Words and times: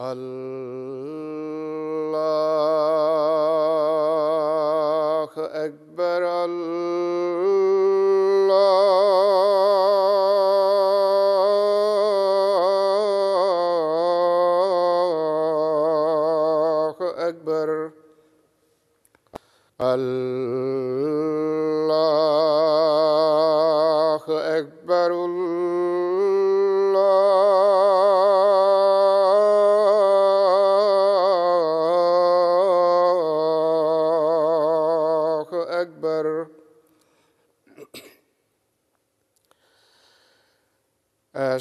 الله 0.00 1.79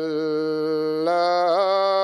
لا 1.04 2.03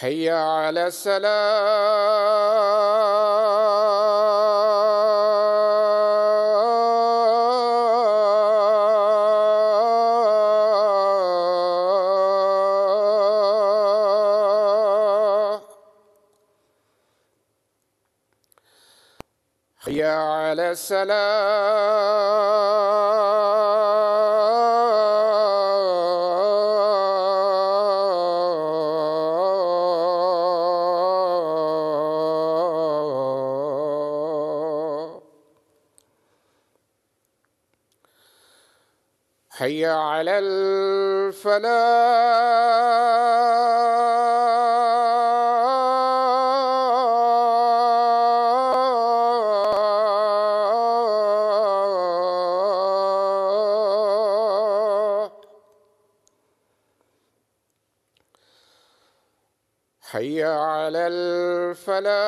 هيا 0.00 0.34
على 0.34 0.86
السلام. 0.86 1.28
هيا 19.82 20.12
على 20.12 20.70
السلام. 20.70 21.57
الفلاح 41.48 41.88
حي 60.00 60.44
على 60.44 61.06
الفلاح. 61.06 62.27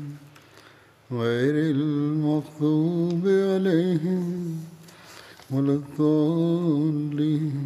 غير 1.11 1.55
المغضوب 1.75 3.23
عليهم 3.27 4.23
ولا 5.51 5.73
الضالين. 5.81 7.57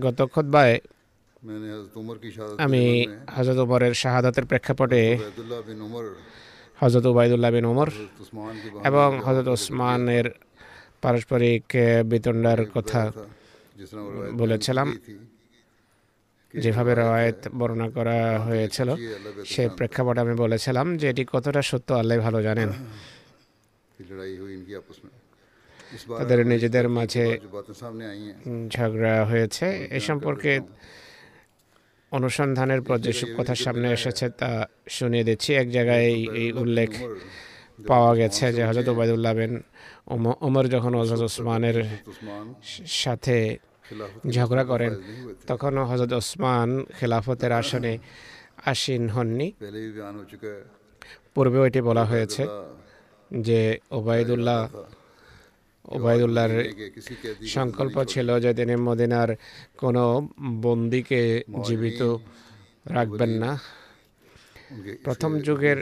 গত 0.00 0.22
খোদ্বায় 0.22 0.80
আমি 2.58 3.06
হজরত 3.36 3.58
উমরের 3.58 3.94
শাহাদাতের 3.94 4.44
প্রেক্ষাপটে 4.44 5.18
হজরত 6.80 7.06
উবায়দুল্লাহ 7.06 7.50
বিন 7.50 7.64
উমর। 7.64 7.90
এবং 8.84 9.08
হজরত 9.26 9.48
ওসমানের 9.48 10.26
পারস্পরিক 11.04 11.66
বিতণ্ডার 12.10 12.60
কথা 12.76 13.00
বলেছিলাম। 14.40 14.88
যেভাবে 16.54 16.92
রায়ত 16.94 17.40
বর্ণনা 17.58 17.88
করা 17.96 18.18
হয়েছিল 18.46 18.88
সে 19.52 19.62
প্রেক্ষাপটে 19.78 20.20
আমি 20.24 20.34
বলেছিলাম 20.44 20.86
যে 21.00 21.06
এটি 21.12 21.22
কতটা 21.32 21.60
সত্য 21.70 21.88
আল্লাহ 22.00 22.16
ভালো 22.26 22.38
জানেন। 22.48 22.70
তাদের 26.18 26.40
নিজেদের 26.52 26.86
মাঝে 26.98 27.24
ঝগড়া 28.74 29.14
হয়েছে। 29.30 29.66
এ 29.96 30.00
সম্পর্কে 30.08 30.52
অনুসন্ধানের 32.12 32.82
পর 32.86 32.98
যেসব 33.06 33.28
কথা 33.38 33.54
সামনে 33.64 33.88
এসেছে 33.98 34.26
তা 34.40 34.50
শুনিয়ে 34.96 35.24
দিচ্ছি। 35.28 35.50
এক 35.62 35.68
জায়গায় 35.76 36.06
এই 36.40 36.48
উল্লেখ 36.62 36.90
পাওয়া 37.86 38.16
গেছে 38.16 38.52
যে 38.52 38.62
হজরত 38.66 38.88
ওবায়দুল্লাহ 38.88 39.34
বিন 39.34 39.62
ওমর 40.40 40.64
যখন 40.68 40.94
হজরত 40.94 41.22
ওসমানের 41.22 41.78
সাথে 43.02 43.58
ঝগড়া 44.30 44.64
করেন 44.64 44.92
তখন 45.46 45.78
হজরত 45.78 46.12
ওসমান 46.12 46.84
খেলাফতের 46.98 47.52
আসনে 47.52 47.98
আসীন 48.64 49.08
হননি। 49.08 49.52
পূর্বেও 51.34 51.66
এটি 51.66 51.80
বলা 51.80 52.04
হয়েছে 52.04 52.42
যে 53.32 53.78
ওবায়দুল্লাহ 53.90 54.60
ওবায়দুল্লাহর 55.84 56.64
সংকল্প 57.46 58.04
ছিল 58.04 58.28
যে 58.40 58.54
তিনি 58.54 58.76
মদিনার 58.76 59.36
কোনো 59.78 60.28
বন্দিকে 60.62 61.44
জীবিত 61.64 62.00
রাখবেন 62.86 63.30
না। 63.30 63.58
প্রথম 65.04 65.38
যুগের 65.38 65.78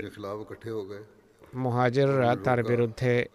মহাজেররা 1.55 2.37
তার 2.37 2.65
বিরুদ্ধে 2.65 3.27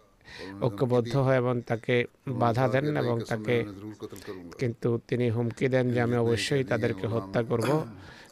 ঐক্যবদ্ধ 0.60 1.16
হয় 1.16 1.36
এবং 1.36 1.60
তাকে 1.60 2.04
বাধা 2.28 2.68
দেন 2.68 2.96
এবং 2.96 3.20
তাকে 3.28 3.64
কিন্তু 4.58 5.00
তিনি 5.08 5.30
হুমকি 5.30 5.68
দেন 5.68 5.92
যে 5.92 6.00
আমি 6.00 6.16
অবশ্যই 6.16 6.64
তাদেরকে 6.64 7.06
হত্যা 7.06 7.42
করব। 7.42 7.86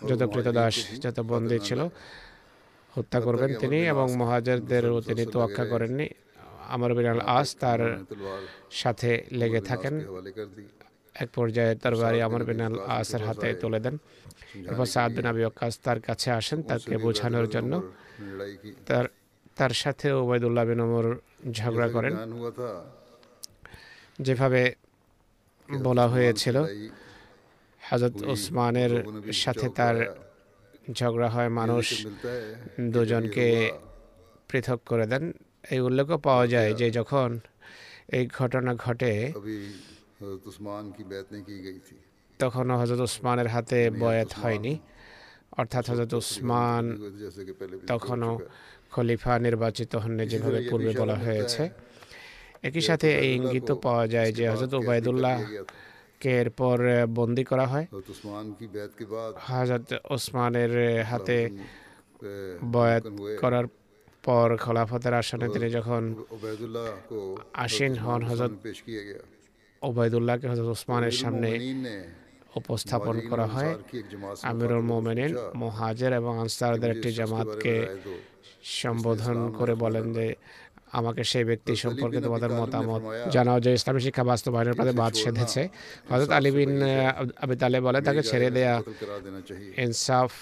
যত 0.08 0.22
কৃতদাস 0.22 0.74
যত 1.00 1.20
বন্দী 1.20 1.58
ছিল 1.58 1.88
হত্যা 2.96 3.20
করবেন 3.20 3.54
তিনি 3.54 3.86
এবং 3.86 4.16
মহাজারদেরও 4.16 5.00
তিনি 5.00 5.26
তোয়াক্কা 5.26 5.64
করেননি। 5.64 6.08
আমার 6.68 6.94
বিনাল 6.94 7.20
আস 7.20 7.56
তার 7.56 8.04
সাথে 8.70 9.24
লেগে 9.32 9.60
থাকেন। 9.60 9.94
এক 11.14 11.28
পর্যায়ে 11.34 11.74
তার 11.74 11.96
বাড়ি 11.96 12.22
আমার 12.22 12.44
বিনাল 12.44 12.78
আসের 12.78 13.22
হাতে 13.26 13.54
তুলে 13.54 13.80
দেন 13.80 13.98
এরপর 14.54 14.86
সাদ 14.86 15.10
বিন 15.16 15.26
আবি 15.26 15.42
তার 15.82 16.00
কাছে 16.00 16.30
আসেন 16.30 16.62
তাকে 16.62 16.96
বোঝানোর 16.98 17.48
জন্য 17.48 17.92
তার 18.86 19.04
তার 19.58 19.72
সাথে 19.82 20.06
ওবায়দুল্লাহ 20.20 20.64
বিন 20.70 20.80
ওমর 20.86 21.06
ঝগড়া 21.58 21.88
করেন। 21.94 22.12
যেভাবে 24.26 24.62
বলা 25.86 26.06
হয়েছিল 26.14 26.56
হজরত 27.82 28.14
ওসমানের 28.32 28.92
সাথে 29.44 29.66
তার 29.78 29.96
ঝগড়া 30.98 31.28
হয়, 31.34 31.50
মানুষ 31.60 31.86
দুজনকে 32.94 33.46
পৃথক 34.48 34.80
করে 34.90 35.06
দেন। 35.12 35.24
এই 35.74 35.80
উল্লেখও 35.86 36.18
পাওয়া 36.26 36.44
যায় 36.54 36.70
যে 36.80 36.86
যখন 36.98 37.28
এই 38.16 38.24
ঘটনা 38.38 38.72
ঘটে 38.84 39.12
তখন 42.40 42.66
হজরত 42.80 43.00
ওসমানের 43.08 43.48
হাতে 43.54 43.80
বয়াত 44.02 44.30
হয়নি। 44.42 44.74
অর্থাৎ 45.60 45.84
হজরত 45.90 46.12
ওসমান 46.20 46.84
তখনও 47.92 48.32
খলিফা 48.92 49.32
নির্বাচিত 49.46 49.92
হন 50.02 50.18
যেভাবে 50.32 50.60
পূর্বে 50.70 50.92
বলা 51.00 51.16
হয়েছে। 51.24 51.62
একই 52.68 52.82
সাথে 52.88 53.08
এই 53.22 53.30
ইঙ্গিত 53.38 53.68
পাওয়া 53.84 54.04
যায় 54.14 54.30
যে 54.38 54.44
হজরত 54.52 54.72
ওবায়দুল্লাহ 54.74 55.36
কে 56.20 56.32
এরপর 56.40 56.78
বন্দি 57.18 57.44
করা 57.50 57.66
হয়। 57.72 57.86
হজরত 59.48 59.86
ওসমানের 60.14 60.72
হাতে 61.10 61.38
বয়াত 62.74 63.04
করার 63.40 63.66
পর 64.26 64.48
খলাফতের 64.64 65.14
আসনে 65.20 65.46
তিনি 65.54 65.68
যখন 65.78 66.02
আসীন 67.64 67.92
হন 68.04 68.20
হজরত 68.30 68.52
ওবায়দুল্লাহকে 69.82 70.46
হজরত 70.48 70.68
ওসমানের 70.76 71.14
সামনে 71.22 71.50
উপস্থাপন 72.60 73.16
করা 73.30 73.46
হয়। 73.54 73.72
আমিরুল 74.50 74.84
মোমেনিন 74.90 75.32
মহাজের 75.62 76.12
এবং 76.20 76.32
আনসারদের 76.44 76.90
একটি 76.94 77.08
জামাতকে 77.18 77.74
সম্বোধন 78.80 79.38
করে 79.58 79.74
বলেন 79.84 80.06
যে 80.18 80.26
আমাকে 80.98 81.22
সেই 81.30 81.44
ব্যক্তি 81.50 81.72
সম্পর্কে 81.84 82.18
তোমাদের 82.26 82.50
মতামত 82.60 83.02
জানাও 83.34 83.58
যে 83.64 83.70
ইসলামী 83.78 84.00
শিক্ষা 84.06 84.24
বাস্তবায়নের 84.30 84.74
প্রতি 84.78 84.92
বাদ 85.00 85.12
সেধেছে। 85.22 85.62
হজরত 86.10 86.30
আলিবিন 86.38 86.72
আবি 87.44 87.54
তালে 87.62 87.78
বলে 87.86 87.98
তাকে 88.08 88.22
ছেড়ে 88.30 88.48
দেয়া 88.56 88.74
ইনসাফ 89.84 90.32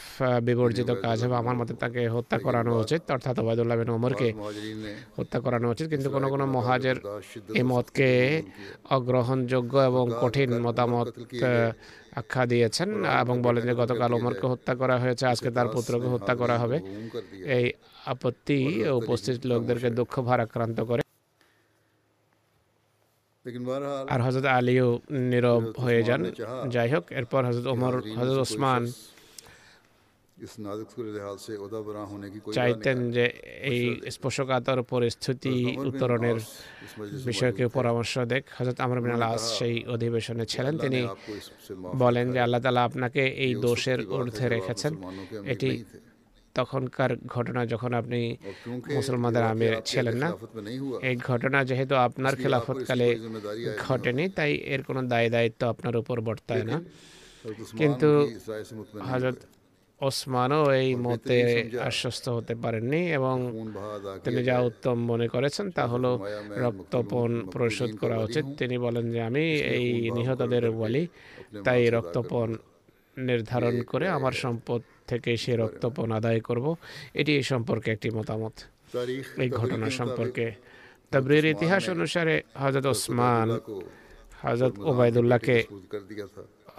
বিবর্জিত 0.48 0.90
কাজ 1.04 1.18
হবে। 1.24 1.36
আমার 1.42 1.56
মতে 1.60 1.72
তাকে 1.82 2.00
হত্যা 2.14 2.36
করানো 2.46 2.72
উচিত। 2.84 3.02
অর্থাৎ 3.16 3.36
ওবায়দুল্লাহ 3.42 3.76
বিন 3.80 3.90
ওমরকে 3.96 4.28
হত্যা 5.18 5.38
করানো 5.44 5.66
উচিত। 5.74 5.86
কিন্তু 5.92 6.08
কোনো 6.14 6.26
কোনো 6.32 6.44
মহাজের 6.56 6.96
এই 7.58 7.64
মতকে 7.72 8.10
অগ্রহণযোগ্য 8.96 9.74
এবং 9.90 10.04
কঠিন 10.22 10.50
মতামত 10.66 11.08
আখ্যা 12.20 12.42
দিয়েছেন 12.52 12.88
এবং 13.22 13.36
বলেন 13.46 13.62
যে 13.68 13.74
গতকাল 13.82 14.10
ওমরকে 14.18 14.46
হত্যা 14.52 14.72
করা 14.80 14.96
হয়েছে 15.02 15.24
আজকে 15.32 15.48
তার 15.56 15.68
পুত্রকে 15.74 16.08
হত্যা 16.14 16.34
করা 16.42 16.56
হবে। 16.62 16.78
এই 17.56 17.66
আপত্তি 18.12 18.58
উপস্থিত 19.00 19.38
লোকদেরকে 19.50 19.88
দুঃখ 19.98 20.14
ভারাক্রান্ত 20.28 20.78
করে। 20.90 21.02
আর 24.12 24.20
হজরত 24.26 24.46
আলীও 24.58 24.88
নীরব 25.30 25.62
হয়ে 25.84 26.02
যান। 26.08 26.20
যাই 26.74 26.88
হোক 26.94 27.04
এরপর 27.18 27.40
হজরত 27.48 27.66
ওমর 27.74 27.94
হজরত 28.18 28.38
ওসমান 28.46 28.82
চাইতেন 32.52 33.10
যে 33.10 33.24
এই 33.62 34.00
স্পর্শকাতর 34.10 34.82
পরিস্থিতি 34.82 35.76
উত্তরণের 35.78 36.38
বিষয়কে 37.24 37.68
পরামর্শ 37.68 38.18
দেখ 38.18 38.42
হজরত 38.58 38.80
আমর 38.80 39.00
বিন 39.00 39.10
আলাস 39.10 39.58
সেই 39.58 39.84
অধিবেশনে 39.86 40.46
ছিলেন 40.46 40.78
তিনি 40.78 41.08
বলেন 41.98 42.32
যে 42.32 42.40
আল্লাহ 42.40 42.60
তালা 42.60 42.84
আপনাকে 42.84 43.22
এই 43.26 43.54
দোষের 43.54 44.06
ঊর্ধ্বে 44.06 44.48
রেখেছেন 44.48 44.92
এটি 45.44 45.84
তখনকার 46.54 47.16
ঘটনা 47.26 47.66
যখন 47.66 47.94
আপনি 47.94 48.36
মুসলমানদের 48.94 49.42
আমির 49.42 49.74
ছিলেন 49.84 50.16
না 50.16 50.28
এই 51.02 51.16
ঘটনা 51.16 51.64
যেহেতু 51.64 51.94
আপনার 51.94 52.36
খেলাফতকালে 52.36 53.18
ঘটেনি 53.88 54.28
তাই 54.28 54.52
এর 54.54 54.82
কোনো 54.82 55.02
দায় 55.02 55.30
দায়িত্ব 55.30 55.68
আপনার 55.68 55.96
উপর 55.96 56.20
বর্তায় 56.20 56.62
না। 56.62 56.76
কিন্তু 57.76 58.28
হজরত 59.00 59.36
ওসমানও 60.06 60.62
এই 60.80 60.90
মতে 61.06 61.38
আশ্বস্ত 61.88 62.24
হতে 62.36 62.54
পারেননি 62.62 63.02
এবং 63.18 63.36
তিনি 64.24 64.40
যা 64.48 64.56
উত্তম 64.68 64.96
মনে 65.10 65.26
করেছেন 65.34 65.66
তা 65.76 65.84
হলো 65.92 66.10
রক্তপণ 66.64 67.30
পরিশোধ 67.54 67.90
করা 68.02 68.16
উচিত। 68.26 68.44
তিনি 68.60 68.76
বলেন 68.86 69.04
যে 69.14 69.20
আমি 69.28 69.44
এই 69.76 69.86
নিহতদের 70.16 70.64
বলি 70.82 71.02
তাই 71.66 71.80
রক্তপণ 71.96 72.48
নির্ধারণ 73.28 73.76
করে 73.90 74.06
আমার 74.08 74.34
সম্পদ 74.44 74.80
থেকে 75.10 75.30
সে 75.42 75.52
রক্তপণ 75.62 76.08
আদায় 76.18 76.40
করব। 76.48 76.66
এটি 77.20 77.32
এই 77.38 77.44
সম্পর্কে 77.52 77.88
একটি 77.90 78.08
মতামত। 78.18 78.54
এই 79.42 79.48
ঘটনা 79.60 79.88
সম্পর্কে 80.00 80.46
তাবরির 81.12 81.46
ইতিহাস 81.54 81.82
অনুসারে 81.94 82.34
হজরত 82.62 82.86
ওসমান 82.92 83.48
হজরত 84.44 84.74
ওবায়দুল্লাহকে 84.90 85.56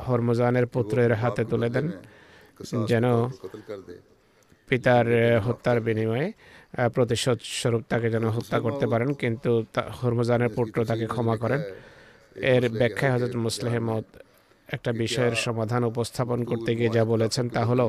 হরমজানের 0.07 0.65
পুত্রের 0.73 1.11
হাতে 1.21 1.43
তুলে 1.51 1.69
দেন। 1.75 1.87
যেন 2.87 3.05
পিতার 4.69 5.05
হত্যার 5.39 5.81
বিনিময়ে 5.81 6.31
প্রতিশোধ 6.93 7.37
স্বরূপ 7.41 7.81
তাকে 7.89 8.09
যেন 8.09 8.25
হত্যা 8.29 8.59
করতে 8.59 8.87
পারেন 8.87 9.13
কিন্তু 9.13 9.65
হরমজানের 10.01 10.49
পুত্র 10.49 10.85
তাকে 10.85 11.05
ক্ষমা 11.07 11.37
করেন। 11.37 11.61
এর 12.35 12.69
ব্যাখ্যায় 12.69 13.11
হজরত 13.13 13.35
মুসলেহমদ 13.35 14.03
একটা 14.67 14.91
বিষয়ের 14.93 15.35
সমাধান 15.35 15.83
উপস্থাপন 15.83 16.43
করতে 16.43 16.75
গিয়ে 16.75 16.89
যা 16.89 17.05
বলেছেন 17.05 17.49
তা 17.49 17.65
হলো 17.65 17.85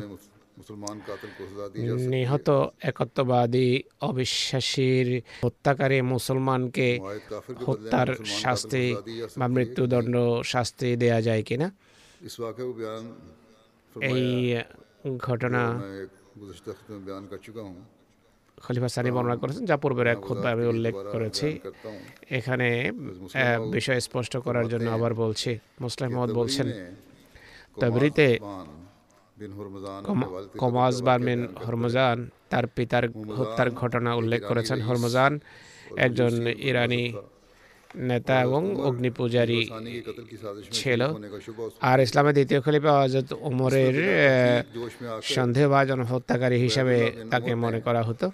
নিহত 2.09 2.49
একত্ববাদী 2.81 3.83
অবিশ্বাসীর 4.01 5.23
হত্যাকারী 5.45 6.01
মুসলমানকে 6.03 6.89
হত্যার 7.67 8.09
শাস্তি 8.25 8.85
বা 9.39 9.47
মৃত্যুদণ্ড 9.49 10.15
শাস্তি 10.45 10.97
দেয়া 10.97 11.21
যায় 11.23 11.43
কিনা? 11.43 11.69
এই 14.11 14.25
ঘটনা 15.27 15.63
খলিফা 18.65 18.89
সানি 18.95 19.11
বর্ণনা 19.15 19.37
করেছেন, 19.43 19.65
যা 19.71 19.77
পূর্বের 19.83 20.09
এক 20.13 20.21
খুদ্ 20.27 20.45
আমি 20.55 20.65
উল্লেখ 20.73 20.95
করেছি। 21.15 21.49
এখানে 22.39 22.69
বিষয় 23.77 24.01
স্পষ্ট 24.09 24.35
করার 24.47 24.67
জন্য 24.73 24.87
আবার 24.97 25.13
বলছি, 25.23 25.51
মুসলিম 25.85 26.09
মহম্মদ 26.15 26.31
বলছেন, 26.41 26.67
তবরিতে 27.83 28.27
কমাজ 30.63 30.95
বারমিন 31.07 31.41
হরমজান, 31.65 32.19
তার 32.51 32.65
পিতার 32.77 33.05
হত্যার 33.39 33.69
ঘটনা 33.81 34.11
উল্লেখ 34.21 34.41
করেছেন। 34.51 34.79
হরমজান 34.87 35.33
একজন 36.07 36.33
ইরানি 36.69 37.03
নেতা 37.95 38.35
এবং 38.43 38.63
অগ্নি 38.89 39.11
পূজারী 39.11 39.61
ছিল। 40.73 41.01
আর 41.81 41.99
ইসলামের 42.01 42.35
দ্বিতীয় 42.35 42.61
খলিফা 42.61 42.93
হজরত 43.01 43.31
ওমরের 43.49 43.97
সন্দেহভাজন 45.23 46.01
হত্যাকারী 46.03 46.59
হিসাবে 46.67 46.97
তাকে 47.31 47.55
মনে 47.55 47.81
করা 47.81 48.03
হতো। 48.03 48.27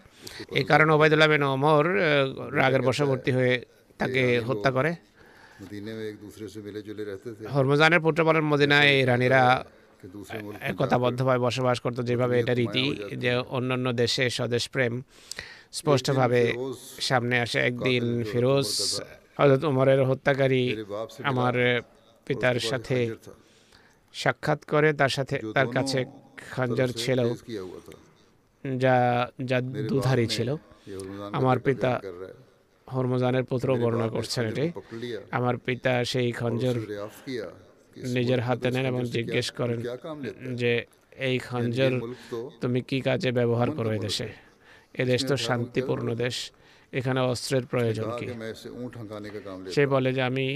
এই 0.59 0.65
কারণে 0.71 0.91
ওবায়দুল্লাহ 0.93 1.29
বিন 1.29 1.43
ওমর 1.43 1.85
রাগের 2.59 2.83
বশবর্তী 2.89 3.31
হয়ে 3.39 3.55
তাকে 3.99 4.23
হত্যা 4.49 4.71
করে। 4.77 4.91
হরমজানের 7.55 8.01
পুত্র 8.01 8.23
পুত্রপালন 8.23 8.45
মদিনায় 8.53 9.07
রানীরা 9.07 9.65
একতাবদ্ধভাবে 10.71 11.41
বসবাস 11.47 11.77
করত। 11.85 11.99
যেভাবে 12.01 12.35
এটা 12.41 12.55
রীতি 12.55 12.85
যে 13.23 13.33
অন্যান্য 13.57 13.87
দেশে 13.93 14.25
স্বদেশ 14.31 14.65
প্রেম 14.75 15.03
স্পষ্টভাবে 15.79 16.43
সামনে 17.09 17.37
আসে। 17.45 17.59
একদিন 17.71 18.05
ফিরোজ 18.31 18.69
হজরত 19.39 19.65
উমরের 19.65 20.05
হত্যাকারী 20.05 20.63
আমার 21.23 21.55
পিতার 22.27 22.59
সাথে 22.61 22.99
সাক্ষাৎ 24.15 24.65
করে 24.65 24.93
তার 24.93 25.09
সাথে 25.09 25.37
তার 25.55 25.67
কাছে 25.67 26.05
খঞ্জর 26.55 26.89
ছিল 26.97 27.21
যা 28.65 28.97
যা 29.45 29.61
দুধারী 29.61 30.27
ছিল। 30.27 30.57
আমার 31.33 31.59
পিতা 31.59 32.01
হরমজানের 32.89 33.45
পুত্র 33.45 33.77
বর্ণনা 33.77 34.09
করছেন 34.09 34.45
এটি। 34.47 34.67
আমার 35.31 35.57
পিতা 35.59 36.05
সেই 36.05 36.33
খঞ্জর 36.33 36.77
নিজের 38.15 38.41
হাতে 38.41 38.71
নেন 38.71 38.87
এবং 38.87 39.03
জিজ্ঞেস 39.05 39.51
করেন 39.51 39.79
যে 40.55 40.73
এই 41.19 41.39
খঞ্জর 41.39 41.93
তুমি 42.61 42.81
কি 42.83 43.01
কাজে 43.01 43.31
ব্যবহার 43.33 43.71
করো 43.71 43.91
এদেশে? 43.93 44.29
এদেশ 44.95 45.21
তো। 45.27 45.35
শান্তিপূর্ণ 45.37 46.15
দেশ। 46.15 46.37
এখানে 46.99 47.21
অস্ত্রের 47.31 47.65
প্রয়োজন 47.73 48.09
কি? 48.21 48.27
সে 49.75 49.83
বলে 49.95 50.11
যে 50.17 50.23
আমি 50.31 50.47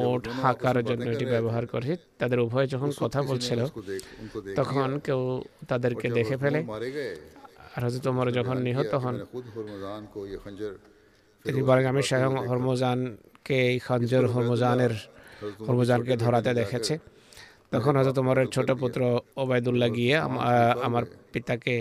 ওঠ 0.00 0.22
হাঁকার 0.40 0.76
জন্য 0.88 1.04
এটি 1.14 1.26
ব্যবহার 1.34 1.64
করি 1.72 1.90
তাদের 2.20 2.38
উভয় 2.46 2.66
যখন 2.74 2.90
কথা 3.02 3.20
বলছিল 3.30 3.60
তখন 4.58 4.88
কেউ 5.06 5.20
তাদেরকে 5.70 6.06
দেখে 6.18 6.36
ফেলে। 6.42 6.60
আর 7.74 7.80
হয়তো 7.84 7.98
তোমার 8.06 8.26
যখন 8.38 8.56
নিহত 8.66 8.92
হন 9.02 9.16
তিনি 11.44 11.60
বলেন 11.68 11.86
আমি 11.92 12.02
স্বয়ং 12.08 12.32
হরমোজানকে 12.48 13.56
এই 13.70 13.78
খঞ্জর 13.86 14.24
হরমোজানের 14.32 14.94
হরমোজানকে 15.66 16.14
ধরাতে 16.24 16.50
দেখেছে। 16.60 16.94
তখন 17.72 17.92
হয়তো 17.96 18.12
তোমার 18.18 18.36
ছোট 18.54 18.68
পুত্র 18.80 19.00
ওবায়দুল্লাহ 19.42 19.88
গিয়ে 19.96 20.14
আমার 20.86 21.04
পিতাকে 21.32 21.74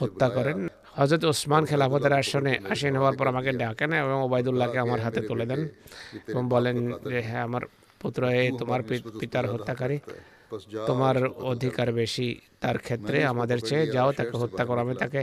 হত্যা 0.00 0.28
করেন। 0.36 0.58
হজরত 0.98 1.22
ওসমান 1.24 1.62
খেলাফতের 1.64 2.12
আসনে 2.12 2.52
আসীন 2.72 2.94
হওয়ার 2.96 3.16
পর 3.18 3.26
আমাকে 3.26 3.50
ডাকেন 3.52 3.90
এবং 3.92 4.18
ওবায়দুল্লাহকে 4.22 4.78
আমার 4.78 5.00
হাতে 5.00 5.20
তুলে 5.28 5.44
দেন 5.46 5.60
এবং 6.28 6.42
বলেন 6.48 6.76
যে 7.10 7.18
হ্যাঁ 7.22 7.42
আমার 7.48 7.62
পুত্র 8.00 8.20
এ 8.40 8.42
তোমার 8.58 8.80
পিতার 9.20 9.46
হত্যাকারী। 9.52 9.98
তোমার 10.86 11.16
অধিকার 11.52 11.88
বেশি 11.92 12.28
তার 12.60 12.76
ক্ষেত্রে 12.78 13.18
আমাদের 13.24 13.58
চেয়ে 13.60 13.86
যাও, 13.86 14.08
তাকে 14.12 14.34
হত্যা 14.42 14.64
করো, 14.64 14.80
আমি 14.80 14.94
তাকে 14.94 15.20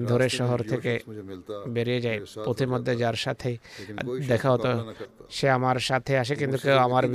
ধরে 0.00 0.28
শহর 0.28 0.62
থেকে 0.62 1.00
বেরিয়ে 1.68 2.00
যাই 2.00 2.20
পথিমধ্যে 2.44 2.96
যার 2.96 3.14
সাথে 3.14 3.56
দেখা 4.28 4.50
হতো 4.50 4.68
সে 5.30 5.50
আমার 5.50 5.78
সাথে 5.78 6.18
আসে 6.18 6.34
কিন্তু 6.36 6.58
কেউ 6.58 6.76
আমার 6.78 7.08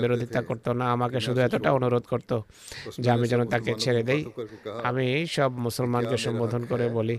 বিরোধিতা 0.00 0.42
করতো 0.42 0.72
না 0.72 0.92
আমাকে 0.92 1.20
শুধু 1.20 1.40
এতটা 1.40 1.72
অনুরোধ 1.72 2.02
করত 2.02 2.40
যে 3.00 3.10
আমি 3.10 3.28
যেন 3.28 3.44
তাকে 3.44 3.74
ছেড়ে 3.78 4.02
দেই। 4.02 4.24
আমি 4.82 5.26
সব 5.26 5.52
মুসলমানকে 5.52 6.16
সম্বোধন 6.16 6.64
করে 6.66 6.88
বলি 6.88 7.18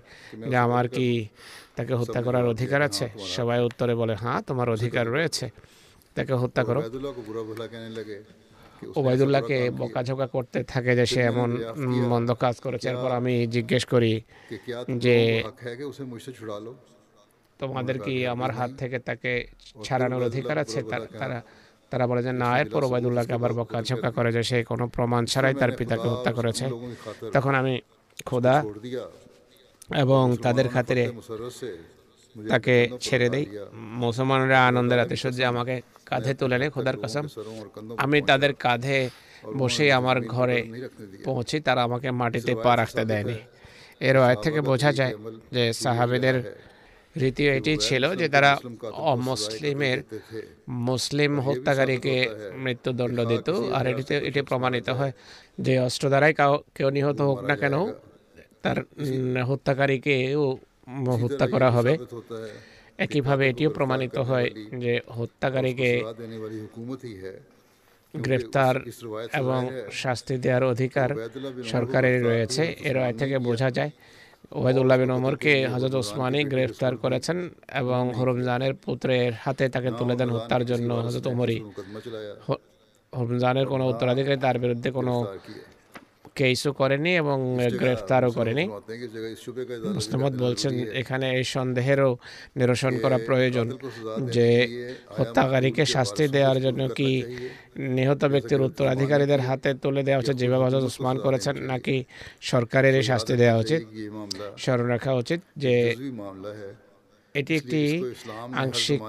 যে 0.50 0.58
আমার 0.58 0.90
কি 0.90 1.28
তাকে 1.76 1.94
হত্যা 1.94 2.22
করার 2.22 2.46
অধিকার 2.46 2.82
আছে? 2.82 3.10
সবাই 3.28 3.60
উত্তরে 3.60 3.96
বলে 3.96 4.16
হ্যাঁ 4.16 4.42
তোমার 4.42 4.70
অধিকার 4.70 5.08
রয়েছে 5.12 5.50
তাকে 6.16 6.34
হত্যা 6.34 6.64
করো। 6.64 6.82
ওবায়দুল্লাহকে 8.96 9.58
বকাঝোকা 9.80 10.28
করতে 10.28 10.60
থাকে 10.64 10.92
যে 10.96 11.06
সে 11.06 11.22
এমন 11.32 11.50
মন্দ 12.12 12.30
কাজ 12.44 12.56
করেছে। 12.60 12.86
এরপর 12.90 13.12
আমি 13.20 13.34
জিজ্ঞেস 13.48 13.84
করি 13.86 14.14
যে 15.04 15.16
তোমাদের 17.60 17.98
কি 18.06 18.16
আমার 18.28 18.52
হাত 18.52 18.72
থেকে 18.82 18.98
তাকে 19.00 19.32
ছাড়ানোর 19.84 20.24
অধিকার 20.24 20.58
আছে? 20.64 20.80
তারা 21.22 21.38
তারা 21.92 22.06
বলে 22.08 22.22
যে 22.24 22.34
না 22.44 22.50
এরপর 22.60 22.82
ওবায়দুল্লাহকে 22.84 23.34
আবার 23.34 23.54
বকাঝোকা 23.54 24.10
করে 24.12 24.30
যে 24.36 24.44
সে 24.50 24.58
কোনো 24.64 24.86
প্রমাণ 24.96 25.22
ছাড়াই 25.26 25.54
তার 25.54 25.72
পিতাকে 25.72 26.08
হত্যা 26.14 26.32
করেছে। 26.34 26.66
তখন 27.36 27.54
আমি 27.62 27.74
খোদা 28.26 28.56
এবং 30.04 30.24
তাদের 30.46 30.68
খাতিরে 30.70 31.06
তাকে 32.36 32.76
ছেড়ে 33.06 33.28
দেই। 33.34 33.46
মুসলমানরা 34.04 34.58
আনন্দের 34.68 34.98
রাতে 34.98 35.46
আমাকে 35.46 35.76
কাঁধে 36.10 36.32
তুলে 36.40 36.58
নেয় 36.62 36.72
খোদার 36.76 36.98
কসম। 37.04 37.26
আমি 38.04 38.18
তাদের 38.30 38.52
কাঁধে 38.66 38.98
বসে 39.62 39.86
আমার 40.00 40.18
ঘরে 40.36 40.60
পৌঁছে 41.28 41.58
তারা 41.68 41.82
আমাকে 41.88 42.10
মাটিতে 42.20 42.54
পা 42.64 42.72
রাখতে 42.82 43.04
দেয়নি। 43.12 43.38
এর 44.08 44.16
আয় 44.28 44.38
থেকে 44.44 44.60
বোঝা 44.70 44.92
যায় 45.00 45.14
যে 45.56 45.64
সাহাবেদের 45.84 46.38
রীতি 47.22 47.44
এটি 47.58 47.74
ছিল 47.86 48.04
যে 48.22 48.28
তারা 48.36 48.52
অমুসলিমের 49.12 50.00
মুসলিম 50.88 51.32
হত্যাকারীকে 51.46 52.16
মৃত্যুদণ্ড 52.64 53.18
দিত 53.32 53.48
আর 53.78 53.86
এটিতে 53.92 54.16
এটি 54.30 54.42
প্রমাণিত 54.50 54.88
হয় 55.00 55.14
যে 55.66 55.74
অস্ত্র 55.88 56.06
দ্বারাই 56.12 56.34
কেউ 56.76 56.90
নিহত 56.98 57.20
হোক 57.30 57.40
না 57.50 57.56
কেন 57.62 57.76
তার 58.64 58.78
হত্যাকারীকেও 59.50 60.44
হত্যা 61.24 61.46
করা 61.54 61.70
হবে। 61.76 61.94
একইভাবে 63.00 63.44
এটিও 63.52 63.70
প্রমাণিত 63.78 64.16
হয় 64.30 64.48
যে 64.84 64.94
হত্যাকারীকে 65.18 65.90
গ্রেফতার 68.14 68.76
এবং 69.42 69.62
শাস্তি 70.02 70.36
দেওয়ার 70.44 70.64
অধিকার 70.74 71.10
সরকারের 71.72 72.18
রয়েছে। 72.28 72.64
এর 72.90 72.98
আয় 73.06 73.16
থেকে 73.22 73.36
বোঝা 73.48 73.70
যায় 73.78 73.92
ওয়াহিদুল্লাহ 74.60 74.98
বিন 75.02 75.12
ওমরকে 75.18 75.54
হজরত 75.74 75.96
ওসমানী 76.02 76.40
গ্রেফতার 76.54 76.94
করেছেন 77.04 77.38
এবং 77.82 78.02
হরমজানের 78.20 78.74
পুত্রের 78.86 79.32
হাতে 79.44 79.66
তাকে 79.76 79.90
তুলে 80.00 80.16
দেন 80.20 80.30
হত্যার 80.36 80.64
জন্য 80.72 80.90
হজরত 81.06 81.26
ওমরই। 81.34 81.60
হরমজানের 83.14 83.66
কোনো 83.72 83.84
উত্তরাধিকারী 83.92 84.38
তার 84.46 84.58
বিরুদ্ধে 84.64 84.90
কোনো 84.98 85.14
কেসও 86.36 86.72
করেনি 86.74 87.12
এবং 87.16 87.38
গ্রেফতারও 87.80 88.32
করেনি। 88.32 88.64
মুস্তমদ 89.96 90.34
বলছেন 90.40 90.74
এখানে 90.94 91.26
এই 91.38 91.46
সন্দেহেরও 91.56 92.12
নিরসন 92.56 92.94
করা 93.04 93.18
প্রয়োজন 93.28 93.68
যে 94.36 94.48
হত্যাকারীকে 95.18 95.84
শাস্তি 95.86 96.24
দেওয়ার 96.28 96.58
জন্য 96.62 96.82
কি 96.98 97.10
নিহত 97.96 98.22
ব্যক্তির 98.26 98.62
উত্তরাধিকারীদের 98.62 99.42
হাতে 99.42 99.70
তুলে 99.74 100.02
দেওয়া 100.04 100.22
উচিত 100.22 100.36
যেভাবে 100.36 100.64
হজরত 100.66 100.84
উসমান 100.84 101.16
করেছেন 101.18 101.56
নাকি 101.68 101.96
সরকারেরই 102.42 103.04
শাস্তি 103.04 103.34
দেওয়া 103.38 103.58
উচিত 103.58 103.82
স্মরণ 104.58 104.88
রাখা 104.88 105.12
উচিত 105.14 105.40
যে 105.58 105.74
এটি 107.40 107.54
একটি 107.62 107.82
আংশিক 108.62 109.00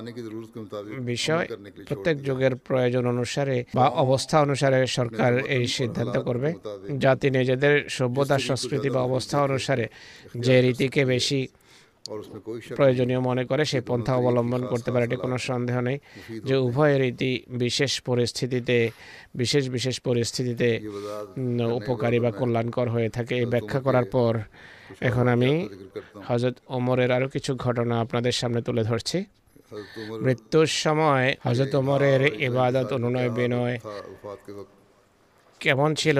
বিষয়। 1.10 1.46
প্রত্যেক 1.88 2.16
যুগের 2.26 2.54
প্রয়োজন 2.68 3.04
অনুসারে 3.14 3.56
বা 3.78 3.86
অবস্থা 4.04 4.36
অনুসারে 4.46 4.78
সরকার 4.98 5.32
এই 5.56 5.64
সিদ্ধান্ত 5.78 6.16
করবে। 6.28 6.50
জাতি 7.04 7.28
নিজেদের 7.38 7.74
সভ্যতা 7.96 8.36
সংস্কৃতি 8.48 8.88
বা 8.96 9.00
অবস্থা 9.08 9.36
অনুসারে 9.48 9.86
যে 10.44 10.54
রীতিকে 10.64 11.02
বেশি 11.14 11.40
প্রয়োজনীয় 12.78 13.20
মনে 13.28 13.44
করে 13.50 13.62
সেই 13.70 13.82
পন্থা 13.88 14.12
অবলম্বন 14.20 14.62
করতে 14.72 14.88
পারে 14.92 15.04
এটি 15.08 15.16
কোনো 15.24 15.36
সন্দেহ 15.48 15.76
নেই 15.88 15.98
যে 16.48 16.54
উভয় 16.66 16.94
রীতি 17.02 17.32
বিশেষ 17.62 17.92
পরিস্থিতিতে 18.08 18.78
বিশেষ 19.40 19.64
বিশেষ 19.76 19.96
পরিস্থিতিতে 20.08 20.68
উপকারী 21.80 22.18
বা 22.24 22.30
কল্যাণকর 22.40 22.88
হয়ে 22.94 23.10
থাকে। 23.16 23.34
এই 23.42 23.46
ব্যাখ্যা 23.54 23.80
করার 23.86 24.06
পর 24.14 24.32
এখন 25.08 25.26
আমি 25.34 25.52
হজরত 26.28 26.56
ওমরের 26.76 27.10
আরও 27.16 27.28
কিছু 27.34 27.50
ঘটনা 27.64 27.94
আপনাদের 28.04 28.34
সামনে 28.40 28.60
তুলে 28.62 28.82
ধরছি। 28.84 29.18
মৃত্যুর 30.24 30.68
সময় 30.84 31.26
হজরত 31.46 31.72
ওমরের 31.80 32.22
ইবাদত 32.48 32.88
অনুনয় 32.98 33.30
বিনয় 33.38 33.76
কেমন 35.60 35.90
ছিল? 35.94 36.18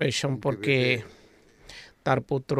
এই 0.00 0.12
সম্পর্কে 0.22 0.76
তার 2.04 2.18
পুত্র 2.30 2.56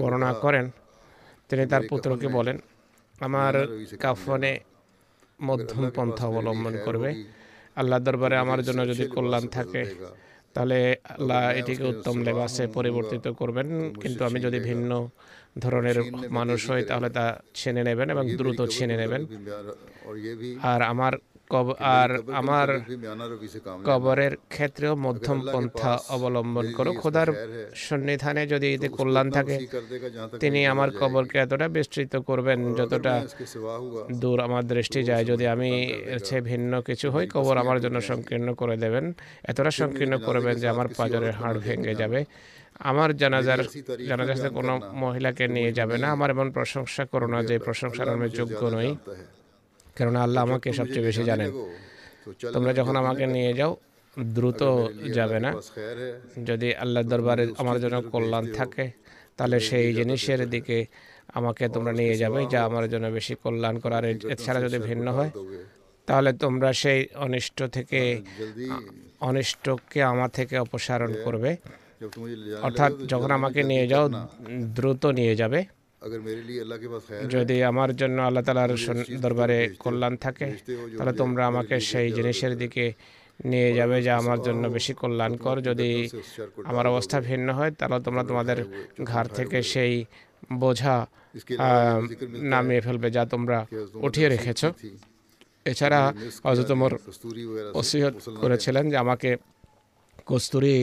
বর্ণনা 0.00 0.30
করেন। 0.44 0.66
তিনি 1.48 1.64
তার 1.72 1.82
পুত্রকে 1.90 2.28
বলেন 2.28 2.56
আমার 3.26 3.54
কাফনে 4.00 4.52
মধ্যম 5.48 5.82
পন্থা 5.96 6.24
অবলম্বন 6.30 6.74
করবে। 6.84 7.10
আল্লাহ 7.80 7.98
দরবারে 8.06 8.36
আমার 8.44 8.60
জন্য 8.62 8.80
যদি 8.90 9.04
কল্যাণ 9.14 9.44
থাকে 9.56 9.82
তাহলে 10.54 10.78
আল্লাহ 11.16 11.40
এটিকে 11.60 11.84
উত্তম 11.92 12.16
লেবাসে 12.26 12.64
পরিবর্তিত 12.76 13.26
করবেন। 13.40 13.68
কিন্তু 14.02 14.20
আমি 14.28 14.38
যদি 14.46 14.58
ভিন্ন 14.68 14.90
ধরনের 15.64 15.98
মানুষ 16.38 16.60
হই 16.70 16.82
তাহলে 16.90 17.08
তা 17.16 17.24
ছেনে 17.60 17.82
নেবেন 17.88 18.08
এবং 18.14 18.24
দ্রুত 18.40 18.60
ছেনে 18.76 18.96
নেবেন। 19.02 19.22
আর 20.72 20.80
আমার 20.92 21.12
আর 21.98 22.10
আমার 22.40 22.68
কবরের 23.88 24.32
ক্ষেত্রেও 24.54 24.94
মধ্যম 25.06 25.38
পন্থা 25.52 25.92
অবলম্বন 26.14 26.66
করো। 26.76 26.90
খোদার 27.02 27.28
সন্নিধানে 27.86 28.42
যদি 28.52 28.66
এতে 28.74 28.88
কল্যাণ 28.88 29.26
থাকে 29.36 29.56
তিনি 30.42 30.60
আমার 30.72 30.90
কবরকে 31.00 31.36
এতটা 31.38 31.66
বিস্তৃত 31.76 32.14
করবেন 32.28 32.58
যতটা 32.78 33.14
দূর 34.22 34.38
আমার 34.46 34.64
দৃষ্টি 34.72 35.00
যায়। 35.08 35.24
যদি 35.30 35.44
আমি 35.54 35.70
এর 36.14 36.20
ভিন্ন 36.50 36.72
কিছু 36.88 37.06
হই 37.14 37.26
কবর 37.34 37.54
আমার 37.62 37.78
জন্য 37.84 37.98
সংকীর্ণ 38.10 38.48
করে 38.60 38.76
দেবেন। 38.76 39.04
এতটা 39.50 39.70
সংকীর্ণ 39.80 40.14
করবেন 40.26 40.54
যে 40.62 40.66
আমার 40.74 40.88
পাজরের 40.98 41.34
হাড় 41.40 41.58
ভেঙে 41.64 41.94
যাবে। 41.94 42.20
আমার 42.90 43.10
জানাজার 43.16 43.60
জানাজাতে 44.08 44.48
কোনো 44.58 44.72
মহিলাকে 45.02 45.44
নিয়ে 45.56 45.70
যাবে 45.72 45.96
না। 46.02 46.08
আমার 46.16 46.30
এমন 46.34 46.48
প্রশংসা 46.50 47.02
করো 47.12 47.26
না 47.34 47.38
যে 47.48 47.56
প্রশংসার 47.58 48.08
আমি 48.14 48.26
যোগ্য 48.38 48.60
নই। 48.76 48.90
কেননা 49.96 50.20
আল্লাহ 50.26 50.40
আমাকে 50.46 50.68
সবচেয়ে 50.78 51.04
বেশি 51.08 51.22
জানেন। 51.30 51.50
তোমরা 52.54 52.72
যখন 52.78 52.94
আমাকে 53.02 53.24
নিয়ে 53.36 53.52
যাও 53.60 53.72
দ্রুত 54.16 54.62
যাবে 55.16 55.38
না। 55.44 55.50
যদি 56.48 56.68
আল্লাহর 56.82 57.08
দরবারে 57.12 57.44
আমার 57.62 57.76
জন্য 57.82 57.96
কল্যাণ 58.12 58.44
থাকে 58.58 58.84
তাহলে 59.36 59.56
সেই 59.68 59.86
জিনিসের 59.98 60.40
দিকে 60.54 60.78
আমাকে 61.38 61.64
তোমরা 61.74 61.92
নিয়ে 62.00 62.14
যাবে 62.22 62.40
যা 62.52 62.60
আমার 62.68 62.84
জন্য 62.92 63.06
বেশি 63.18 63.34
কল্যাণ 63.44 63.76
করার। 63.84 64.04
এছাড়া 64.34 64.60
যদি 64.66 64.78
ভিন্ন 64.88 65.06
হয় 65.16 65.30
তাহলে 66.08 66.30
তোমরা 66.42 66.70
সেই 66.82 67.00
অনিষ্ট 67.24 67.58
থেকে 67.76 68.00
অনিষ্টকে 69.28 70.00
আমার 70.12 70.30
থেকে 70.38 70.54
অপসারণ 70.64 71.10
করবে। 71.24 71.50
অর্থাৎ 72.66 72.92
যখন 73.12 73.30
আমাকে 73.38 73.60
নিয়ে 73.70 73.86
যাও 73.92 74.06
দ্রুত 74.76 75.02
নিয়ে 75.18 75.34
যাবে। 75.40 75.60
যদি 77.34 77.56
আমার 77.70 77.90
জন্য 77.96 78.18
আল্লাহ 78.22 78.42
তালার 78.46 78.72
দরবারে 79.24 79.58
কল্যাণ 79.78 80.14
থাকে 80.16 80.48
তাহলে 80.96 81.12
তোমরা 81.22 81.42
আমাকে 81.46 81.76
সেই 81.90 82.08
জিনিসের 82.12 82.52
দিকে 82.62 82.84
নিয়ে 83.44 83.70
যাবে 83.74 83.96
যা 84.06 84.12
আমার 84.18 84.38
জন্য 84.42 84.62
বেশি 84.76 84.92
কল্যাণকর 84.94 85.56
যদি 85.68 85.90
আমার 86.70 86.86
অবস্থা 86.92 87.16
ভিন্ন 87.20 87.48
হয় 87.52 87.72
তাহলে 87.78 87.98
তোমরা 88.06 88.22
তোমাদের 88.24 88.58
ঘর 89.04 89.24
থেকে 89.38 89.58
সেই 89.72 89.94
বোঝা 90.62 90.96
নামিয়ে 92.52 92.80
ফেলবে 92.80 93.08
যা 93.16 93.22
তোমরা 93.24 93.58
উঠিয়ে 94.06 94.28
রেখেছ। 94.28 94.60
এছাড়া 95.64 96.00
অযতমর 96.50 96.92
অসিহত 97.80 98.14
করেছিলেন 98.42 98.84
যে 98.90 98.96
আমাকে 98.96 99.30
কস্তুরি 100.26 100.74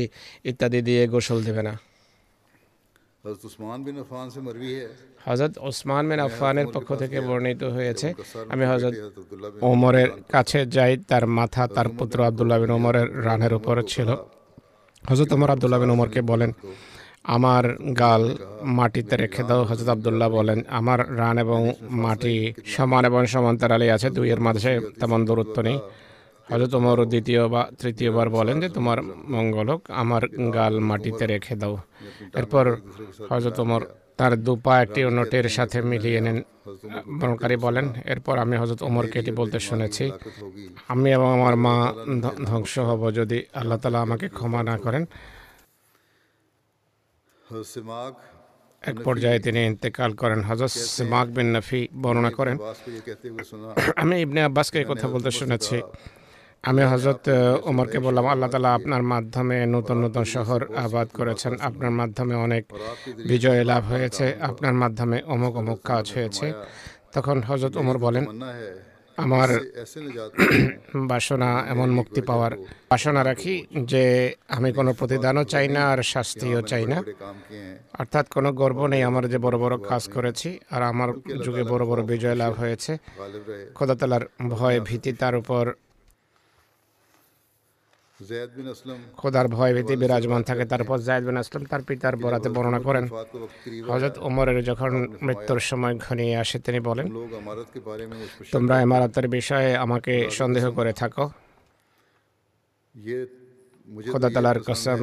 ইত্যাদি 0.49 0.79
দিয়ে 0.81 1.01
গোসল 1.07 1.39
দেবে 1.43 1.63
না। 1.67 1.73
হজরত 3.23 3.43
উসমান 3.45 3.79
বিন 3.85 3.97
আফান 4.03 4.27
সে 4.33 4.39
মরবি 4.47 4.69
হ্যায় 4.75 5.10
হজরত 5.27 5.53
ওসমান 5.67 6.03
মেন 6.09 6.19
আফানের 6.27 6.67
পক্ষ 6.75 6.89
থেকে 7.01 7.17
বর্ণিত 7.27 7.61
হয়েছে 7.75 8.07
আমি 8.53 8.63
হজরত 8.71 8.95
ওমরের 9.69 10.09
কাছে 10.33 10.59
যাই 10.75 10.93
তার 11.09 11.23
মাথা 11.37 11.63
তার 11.75 11.87
পুত্র 11.97 12.17
আবদুল্লাহ 12.29 12.57
বিন 12.61 12.71
ওমরের 12.77 13.07
রানের 13.25 13.53
উপর 13.59 13.75
ছিল। 13.93 14.09
হজরত 15.09 15.29
ওমর 15.35 15.49
আবদুল্লাহ 15.53 15.79
বিন 15.81 15.91
ওমরকে 15.95 16.21
বলেন 16.31 16.51
আমার 17.35 17.63
গাল 18.03 18.23
মাটিতে 18.77 19.15
রেখে 19.23 19.43
দাও 19.49 19.61
হজরত 19.69 19.89
আবদুল্লাহ 19.95 20.29
বলেন 20.37 20.59
আমার 20.79 20.99
রান 21.19 21.35
এবং 21.45 21.61
মাটি 22.03 22.35
সমান 22.73 23.03
এবং 23.09 23.21
সমান্তরালে 23.33 23.87
আছে 23.95 24.07
দুইয়ের 24.17 24.41
মাঝে 24.47 24.71
তেমন 24.99 25.19
দূরত্ব 25.27 25.57
নেই। 25.67 25.77
হজরত 26.49 26.73
ওমর 26.79 26.97
দ্বিতীয় 27.11 27.41
বা 27.53 27.61
তৃতীয়বার 27.81 28.27
বলেন 28.37 28.55
যে 28.63 28.69
তোমার 28.69 28.97
মঙ্গল 29.35 29.67
হোক 29.71 29.81
আমার 30.01 30.23
গাল 30.57 30.73
মাটিতে 30.89 31.23
রেখে 31.31 31.55
দাও। 31.61 31.75
এরপর 32.39 32.65
হজরত 33.31 33.57
ওমর 33.63 33.81
তার 34.21 34.33
দুপা 34.45 34.73
একটি 34.81 34.99
অন্যটির 35.09 35.47
সাথে 35.57 35.77
মিলিয়ে 35.91 36.19
নেন 36.25 36.37
বর্ণকারী 37.19 37.55
বলেন। 37.65 37.85
এরপর 38.05 38.35
আমি 38.43 38.55
হজরত 38.61 38.79
ওমরকে 38.89 39.19
এটি 39.19 39.31
বলতে 39.31 39.57
শুনেছি। 39.67 40.05
আমি 40.87 41.09
এবং 41.17 41.29
আমার 41.37 41.55
মা 41.65 41.75
ধ্বংস 42.49 42.73
হব 42.89 43.01
যদি 43.19 43.37
আল্লাহ 43.59 43.77
তালা 43.77 43.99
আমাকে 44.01 44.25
ক্ষমা 44.37 44.61
না 44.69 44.75
করেন। 44.77 45.03
এক 48.89 48.97
পর্যায়ে 49.03 49.39
তিনি 49.45 49.59
ইন্তেকাল 49.71 50.11
করেন। 50.21 50.39
হজরত 50.49 50.73
সিমাক 50.95 51.27
বিন 51.35 51.47
নফি 51.55 51.81
বর্ণনা 52.01 52.31
করেন। 52.39 52.55
আমি 53.95 54.15
ইবনে 54.25 54.39
আব্বাসকে 54.47 54.79
কথা 54.91 55.07
বলতে 55.07 55.31
শুনেছি। 55.39 55.77
আমি 56.69 56.81
হজরত 56.91 57.25
ওমরকে 57.69 57.99
বললাম, 58.05 58.25
আল্লাহ 58.33 58.49
তালা 58.53 58.71
আপনার 58.79 59.03
মাধ্যমে 59.13 59.57
নতুন 59.75 59.97
নতুন 60.05 60.25
শহর 60.35 60.59
আবাদ 60.85 61.07
করেছেন। 61.19 61.53
আপনার 61.67 61.93
মাধ্যমে 61.99 62.35
অনেক 62.45 62.63
বিজয় 63.29 63.61
লাভ 63.71 63.83
হয়েছে। 63.93 64.25
আপনার 64.49 64.75
মাধ্যমে 64.81 65.17
অমুক 65.33 65.53
অমুক 65.61 65.79
কাজ 65.91 66.05
হয়েছে। 66.15 66.47
তখন 67.15 67.37
হজরত 67.49 67.73
ওমর 67.81 67.97
বলেন, 68.05 68.25
আমার 69.17 69.49
বাসনা 71.11 71.49
এমন 71.73 71.89
মুক্তি 71.99 72.21
পাওয়ার 72.29 72.53
বাসনা 72.91 73.21
রাখি 73.29 73.53
যে 73.91 74.03
আমি 74.55 74.69
কোনো 74.77 74.91
প্রতিদানও 74.99 75.43
চাই 75.53 75.67
না 75.75 75.81
আর 75.93 75.99
শাস্তিও 76.13 76.59
চাই 76.71 76.85
না। 76.91 76.97
অর্থাৎ 78.01 78.25
কোনো 78.35 78.49
গর্ব 78.61 78.79
নেই 78.93 79.01
আমার 79.09 79.23
যে 79.33 79.37
বড় 79.45 79.57
বড় 79.63 79.75
কাজ 79.91 80.03
করেছি 80.15 80.49
আর 80.73 80.81
আমার 80.91 81.09
যুগে 81.45 81.63
বড় 81.71 81.83
বড় 81.89 82.01
বিজয় 82.11 82.35
লাভ 82.41 82.51
হয়েছে। 82.61 82.91
খোদাতালার 83.77 84.23
ভয় 84.53 84.77
ভীতি 84.87 85.11
তার 85.21 85.35
উপর 85.43 85.63
খোদার 89.17 89.47
ভয় 89.47 89.73
ভীতি 89.73 89.95
বিরাজমান 89.95 90.43
থাকে 90.43 90.65
তারপর 90.65 90.97
জায়দ 90.99 91.23
বিন 91.25 91.37
আসলাম 91.37 91.63
তার 91.65 91.81
পিতার 91.87 92.15
বরাতে 92.15 92.49
বর্ণনা 92.49 92.79
করেন। 92.79 93.05
হজরত 93.89 94.15
উমরের 94.27 94.63
যখন 94.63 94.91
মৃত্যুর 95.21 95.59
সময় 95.59 95.95
ঘনিয়ে 95.97 96.37
আসে 96.37 96.59
তিনি 96.59 96.79
বলেন 96.79 97.07
তোমরা 98.51 98.81
ইমারতের 98.81 99.27
বিষয়ে 99.27 99.69
আমাকে 99.75 100.13
সন্দেহ 100.29 100.71
করে 100.71 100.93
থাকো। 100.93 101.25
খোদা 104.11 104.29
তালার 104.29 104.59
কসম 104.59 104.99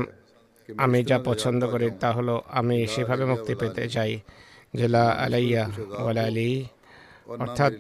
আমি 0.78 0.98
যা 1.04 1.18
পছন্দ 1.24 1.60
করি 1.66 1.90
তা 2.00 2.12
হলো 2.12 2.34
আমি 2.48 2.86
সেভাবে 2.86 3.24
মুক্তি 3.24 3.54
পেতে 3.54 3.88
চাই। 3.88 4.20
জেলা 4.76 5.04
আলাইয়া 5.24 5.64
ওয়ালা 5.98 6.24
আলী। 6.24 6.50
অর্থাৎ 7.42 7.74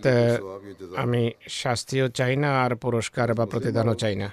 আমি 0.96 1.30
শাস্তিও 1.48 2.08
চাই 2.08 2.36
না 2.36 2.50
আর 2.64 2.72
পুরস্কার 2.76 3.34
বা 3.34 3.46
প্রতিদানও 3.46 3.94
চাই 3.94 4.16
না। 4.16 4.28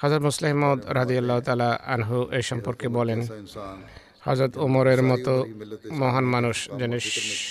হজরত 0.00 0.22
মুসলাহমদ 0.28 0.78
রাজি 0.96 1.14
আল্লাহ 1.22 1.38
তালা 1.46 1.70
আনহু 1.94 2.18
এ 2.38 2.40
সম্পর্কে 2.50 2.86
বলেন 2.98 3.20
হজরত 4.26 4.52
উমরের 4.66 5.00
মতো 5.10 5.32
মহান 6.00 6.26
মানুষ 6.34 6.56
যিনি 6.78 6.98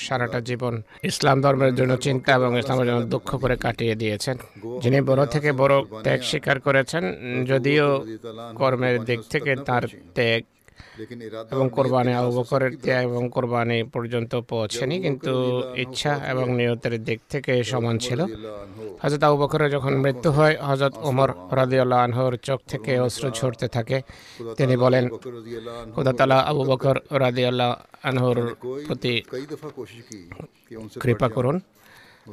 সারাটা 0.05 0.39
জীবন 0.49 0.73
ইসলাম 1.09 1.37
ধর্মের 1.43 1.73
জন্য 1.79 1.93
চিন্তা 2.05 2.29
এবং 2.39 2.51
ইসলামের 2.61 2.87
জন্য 2.89 3.01
দুঃখ 3.13 3.29
করে 3.41 3.55
কাটিয়ে 3.65 3.95
দিয়েছেন, 4.01 4.35
যিনি 4.83 4.99
বড় 5.09 5.23
থেকে 5.33 5.49
বড় 5.61 5.75
ত্যাগ 6.05 6.19
স্বীকার 6.29 6.57
করেছেন, 6.67 7.03
যদিও 7.51 7.87
কর্মের 8.59 8.95
দিক 9.07 9.19
থেকে 9.33 9.51
তার 9.67 9.83
ত্যাগ 10.17 10.41
এবং 11.53 11.65
কোরবানি 11.77 12.11
আবু 12.19 12.31
বকরের 12.37 12.73
ত্যাগ 12.83 13.03
এবং 13.11 13.23
কোরবানি 13.35 13.77
পর্যন্ত 13.93 14.31
পৌঁছেনি 14.51 14.95
কিন্তু 15.05 15.33
ইচ্ছা 15.83 16.13
এবং 16.31 16.45
নিয়তের 16.57 16.95
দিক 17.07 17.19
থেকে 17.29 17.51
সমান 17.71 17.95
ছিল 18.05 18.19
হজরত 19.01 19.23
আবু 19.27 19.37
বকরের 19.43 19.69
যখন 19.75 19.93
মৃত্যু 20.03 20.29
হয় 20.37 20.55
হজরত 20.69 20.93
ওমর 21.09 21.29
রাজিউল্লাহ 21.59 21.99
আনহর 22.05 22.33
চোখ 22.47 22.59
থেকে 22.71 22.91
অস্ত্র 22.99 23.25
ছড়তে 23.39 23.67
থাকে। 23.75 23.97
তিনি 24.57 24.75
বলেন 24.83 25.03
খোদাতালা 25.95 26.37
আবু 26.51 26.63
বকর 26.71 26.95
রাজিউল্লাহ 27.23 27.69
আনহর 28.09 28.37
প্রতি 28.87 29.13
কৃপা 31.03 31.27
করুন। 31.35 31.55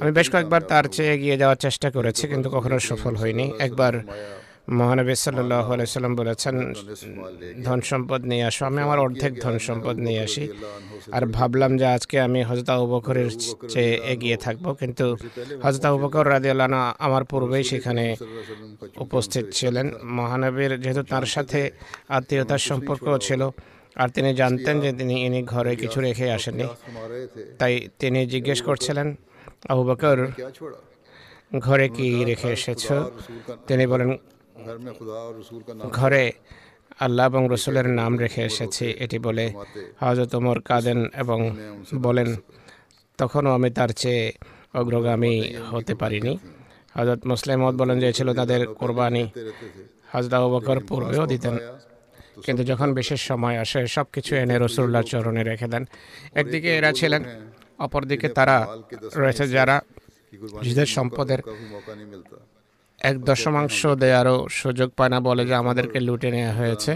আমি 0.00 0.12
বেশ 0.18 0.26
কয়েকবার 0.32 0.62
তার 0.70 0.84
চেয়ে 0.94 1.12
এগিয়ে 1.14 1.36
যাওয়ার 1.40 1.58
চেষ্টা 1.64 1.88
করেছি 1.96 2.24
কিন্তু 2.32 2.48
কখনো 2.56 2.76
সফল 2.90 3.14
হয়নি। 3.20 3.46
একবার 3.66 3.94
মহানবী 4.68 5.14
সাল্লাহ 5.26 5.66
আলাইসাল্লাম 5.74 6.14
বলেছেন, 6.20 6.56
ধন 7.66 7.80
সম্পদ 7.90 8.20
নিয়ে 8.30 8.44
আসো, 8.50 8.62
আমি 8.70 8.80
আমার 8.86 8.98
অর্ধেক 9.06 9.32
ধন 9.44 9.56
সম্পদ 9.68 9.96
নিয়ে 10.06 10.20
আসি। 10.26 10.44
আর 11.16 11.22
ভাবলাম 11.36 11.72
যে 11.80 11.86
আজকে 11.96 12.16
আমি 12.26 12.40
হজরত 12.48 12.70
বকরের 12.92 13.30
চেয়ে 13.72 13.94
এগিয়ে 14.12 14.36
থাকব, 14.44 14.64
কিন্তু 14.80 15.06
হজরত 15.64 15.84
বকর 16.02 16.24
রাদিয়াল্লাহ 16.34 16.68
আমার 17.06 17.24
পূর্বেই 17.30 17.64
সেখানে 17.70 18.04
উপস্থিত 19.04 19.44
ছিলেন। 19.58 19.86
মহানবীর 20.18 20.72
যেহেতু 20.82 21.02
তার 21.12 21.26
সাথে 21.34 21.60
আত্মীয়তার 22.16 22.62
সম্পর্ক 22.70 23.06
ছিল, 23.26 23.42
আর 24.02 24.08
তিনি 24.14 24.30
জানতেন 24.40 24.74
যে 24.84 24.90
তিনি 24.98 25.14
ইনি 25.26 25.40
ঘরে 25.52 25.72
কিছু 25.82 25.98
রেখে 26.06 26.26
আসেননি। 26.36 26.66
তাই 27.60 27.74
তিনি 28.00 28.20
জিজ্ঞেস 28.34 28.60
করছিলেন, 28.68 29.08
আবু 29.70 29.82
ঘরে 31.66 31.86
কি 31.96 32.06
রেখে 32.30 32.48
এসেছ? 32.56 32.84
তিনি 33.68 33.84
বলেন 33.92 34.10
ঘরে 35.90 36.32
আল্লাহ 36.98 37.26
এবং 37.26 37.48
রসুলের 37.50 37.88
নাম 37.88 38.18
রেখে 38.18 38.44
এসেছি 38.44 38.84
এটি 38.84 39.18
বলে 39.18 39.52
হজরত 40.00 40.34
ওমর 40.34 40.60
কাঁদেন 40.60 41.08
এবং 41.14 41.56
বলেন 41.98 42.36
তখনও 43.18 43.50
আমি 43.50 43.70
তার 43.70 43.88
চেয়ে 43.88 44.32
অগ্রগামী 44.74 45.56
হতে 45.70 45.94
পারিনি। 45.94 46.38
হজরত 46.94 47.26
মুসলিমত 47.26 47.74
বলেন 47.74 48.00
যে 48.00 48.12
ছিল 48.12 48.34
তাদের 48.34 48.66
কোরবানি। 48.74 49.30
হজরত 50.12 50.34
বকর 50.34 50.80
পূর্বেও 50.88 51.26
দিতেন। 51.26 51.58
কিন্তু 52.44 52.64
যখন 52.64 52.94
বিশেষ 52.94 53.20
সময় 53.20 53.58
আসে 53.58 53.86
সব 53.86 54.06
কিছু 54.12 54.36
এনে 54.36 54.58
রসুল্লাহ 54.58 55.02
চরণে 55.02 55.44
রেখে 55.44 55.68
দেন। 55.68 55.84
একদিকে 56.34 56.76
এরা 56.76 56.92
ছিলেন 56.92 57.24
অপরদিকে 57.78 58.28
তারা 58.28 58.66
রয়েছে 59.16 59.48
যারা 59.48 59.80
নিজেদের 60.62 60.86
সম্পদের 60.86 61.38
এক 63.08 63.16
দশমাংশ 63.28 63.78
দেয়ারও 64.02 64.36
সুযোগ 64.60 64.88
পায় 64.98 65.10
না 65.14 65.18
বলে 65.28 65.42
যে 65.50 65.54
আমাদেরকে 65.62 65.98
লুটে 66.06 66.28
নেওয়া 66.34 66.54
হয়েছে। 66.60 66.92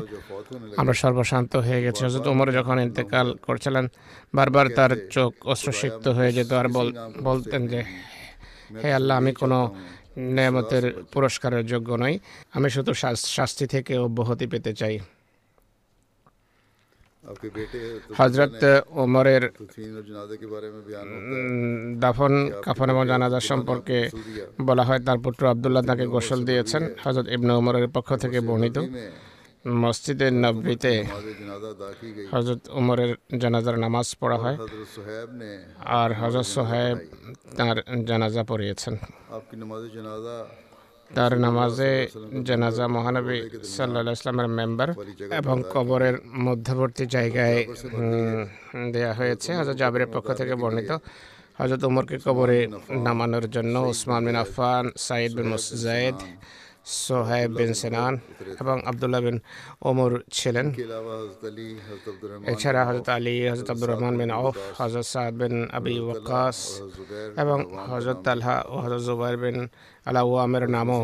আমরা 0.81 0.95
সর্বশান্ত 1.03 1.53
হয়ে 1.67 1.81
গেছি। 1.85 2.01
হজরত 2.07 2.27
উমর 2.33 2.49
যখন 2.59 2.77
ইন্তেকাল 2.87 3.27
করছিলেন 3.47 3.85
বারবার 4.37 4.67
তার 4.79 4.93
চোখ 5.17 5.31
অশ্রসিক্ত 5.53 6.05
হয়ে 6.17 6.33
যেত 6.37 6.51
আর 6.61 6.67
বলতেন 7.29 7.62
যে 7.73 7.81
হে 8.83 8.88
আল্লাহ 8.99 9.14
আমি 9.21 9.33
কোনো 9.43 9.59
নেয়ামতের 10.37 10.85
পুরস্কারের 11.12 11.64
যোগ্য 11.73 11.90
নই। 12.03 12.14
আমি 12.57 12.69
শুধু 12.77 12.93
শাস্তি 13.37 13.64
থেকে 13.75 13.93
অব্যাহতি 14.07 14.47
পেতে 14.53 14.73
চাই। 14.81 14.95
হজরত 18.17 18.63
ওমরের 18.95 19.45
দাফন 21.99 22.33
কাফন 22.63 22.89
এবং 22.91 23.03
জানাজা 23.07 23.41
সম্পর্কে 23.51 23.99
বলা 24.61 24.85
হয় 24.89 25.01
তার 25.07 25.19
পুত্র 25.25 25.43
আবদুল্লাহ 25.47 25.83
তাকে 25.83 26.05
গোসল 26.07 26.41
দিয়েছেন 26.45 26.83
হজরত 27.05 27.27
ইবনে 27.29 27.53
ওমরের 27.55 27.87
পক্ষ 27.89 28.09
থেকে 28.15 28.39
বর্ণিত 28.41 28.77
মসজিদে 29.81 30.29
নবীতে 30.43 30.93
হজরত 32.33 32.63
উমরের 32.71 33.11
জানাজার 33.39 33.77
নামাজ 33.79 34.07
পড়া 34.21 34.39
হয় 34.39 34.57
আর 35.95 36.11
হজরত 36.13 36.47
সোহেব 36.55 36.97
তার 37.57 37.77
জানাজা 38.07 38.43
পড়িয়েছেন 38.49 38.95
তার 41.16 41.33
নামাজে 41.38 41.92
জানাজা 42.44 42.85
মহানবী 42.88 43.38
সাল্লাহ 43.77 44.12
ইসলামের 44.12 44.48
মেম্বার 44.48 44.88
এবং 45.40 45.57
কবরের 45.72 46.16
মধ্যবর্তী 46.46 47.05
জায়গায় 47.07 47.59
দেয়া 48.92 49.12
হয়েছে। 49.14 49.50
হজরত 49.59 49.77
জাবিরের 49.77 50.11
পক্ষ 50.14 50.29
থেকে 50.33 50.55
বর্ণিত 50.55 50.90
হজরত 51.61 51.83
উমরকে 51.85 52.16
কবরে 52.24 52.59
নামানোর 53.07 53.46
জন্য 53.50 53.74
উসমান 53.92 54.20
বিন 54.27 54.37
আফফান 54.37 54.85
সাইদ 55.07 55.31
বিন 55.37 55.48
মুজাইদ 55.53 56.16
সোহেব 57.05 57.51
বিন 57.59 57.73
সেনান 57.81 58.14
এবং 58.62 58.77
আবদুল্লাহ 58.90 59.20
বিন 59.27 59.38
ওমর 59.88 60.12
ছিলেন। 60.38 60.66
এছাড়া 62.53 62.81
হজরত 62.88 63.09
আলী 63.16 63.35
হজরত 63.53 63.68
আব্দুর 63.73 63.88
রহমান 63.92 64.14
বিন 64.20 64.31
আউফ 64.38 64.57
হজরত 64.81 65.07
সাদ 65.12 65.33
বিন 65.40 65.55
আবি 65.79 65.94
ওয়াকাস 66.07 66.59
এবং 67.42 67.59
হজরত 67.90 68.18
তালহা 68.27 68.57
ও 68.73 68.75
হজরত 68.85 69.03
জুবাইর 69.09 69.37
বিন 69.42 69.59
আলা 70.09 70.20
আলাউমের 70.25 70.64
নামও 70.75 71.01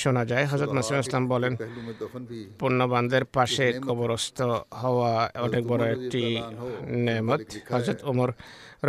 শোনা 0.00 0.22
যায়। 0.30 0.44
হজরত 0.50 0.70
নাসিম 0.76 0.96
ইসলাম 1.04 1.24
বলেন, 1.34 1.52
পণ্যবানদের 2.60 3.24
পাশে 3.36 3.66
কবরস্থ 3.86 4.38
হওয়া 4.82 5.10
অনেক 5.46 5.62
বড় 5.70 5.82
একটি 5.94 6.22
নেমত। 7.06 7.40
হজরত 7.72 8.00
ওমর 8.10 8.30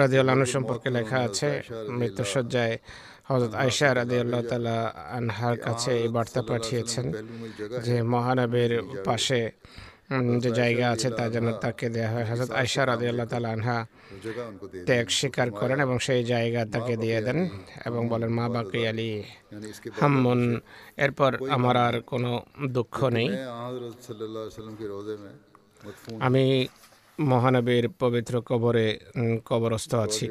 রাজিউল্লাহ 0.01 0.35
সম্পর্কে 0.55 0.89
লেখা 0.97 1.19
আছে 1.27 1.49
মৃত্যুসজ্জায় 1.99 2.75
হজরত 3.27 3.53
আয়সা 3.55 3.87
রাদি 3.95 4.15
আল্লাহ 4.19 4.41
তালা 4.41 4.77
আনহার 5.17 5.55
কাছে 5.57 5.91
এই 5.97 6.07
বার্তা 6.07 6.41
পাঠিয়েছেন 6.41 7.05
যে 7.83 7.95
মহানবের 8.03 8.71
পাশে 9.03 9.41
যে 10.37 10.51
জায়গা 10.51 10.85
আছে 10.91 11.09
তা 11.09 11.23
যেন 11.29 11.47
তাকে 11.53 11.89
দেওয়া 11.89 12.09
হয়। 12.13 12.25
হজরত 12.25 12.51
আয়সা 12.51 12.81
রাজি 12.85 13.05
আল্লাহ 13.07 13.27
তালা 13.27 13.49
আনহা 13.51 13.77
ত্যাগ 14.85 15.07
স্বীকার 15.09 15.47
করেন 15.51 15.79
এবং 15.79 15.97
সেই 15.99 16.21
জায়গা 16.23 16.61
তাকে 16.65 16.93
দিয়ে 16.97 17.19
দেন 17.21 17.39
এবং 17.85 18.01
বলেন 18.09 18.29
মা 18.29 18.45
বাকি 18.49 18.79
আলী 18.87 19.11
হাম্মন 19.99 20.41
এরপর 20.97 21.31
আমার 21.49 21.75
আর 21.77 21.95
কোনো 22.01 22.31
দুঃখ 22.67 22.95
নেই। 23.09 23.27
আমি 26.19 26.45
মহানবীর 27.19 27.85
পবিত্র 27.99 28.33
কবরে 28.41 28.87
কবরস্থ 29.45 29.91
আছি। 29.95 30.25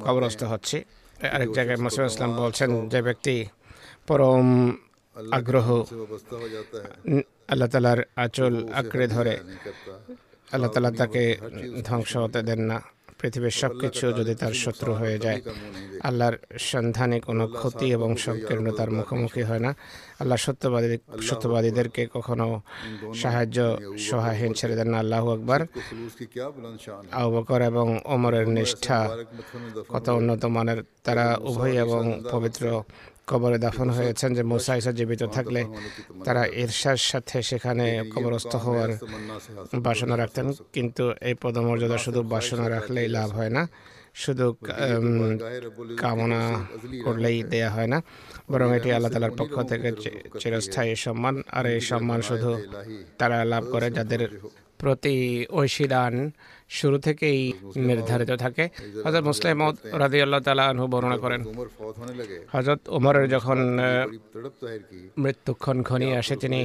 কবরস্থ 0.00 0.42
হচ্ছে। 0.44 0.78
আরেক 1.34 1.50
জায়গায় 1.52 1.76
মাসুদ 1.76 2.04
ইসলাম 2.04 2.32
বলছেন 2.36 2.70
যে 2.88 3.00
ব্যক্তি 3.02 3.36
পরম 4.06 4.48
আগ্রহ 5.32 5.68
আল্লাহ 7.48 7.68
তালার 7.68 8.00
আচল 8.16 8.54
আঁকড়ে 8.72 9.06
ধরে। 9.06 9.34
আল্লাহ 10.52 10.70
তালা 10.70 10.90
তাকে 10.90 11.24
ধ্বংস 11.84 12.16
হতে 12.16 12.42
দেন 12.42 12.60
না। 12.60 12.78
পৃথিবীর 13.24 13.50
সব 13.50 13.78
কিছু 13.78 14.12
যদি 14.12 14.34
তার 14.34 14.52
শত্রু 14.52 14.92
হয়ে 14.92 15.18
যায় 15.18 15.40
আল্লাহর 16.02 16.36
সন্ধানে 16.58 17.20
কোনো 17.20 17.48
ক্ষতি 17.48 17.86
এবং 17.92 18.16
সংকীর্ণ 18.16 18.72
তার 18.72 18.90
মুখোমুখি 18.90 19.42
হয় 19.42 19.58
না। 19.58 19.74
আল্লাহ 20.20 20.36
সত্যবাদী 20.36 20.98
সত্যবাদীদেরকে 21.22 22.08
কখনো 22.14 22.60
সাহায্য 23.14 23.78
সহায়হীন 23.98 24.52
ছেড়ে 24.52 24.76
দেন 24.76 24.88
না। 24.90 24.98
আল্লাহু 24.98 25.30
আকবার। 25.30 25.60
আবু 27.12 27.56
এবং 27.66 28.00
অমরের 28.04 28.48
নিষ্ঠা 28.48 29.16
কত 29.88 30.08
উন্নত 30.08 30.44
মানের 30.44 30.84
তারা 31.04 31.38
উভয় 31.40 31.72
এবং 31.72 32.22
পবিত্র 32.30 32.82
কবরে 33.30 33.58
দাফন 33.64 33.88
হয়েছেন 33.98 34.30
যে 34.36 34.42
মুসা 34.52 34.72
ইসা 34.80 34.92
জীবিত 34.98 35.22
থাকলে 35.36 35.60
তারা 36.26 36.42
ঈর্ষার 36.62 37.00
সাথে 37.10 37.36
সেখানে 37.50 37.86
কবরস্থ 38.14 38.52
হওয়ার 38.64 38.90
বাসনা 39.86 40.14
রাখতেন। 40.22 40.46
কিন্তু 40.74 41.04
এই 41.28 41.34
পদমর্যাদা 41.42 41.98
শুধু 42.06 42.20
বাসনা 42.32 42.66
রাখলেই 42.76 43.08
লাভ 43.16 43.28
হয় 43.38 43.52
না, 43.56 43.62
শুধু 44.22 44.46
কামনা 46.02 46.42
করলেই 47.04 47.38
দেয়া 47.52 47.70
হয় 47.76 47.88
না, 47.92 47.98
বরং 48.50 48.68
এটি 48.78 48.88
আল্লাহ 48.96 49.10
তালার 49.14 49.34
পক্ষ 49.40 49.56
থেকে 49.70 49.88
চিরস্থায়ী 50.42 50.92
সম্মান। 51.06 51.34
আর 51.56 51.64
এই 51.74 51.80
সম্মান 51.90 52.20
শুধু 52.28 52.50
তারা 53.20 53.38
লাভ 53.52 53.64
করে 53.72 53.88
যাদের 53.98 54.22
প্রতি 54.80 55.16
ঐশী 55.60 55.86
দান 55.94 56.14
শুরু 56.78 56.96
থেকেই 57.06 57.40
নির্ধারিত 57.88 58.32
থাকে। 58.44 58.64
হজরত 59.04 59.24
মুসলিম 59.30 59.58
রাজি 60.02 60.18
আল্লাহ 60.24 60.40
তালা 60.46 60.64
আনহু 60.70 60.86
বর্ণনা 60.92 61.18
করেন। 61.24 61.40
হজরত 62.54 62.80
ওমরের 62.96 63.26
যখন 63.34 63.58
মৃত্যুক্ষণ 65.24 65.76
খনি 65.88 66.08
আসে 66.20 66.34
তিনি 66.42 66.60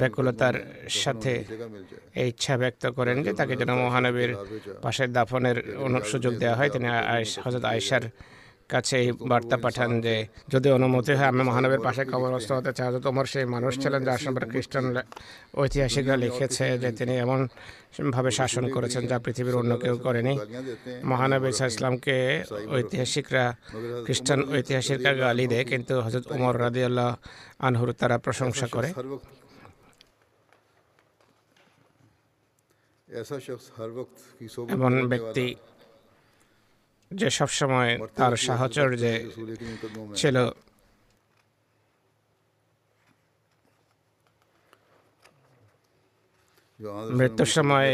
ব্যাকুলতার 0.00 0.56
সাথে 1.02 1.32
ইচ্ছা 2.30 2.54
ব্যক্ত 2.62 2.84
করেন 2.96 3.16
যে 3.24 3.30
তাকে 3.38 3.54
যেন 3.60 3.70
মহানবীর 3.84 4.32
পাশে 4.84 5.04
দাফনের 5.16 5.58
সুযোগ 6.10 6.32
দেওয়া 6.42 6.56
হয়। 6.58 6.70
তিনি 6.74 6.86
হজরত 7.44 7.64
আয়েশার 7.72 8.04
কাছে 8.74 8.94
এই 9.02 9.08
বার্তা 9.30 9.56
পাঠান 9.64 9.90
যে, 10.04 10.14
যদি 10.54 10.68
অনুমতি 10.78 11.12
হয়, 11.18 11.28
আমি 11.32 11.42
মহানবীর 11.48 11.82
পাশে 11.86 12.02
কবরস্থ 12.12 12.50
হতে 12.58 12.72
চাই। 12.76 12.84
হজরত 12.88 13.06
সেই 13.32 13.46
মানুষ 13.54 13.72
ছিলেন 13.82 14.00
যার 14.08 14.20
সম্পর্কে 14.24 14.50
খ্রিস্টান 14.52 14.86
ঐতিহাসিকরা 15.62 16.16
লিখেছে 16.24 16.66
যে, 16.82 16.90
তিনি 16.98 17.14
এমন 17.24 17.40
ভাবে 18.14 18.30
শাসন 18.38 18.64
করেছেন 18.76 19.02
যা 19.10 19.16
পৃথিবীর 19.24 19.56
অন্য 19.60 19.72
কেউ 19.84 19.94
করেনি। 20.06 20.34
মহানবী 21.10 21.48
ইসলামকে 21.72 22.16
ঐতিহাসিকরা, 22.76 23.44
খ্রিস্টান 24.06 24.40
ঐতিহাসিকরা 24.56 25.12
গালি 25.22 25.44
দেয়, 25.52 25.64
কিন্তু 25.70 25.94
হজরত 26.04 26.26
ওমর 26.34 26.54
রাদিয়াল্লাহ 26.64 27.10
আনহুর 27.66 27.90
তারা 28.00 28.16
প্রশংসা 28.26 28.66
করে। 28.74 28.88
এমন 34.74 34.92
ব্যক্তি 35.12 35.44
যে 37.10 37.28
সবসময় 37.30 37.90
তার 38.16 38.32
সাহচর্যে 38.46 39.14
ছিল। 40.16 40.36
মৃত্যুর 47.18 47.50
সময় 47.56 47.90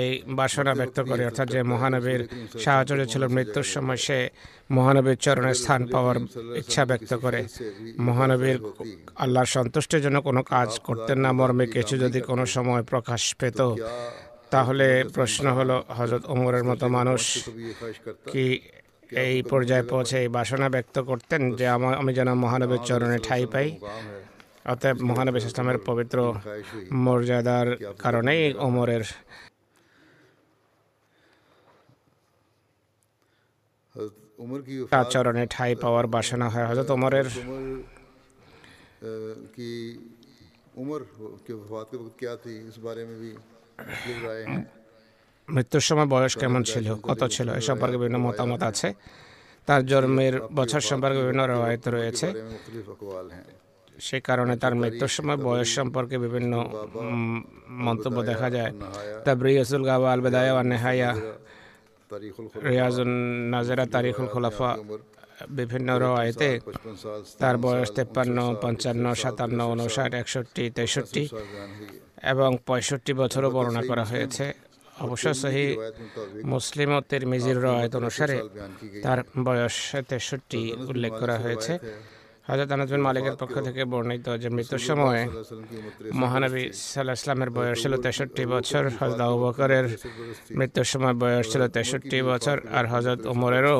এই 0.00 0.10
বাসনা 0.38 0.72
ব্যক্ত 0.74 0.98
করে 1.00 1.22
অর্থাৎ 1.24 1.48
যে 1.54 1.60
মহানবীর 1.62 2.22
সাহচর্য 2.64 3.02
ছিল 3.06 3.22
মৃত্যুর 3.36 3.66
সময় 3.74 4.00
সে 4.06 4.18
মহানবীর 4.70 5.18
চরণে 5.24 5.54
স্থান 5.54 5.80
পাওয়ার 5.86 6.16
ইচ্ছা 6.60 6.82
ব্যক্ত 6.90 7.12
করে। 7.14 7.40
মহানবীর 7.98 8.58
আল্লাহর 9.16 9.52
সন্তুষ্টের 9.56 10.00
জন্য 10.02 10.18
কোনো 10.28 10.42
কাজ 10.54 10.70
করতেন 10.78 11.18
না 11.24 11.30
মর্মে 11.32 11.66
কিছু 11.66 11.94
যদি 11.98 12.20
কোনো 12.20 12.44
সময় 12.46 12.82
প্রকাশ 12.82 13.22
পেত। 13.40 13.60
তাহলে 14.51 14.87
প্রশ্ন 15.15 15.45
হলো 15.57 15.75
হজরত 15.97 16.23
ওমরের 16.33 16.63
মতো 16.69 16.85
মানুষ 16.97 17.21
कभी 17.39 17.63
ये 17.63 17.73
ख्वाहिश 17.79 17.97
करता 18.05 18.27
কি 18.31 18.45
এই 19.25 19.35
পর্যায়ে 19.51 19.85
পৌঁছে 19.91 20.15
এই 20.23 20.29
বাসনা 20.37 20.67
ব্যক্ত 20.75 20.95
করতেন 21.09 21.41
যে 21.59 21.65
আমার 21.75 21.93
আমি 22.01 22.11
যেন 22.17 22.29
মহানবীর 22.43 22.81
চরণে 22.89 23.17
ঠাই 23.27 23.43
পাই 23.53 23.67
मुकाम 23.75 24.05
है 24.07 24.19
অতএব 24.71 24.97
মহানবী 25.09 25.39
ইসলামের 25.41 25.77
পবিত্র 25.89 26.17
ख्वाहिश 26.37 26.67
हुई 26.73 26.85
মর্যাদার 27.05 27.67
কারণেই 28.03 28.41
ওমরের 28.67 29.03
हज़रत 33.95 34.13
उमर 34.39 34.59
की 34.61 34.75
তার 34.83 35.03
वफ़ात 35.03 35.13
চরণে 35.13 35.43
ঠাই 35.55 35.71
পাওয়ার 35.83 36.05
বাসনা 36.15 36.47
হয় 36.53 36.65
হজরত 36.69 36.89
ওমরের 36.95 37.27
उमर 37.41 37.63
अ, 39.01 39.11
की 39.55 39.71
उम्र 40.81 40.99
के 41.45 41.53
वफात 41.55 41.85
के 41.91 41.97
वक्त 41.97 42.15
क्या 42.21 42.33
थी 42.43 42.53
इस 42.69 42.77
बारे 42.79 43.03
में 43.05 43.17
भी 43.17 43.31
मुख्तलिफ 43.31 43.45
राय 43.45 43.45
हैं 43.45 43.50
মৃত্যুর 45.54 45.84
সময় 45.88 46.08
বয়স 46.14 46.34
কেমন 46.42 46.62
ছিল? 46.70 46.86
কত 47.08 47.20
ছিল? 47.34 47.48
এ 47.60 47.62
সম্পর্কে 47.68 47.96
বিভিন্ন 47.96 48.18
মতামত 48.26 48.62
আছে। 48.70 48.88
তার 49.68 49.82
জন্মের 49.90 50.34
বছর 50.58 50.80
সম্পর্কে 50.90 51.18
বিভিন্ন 51.22 51.42
রায়ত 51.46 51.84
রয়েছে। 51.96 52.26
সে 54.06 54.18
কারণে 54.28 54.54
তার 54.62 54.74
মৃত্যুর 54.80 55.12
সময় 55.16 55.38
বয়স 55.48 55.68
সম্পর্কে 55.78 56.16
বিভিন্ন 56.24 56.52
মন্তব্য 57.86 58.18
দেখা 58.30 58.48
যায়। 58.56 58.72
তা 59.24 59.30
রসুল 59.34 59.82
গাওয়া 59.90 60.08
আল 60.12 60.20
বেদায়া 60.24 60.62
নেহাইয়া 60.72 61.10
রিয়াজুন 62.70 63.10
নাজেরা 63.52 63.84
তারিখুল 63.94 64.26
খোলাফা, 64.32 64.70
বিভিন্ন 65.58 65.88
রায়তে 66.02 66.50
তার 67.42 67.56
বয়স 67.64 67.88
তেপ্পান্ন, 67.96 68.36
পঞ্চান্ন, 68.62 69.04
সাতান্ন 69.22 69.58
উনষাট 69.72 70.12
একষট্টি, 70.20 70.64
তেষট্টি। 70.76 71.22
এবং 72.32 72.50
পঁয়ষট্টি 72.68 73.12
বছরও 73.20 73.48
বর্ণনা 73.56 73.82
করা 73.90 74.04
হয়েছে। 74.12 74.44
অবশ্য 75.04 75.26
সহি 75.42 75.66
মুসলিম 76.54 76.90
ও 76.96 76.98
তিরমিজির 77.10 77.58
রয়েত 77.66 77.92
অনুসারে 78.00 78.36
তার 79.04 79.18
বয়স 79.46 79.76
তেষট্টি 80.10 80.60
উল্লেখ 80.90 81.12
করা 81.20 81.36
হয়েছে। 81.44 81.72
হজরত 82.48 82.70
আনাজবিন 82.74 83.02
মালিকের 83.06 83.36
পক্ষ 83.40 83.54
থেকে 83.66 83.82
বর্ণিত 83.92 84.26
যে 84.42 84.48
মৃত্যুর 84.56 84.82
সময়ে 84.88 85.22
মহানবী 86.22 86.62
সাল্লাহ 86.92 87.16
ইসলামের 87.20 87.50
বয়স 87.56 87.76
ছিল 87.82 87.92
তেষট্টি 88.04 88.44
বছর 88.54 88.82
হজরত 88.98 89.20
আবু 89.26 89.36
বকরের 89.44 89.86
মৃত্যুর 90.58 90.88
সময় 90.92 91.16
বয়স 91.22 91.44
ছিল 91.52 91.62
তেষট্টি 91.76 92.18
বছর, 92.30 92.56
আর 92.78 92.84
হজরত 92.92 93.20
উমরেরও 93.32 93.78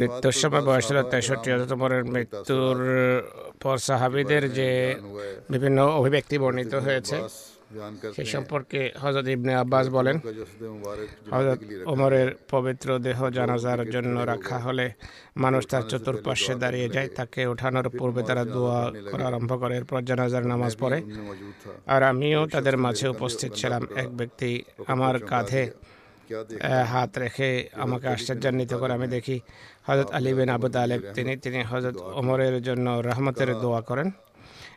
মৃত্যুর 0.00 0.36
সময় 0.42 0.64
বয়স 0.68 0.84
ছিল 0.88 0.98
তেষট্টি 1.12 1.48
হজরত 1.52 1.72
উমরের 1.76 2.02
মৃত্যুর 2.14 2.76
পর 3.62 3.76
সাহাবিদের 3.88 4.44
যে 4.58 4.68
বিভিন্ন 5.52 5.78
অভিব্যক্তি 6.00 6.36
বর্ণিত 6.42 6.74
হয়েছে, 6.86 7.16
সে 8.16 8.24
সম্পর্কে 8.34 8.80
হজরত 9.02 9.26
ইবনে 9.36 9.52
আব্বাস 9.62 9.86
বলেন 9.96 10.16
হজরত 11.34 11.60
ওমরের 11.92 12.28
পবিত্র 12.52 12.88
দেহ 13.06 13.18
জানাজার 13.38 13.80
জন্য 13.94 14.16
রাখা 14.32 14.56
হলে 14.66 14.86
মানুষ 15.44 15.62
তার 15.72 15.84
চতুর্পাশ্বে 15.90 16.54
দাঁড়িয়ে 16.62 16.88
যায়, 16.94 17.08
তাকে 17.18 17.40
ওঠানোর 17.52 17.86
পূর্বে 17.98 18.20
তারা 18.28 18.44
দোয়া 18.54 18.80
করা 19.10 19.24
আরম্ভ 19.30 19.50
করে, 19.62 19.74
এরপর 19.80 20.06
জানাজার 20.10 20.44
নামাজ 20.52 20.72
পড়ে। 20.82 20.98
আর 21.94 22.00
আমিও 22.12 22.40
তাদের 22.54 22.76
মাঝে 22.84 23.06
উপস্থিত 23.14 23.50
ছিলাম। 23.60 23.82
এক 24.02 24.08
ব্যক্তি 24.18 24.50
আমার 24.92 25.14
কাঁধে 25.30 25.62
হাত 26.86 27.18
রেখে 27.18 27.68
আমাকে 27.72 28.06
আশ্চর্যান্বিত 28.08 28.74
করে 28.74 28.92
আমি 28.92 29.06
দেখি 29.06 29.40
হজরত 29.88 30.08
আলী 30.12 30.32
বিন 30.34 30.48
আবু 30.48 30.68
তালেব 30.68 31.00
তিনি 31.14 31.36
তিনি 31.36 31.62
হজরত 31.62 31.96
ওমরের 32.14 32.62
জন্য 32.62 32.86
রহমতের 32.90 33.54
দোয়া 33.54 33.80
করেন 33.80 34.10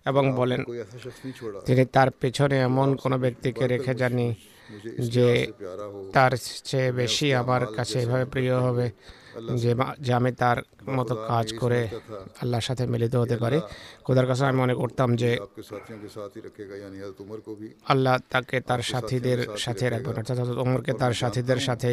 এবং 0.06 0.24
বলেন 0.36 0.64
তিনি 1.66 1.86
তার 1.86 2.12
পেছনে 2.12 2.62
এমন 2.62 2.96
কোনো 2.96 3.18
ব্যক্তিকে 3.18 3.68
রেখে 3.68 3.96
জানি 3.96 4.34
যে 5.10 5.48
তার 6.14 6.32
চেয়ে 6.64 6.92
বেশি 6.92 7.34
আমার 7.34 7.62
কাছে 7.68 8.02
এভাবে 8.02 8.26
প্রিয় 8.26 8.56
হবে। 8.60 8.92
যে 9.62 9.72
যে 10.06 10.12
আমি 10.20 10.32
তার 10.42 10.58
মতো 10.98 11.14
কাজ 11.32 11.48
করে 11.62 11.80
আল্লাহর 12.42 12.66
সাথে 12.70 12.84
মিলিত 12.94 13.14
হতে 13.24 13.38
পারে। 13.44 13.58
খোদার 14.06 14.28
কাছে 14.30 14.44
আমি 14.50 14.58
মনে 14.64 14.76
করতাম 14.82 15.10
যে 15.22 15.30
আল্লাহ 17.94 18.16
তাকে 18.34 18.58
তার 18.70 18.82
সাথীদের 18.92 19.40
সাথে 19.66 19.86
রাখবেন। 19.94 20.16
অর্থাৎ 20.20 20.38
হজরত 20.42 20.60
তার 21.02 21.14
সাথীদের 21.22 21.60
সাথে 21.68 21.92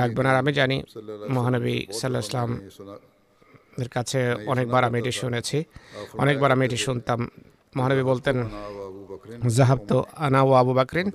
রাখবেন 0.00 0.26
আর 0.30 0.36
আমি 0.42 0.52
জানি 0.60 0.76
মহানবী 1.36 1.76
সাল্লাহ 1.98 2.22
ইসলাম 2.26 2.50
এর 3.82 3.90
কাছে 3.96 4.20
অনেকবার 4.52 4.82
আমি 4.88 4.96
এটি 5.02 5.12
শুনেছি। 5.22 5.58
অনেকবার 6.22 6.50
আমি 6.54 6.62
এটি 6.68 6.78
শুনতাম। 6.86 7.20
মহানবী 7.76 8.04
বলতেন 8.10 8.36
জাহাব 9.56 9.80
তো 9.90 9.98
আনা 10.26 10.40
ও 10.48 10.50
আবু 10.62 10.72
বাকরিন। 10.78 11.08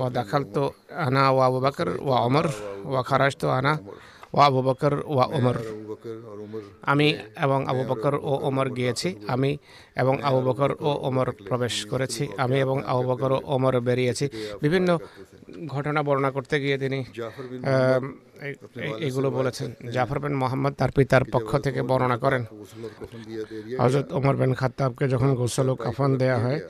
ও 0.00 0.02
দাখাল 0.18 0.42
তো 0.54 0.64
আনা 1.06 1.22
ও 1.34 1.38
আবু 1.48 1.58
বাকর 1.64 1.88
ও 2.08 2.10
অমর 2.26 2.46
ও 2.86 2.90
খারাজ 3.10 3.32
তো 3.42 3.46
আনা 3.58 3.72
ও 4.36 4.38
আবু 4.48 4.60
বকর 4.68 4.92
ওয়া 5.12 5.24
ওমর। 5.36 5.56
আমি 6.92 7.08
এবং 7.44 7.58
আবু 7.70 7.82
বকর 7.90 8.14
ও 8.30 8.32
ওমর 8.48 8.66
গিয়েছি 8.78 9.08
আমি 9.34 9.50
এবং 10.02 10.14
আবু 10.28 10.40
বকর 10.48 10.70
ও 10.88 10.90
ওমর 11.08 11.28
প্রবেশ 11.48 11.74
করেছি। 11.92 12.22
আমি 12.44 12.56
এবং 12.66 12.76
আবু 12.90 13.02
বকর 13.10 13.30
ও 13.36 13.38
ওমর 13.54 13.74
বেরিয়েছি। 13.86 14.26
বিভিন্ন 14.64 14.88
ঘটনা 15.74 16.00
বর্ণনা 16.06 16.30
করতে 16.36 16.54
গিয়ে 16.62 16.76
তিনি 16.82 16.98
এগুলো 19.06 19.28
বলেছেন। 19.38 19.68
জাফর 19.94 20.18
বিন 20.22 20.34
মোহাম্মদ 20.42 20.72
তার 20.80 20.90
পিতার 20.96 21.24
পক্ষ 21.34 21.50
থেকে 21.64 21.80
বর্ণনা 21.90 22.16
করেন। 22.24 22.42
হজরত 23.82 24.08
ওমর 24.18 24.34
বিন 24.40 24.52
খাত্তাবকে 24.60 25.04
যখন 25.12 25.30
গোসল 25.40 25.68
ও 25.72 25.74
কাফন 25.84 26.10
দেয়া 26.20 26.38
হয়। 26.44 26.60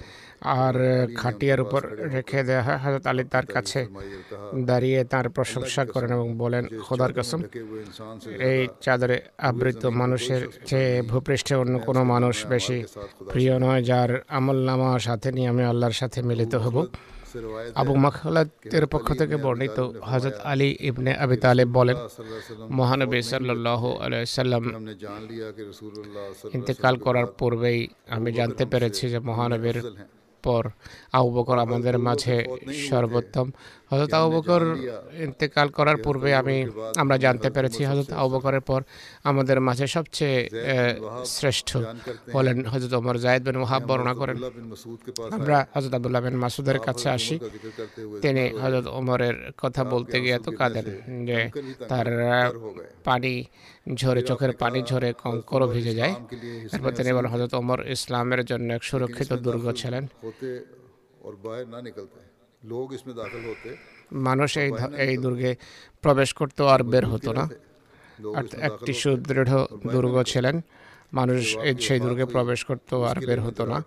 আর 0.58 0.74
খাটিয়ার 1.16 1.60
উপর 1.60 1.80
রেখে 2.14 2.40
দেওয়া 2.42 2.62
হয়। 2.62 2.78
হজরত 2.78 3.04
আলী 3.06 3.24
তার 3.24 3.46
কাছে 3.46 3.80
দাঁড়িয়ে 4.64 5.00
তার 5.04 5.26
প্রশংসা 5.28 5.82
করেন 5.84 6.10
এবং 6.12 6.28
বলেন 6.38 6.64
খোদার 6.82 7.12
কসম 7.12 7.40
এই 8.50 8.60
চাদরে 8.80 9.16
আবৃত 9.38 9.82
মানুষের 9.86 10.42
চেয়ে 10.66 11.02
ভূপৃষ্ঠে 11.02 11.54
অন্য 11.54 11.74
কোনো 11.78 12.04
মানুষ 12.04 12.36
বেশি 12.46 12.78
প্রিয় 13.32 13.58
নয় 13.58 13.82
যার 13.84 14.10
আমল 14.28 14.58
নামা 14.64 14.98
সাথে 14.98 15.28
নিয়ে 15.32 15.48
আমি 15.48 15.62
আল্লাহর 15.64 15.92
সাথে 15.92 16.18
মিলিত 16.22 16.54
হব। 16.54 16.76
আবু 17.74 17.94
মাখালাতের 17.94 18.86
পক্ষ 18.86 19.08
থেকে 19.12 19.36
বর্ণিত 19.36 19.78
হজরত 20.02 20.36
আলী 20.44 20.68
ইবনে 20.80 21.12
আবি 21.14 21.36
তালেব 21.36 21.68
বলেন 21.68 21.96
মহানবী 22.70 23.22
সাল্লাহ 23.22 23.82
সাল্লাম 24.26 24.62
ইন্তেকাল 26.54 26.96
করার 26.96 27.26
পূর্বেই 27.38 27.80
আমি 28.10 28.32
জানতে 28.32 28.64
পেরেছি 28.66 29.04
যে 29.08 29.18
মহানবীর 29.18 29.78
পর 30.46 30.62
আবু 31.18 31.30
বকর 31.36 31.56
আমাদের 31.66 31.96
মাঝে 32.06 32.36
সর্বোত্তম। 32.88 33.46
হজরত 33.90 34.12
আবু 34.18 34.28
বকর 34.36 34.62
ইন্তেকাল 35.26 35.68
করার 35.78 35.98
পূর্বে 36.04 36.30
আমি, 36.40 36.56
আমরা 37.02 37.16
জানতে 37.24 37.48
পেরেছি 37.54 37.80
হজরত 37.90 38.10
আবু 38.20 38.28
বকরের 38.34 38.64
পর 38.68 38.80
আমাদের 39.30 39.58
মাঝে 39.68 39.86
সবচেয়ে 39.96 40.38
শ্রেষ্ঠ 41.36 41.70
হলেন 42.34 42.58
হজরত 42.72 42.92
ওমর 43.00 43.16
জায়দ 43.24 43.42
বিন 43.46 43.56
ওহাব 43.62 43.82
বর্ণনা 43.88 44.14
করেন। 44.20 44.36
আমরা 45.36 45.56
হজরত 45.74 45.92
আবদুল্লাহ 45.98 46.22
বিন 46.26 46.36
মাসুদের 46.44 46.78
কাছে 46.86 47.06
আসি। 47.16 47.36
তিনি 48.22 48.44
হজরত 48.62 48.86
ওমরের 48.98 49.36
কথা 49.62 49.82
বলতে 49.94 50.16
গিয়ে 50.24 50.38
তো 50.44 50.50
কাঁদেন 50.58 50.86
যে 51.28 51.38
তার 51.90 52.08
পানি 53.08 53.34
ঝরে 53.94 54.22
চোখের 54.22 54.52
পানি 54.52 54.82
ঝরে 54.82 55.08
কঙ্করও 55.22 55.66
ভিজে 55.68 55.94
যায়। 55.94 56.14
তারপর 56.70 56.92
তিনি 56.98 57.12
বলেন 57.12 57.30
হজরত 57.30 57.54
ওমর 57.54 57.80
ইসলামের 57.86 58.44
জন্য 58.44 58.68
এক 58.72 58.82
সুরক্ষিত 58.84 59.32
দুর্গ 59.32 59.72
ছিলেন। 59.72 60.04
মানুষ 64.12 64.50
এই 64.58 64.70
এই 65.06 65.14
দুর্গে 65.16 65.56
প্রবেশ 66.02 66.30
করতো 66.34 66.62
আর 66.66 66.80
বের 66.82 67.04
হতো 67.06 67.30
না। 67.32 67.44
একটি 68.68 68.92
সুদৃঢ় 68.92 69.44
দুর্গ 69.92 70.22
ছিলেন। 70.22 70.56
মানুষ 71.12 71.56
সেই 71.80 72.00
দুর্গে 72.00 72.24
প্রবেশ 72.24 72.64
করতো 72.64 72.94
আর 73.10 73.18
বের 73.26 73.40
হতো 73.40 73.62
না। 73.66 73.78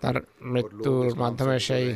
তার 0.00 0.16
মৃত্যুর 0.42 1.14
মাধ্যমে 1.14 1.56
সেই 1.68 1.86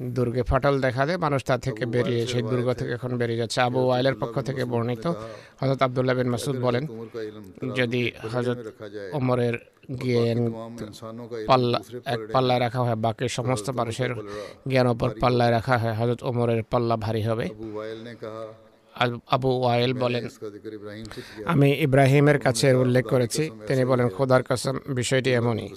দুর্গে 0.00 0.42
ফাটল 0.42 0.74
দেখা 0.80 1.02
দেয় 1.06 1.18
মানুষ 1.18 1.40
তা 1.44 1.54
থেকে 1.58 1.86
বেরিয়ে 1.86 2.22
সেই 2.26 2.42
দুর্গ 2.42 2.68
থেকে 2.72 2.92
এখন 2.92 3.12
বেরিয়ে 3.20 3.38
যাচ্ছে। 3.38 3.58
আবু 3.60 3.80
ওয়াইলের 3.86 4.16
পক্ষ 4.20 4.36
থেকে 4.48 4.62
বর্ণিত 4.64 5.06
হজরত 5.60 5.80
আবদুল্লাহ 5.82 6.14
বিন 6.16 6.28
মাসুদ 6.34 6.56
বলেন 6.60 6.84
যদি 7.78 8.02
হজরত 8.32 8.58
ওমরের 9.12 9.54
জ্ঞান 10.02 10.40
পাল্লা 11.48 11.78
এক 12.04 12.20
পাল্লায় 12.34 12.60
রাখা 12.60 12.80
হয় 12.86 12.98
বাকি 13.04 13.24
সমস্ত 13.38 13.66
মানুষের 13.70 14.10
জ্ঞান 14.70 14.86
ওপর 14.86 15.08
পাল্লায় 15.22 15.52
রাখা 15.56 15.74
হয় 15.78 15.94
হজরত 16.00 16.20
ওমরের 16.22 16.60
পাল্লা 16.72 16.94
ভারী 16.96 17.22
হবে। 17.22 17.46
আবু 19.34 19.50
ওয়াইল 19.62 19.92
বলেন 20.02 20.24
আমি 21.52 21.68
ইব্রাহিমের 21.86 22.38
কাছে 22.38 22.66
উল্লেখ 22.82 23.04
করেছি 23.06 23.42
তিনি 23.66 23.82
বলেন 23.84 24.08
খোদার 24.08 24.42
কাসম 24.48 24.76
বিষয়টি 24.98 25.30
এমনই। 25.40 25.68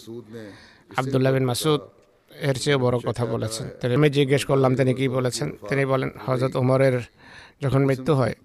আবদুল্লাহ 0.99 1.31
বিন 1.33 1.45
মাসুদ 1.51 1.81
এর 2.41 2.55
চেয়ে 2.59 2.77
বড় 2.77 2.97
কথা 2.99 3.25
বলেছেন। 3.25 3.67
তাহলে 3.81 3.95
আমি 3.95 4.09
জিজ্ঞেস 4.09 4.45
করলাম 4.45 4.75
তিনি 4.75 4.93
কি 4.93 5.05
বলেছেন? 5.07 5.47
তিনি 5.69 5.85
বলেন 5.85 6.09
হজরত 6.25 6.55
উমরের 6.55 6.95
যখন 7.61 7.85
মৃত্যু 7.85 8.13
হয়। 8.13 8.35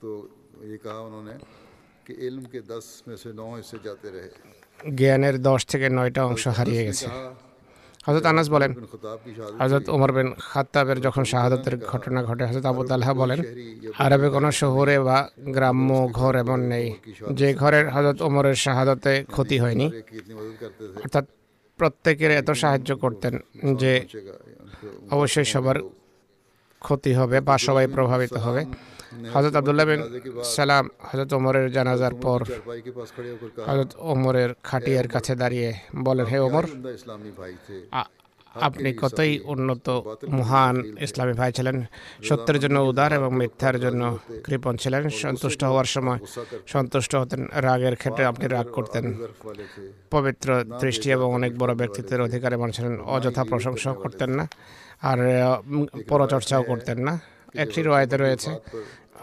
তো 0.00 0.28
জ্ঞানের 4.98 5.42
দশ 5.42 5.66
থেকে 5.66 5.86
নয়টা 5.90 6.24
অংশ 6.24 6.48
হারিয়ে 6.48 6.84
গেছে। 6.84 7.06
হজরত 8.06 8.24
আনাস 8.26 8.50
বলেন 8.50 8.74
হজরত 9.60 9.88
ওমর 9.88 10.12
বিন 10.12 10.32
খাত্তাবের 10.38 11.00
যখন 11.00 11.24
শাহাদতের 11.24 11.74
ঘটনা 11.86 12.22
ঘটে 12.22 12.44
হজরত 12.46 12.66
আবু 12.66 12.84
তালহা 12.84 13.14
বলেন 13.14 13.40
আরবে 13.98 14.28
কোনো 14.30 14.50
শহরে 14.52 14.98
বা 15.00 15.28
গ্রাম্য 15.38 16.08
ঘর 16.12 16.36
এমন 16.36 16.60
নেই 16.60 16.94
যে 17.32 17.54
ঘরের 17.54 17.90
হজরত 17.90 18.22
ওমরের 18.22 18.54
শাহাদতে 18.54 19.24
ক্ষতি 19.30 19.58
হয়নি। 19.58 19.86
অর্থাৎ 21.04 21.24
প্রত্যেকের 21.78 22.32
এত 22.40 22.50
সাহায্য 22.62 22.90
করতেন 23.02 23.34
যে 23.82 23.92
অবশ্যই 25.16 25.48
সবার 25.52 25.78
ক্ষতি 26.82 27.12
হবে 27.18 27.36
বা 27.48 27.54
সবাই 27.66 27.86
প্রভাবিত 27.96 28.34
হবে। 28.44 28.62
হজরত 29.34 29.54
আবদুল্লাহ 29.60 29.86
বিন 29.90 30.00
সালাম 30.56 30.84
হজরত 31.08 31.30
ওমরের 31.38 31.66
জানাজার 31.76 32.14
পর 32.24 32.40
হজরত 33.68 33.90
ওমরের 34.12 34.50
খাটিয়ার 34.68 35.08
কাছে 35.14 35.32
দাঁড়িয়ে 35.42 35.68
বলেন, 36.06 36.26
হে 36.32 36.38
ওমর 36.46 36.64
আপনি 38.60 38.92
কতই 38.92 39.40
উন্নত 39.44 39.88
মহান 40.28 40.96
ইসলামী 41.00 41.32
ভাই 41.32 41.52
ছিলেন 41.52 41.84
সত্যের 42.22 42.58
জন্য 42.58 42.78
উদার 42.80 43.12
এবং 43.12 43.34
মিথ্যার 43.34 43.80
জন্য 43.80 44.18
কৃপণ 44.44 44.76
ছিলেন। 44.76 45.08
সন্তুষ্ট 45.08 45.64
হওয়ার 45.64 45.84
সময় 45.84 46.18
সন্তুষ্ট 46.66 47.14
হতেন 47.14 47.46
রাগের 47.52 47.96
ক্ষেত্রে 47.96 48.24
আপনি 48.24 48.48
রাগ 48.48 48.66
করতেন। 48.66 49.04
পবিত্র 50.10 50.64
দৃষ্টি 50.64 51.10
এবং 51.10 51.34
অনেক 51.34 51.58
বড় 51.58 51.74
ব্যক্তিত্বের 51.74 52.20
অধিকারে 52.20 52.56
ছিলেন 52.72 53.00
অযথা 53.00 53.44
প্রশংসাও 53.44 53.94
করতেন 53.94 54.30
না 54.30 54.48
আর 55.02 55.18
পরচর্চাও 56.08 56.62
করতেন 56.62 56.98
না। 56.98 57.20
একটি 57.54 57.82
রয়েতে 57.82 58.16
রয়েছে। 58.16 58.50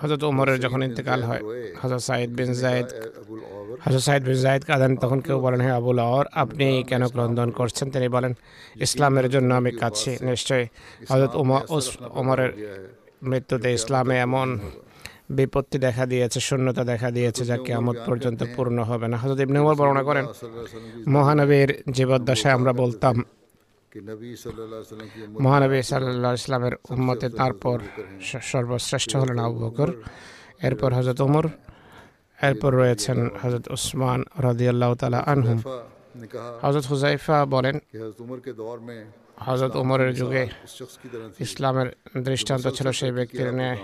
হজরত 0.01 0.21
ওমরের 0.29 0.57
যখন 0.65 0.79
ইন্তেকাল 0.87 1.19
হয় 1.29 1.41
হজরত 1.81 2.01
সাইদ 2.09 2.29
বিন 2.39 2.51
জায়েদ 2.61 2.87
হজরত 3.83 4.03
সাইদ 4.07 4.21
বিন 4.27 4.39
জায়েদ 4.45 4.63
কাঁদেন 4.69 4.91
তখন 5.03 5.19
কেউ 5.25 5.37
বলেন 5.45 5.59
হ্যাঁ 5.65 5.75
আবুল 5.79 5.99
আওর 6.07 6.25
আপনি 6.43 6.67
কেন 6.89 7.03
ক্রন্দন 7.13 7.49
করছেন? 7.59 7.87
তিনি 7.93 8.07
বলেন, 8.15 8.33
ইসলামের 8.85 9.27
জন্য 9.33 9.49
আমি 9.59 9.71
কাঁদছি, 9.81 10.11
নিশ্চয়ই 10.27 10.65
হজরত 11.09 11.33
ওমরের 12.19 12.51
মৃত্যুতে 13.29 13.69
ইসলামে 13.77 14.15
এমন 14.25 14.47
বিপত্তি 15.37 15.77
দেখা 15.87 16.03
দিয়েছে, 16.11 16.39
শূন্যতা 16.47 16.83
দেখা 16.91 17.09
দিয়েছে, 17.17 17.41
যা 17.49 17.55
কেয়ামত 17.65 17.97
পর্যন্ত 18.07 18.39
পূর্ণ 18.55 18.77
হবে 18.89 19.07
না। 19.11 19.15
হজরত 19.21 19.39
ইবনে 19.45 19.57
ওমর 19.63 19.75
বর্ণনা 19.79 20.03
করেন, 20.09 20.25
মহানবীর 21.15 21.69
জীবদ্দশায় 21.97 22.53
আমরা 22.57 22.71
বলতাম 22.81 23.15
মহানবী 25.41 25.77
সাল্লা 25.83 26.29
ইসলামের 26.33 26.73
উম্মতে 26.89 27.27
তারপর 27.31 27.77
সর্বশ্রেষ্ঠ 28.51 29.11
হলেন 29.15 29.39
আবু 29.39 29.57
বকর 29.59 29.89
এরপর 30.61 30.89
হজরত 30.93 31.19
ওমর 31.21 31.45
এরপর 32.39 32.71
রয়েছেন 32.73 33.17
হজরত 33.41 33.65
ওসমান 33.67 34.19
রাজিয়াল্লাহ 34.39 34.89
তালা 34.93 35.19
আনহুম 35.27 35.59
হজরত 36.63 36.85
হুজাইফা 36.91 37.37
বলেন 37.45 37.75
হজরত 39.45 39.73
ওমরের 39.75 40.11
যুগে 40.15 40.43
ইসলামের 41.39 41.87
দৃষ্টান্ত 42.23 42.65
ছিল 42.67 42.87
সেই 42.91 43.11
ব্যক্তির 43.11 43.49
নিয়ে 43.53 43.75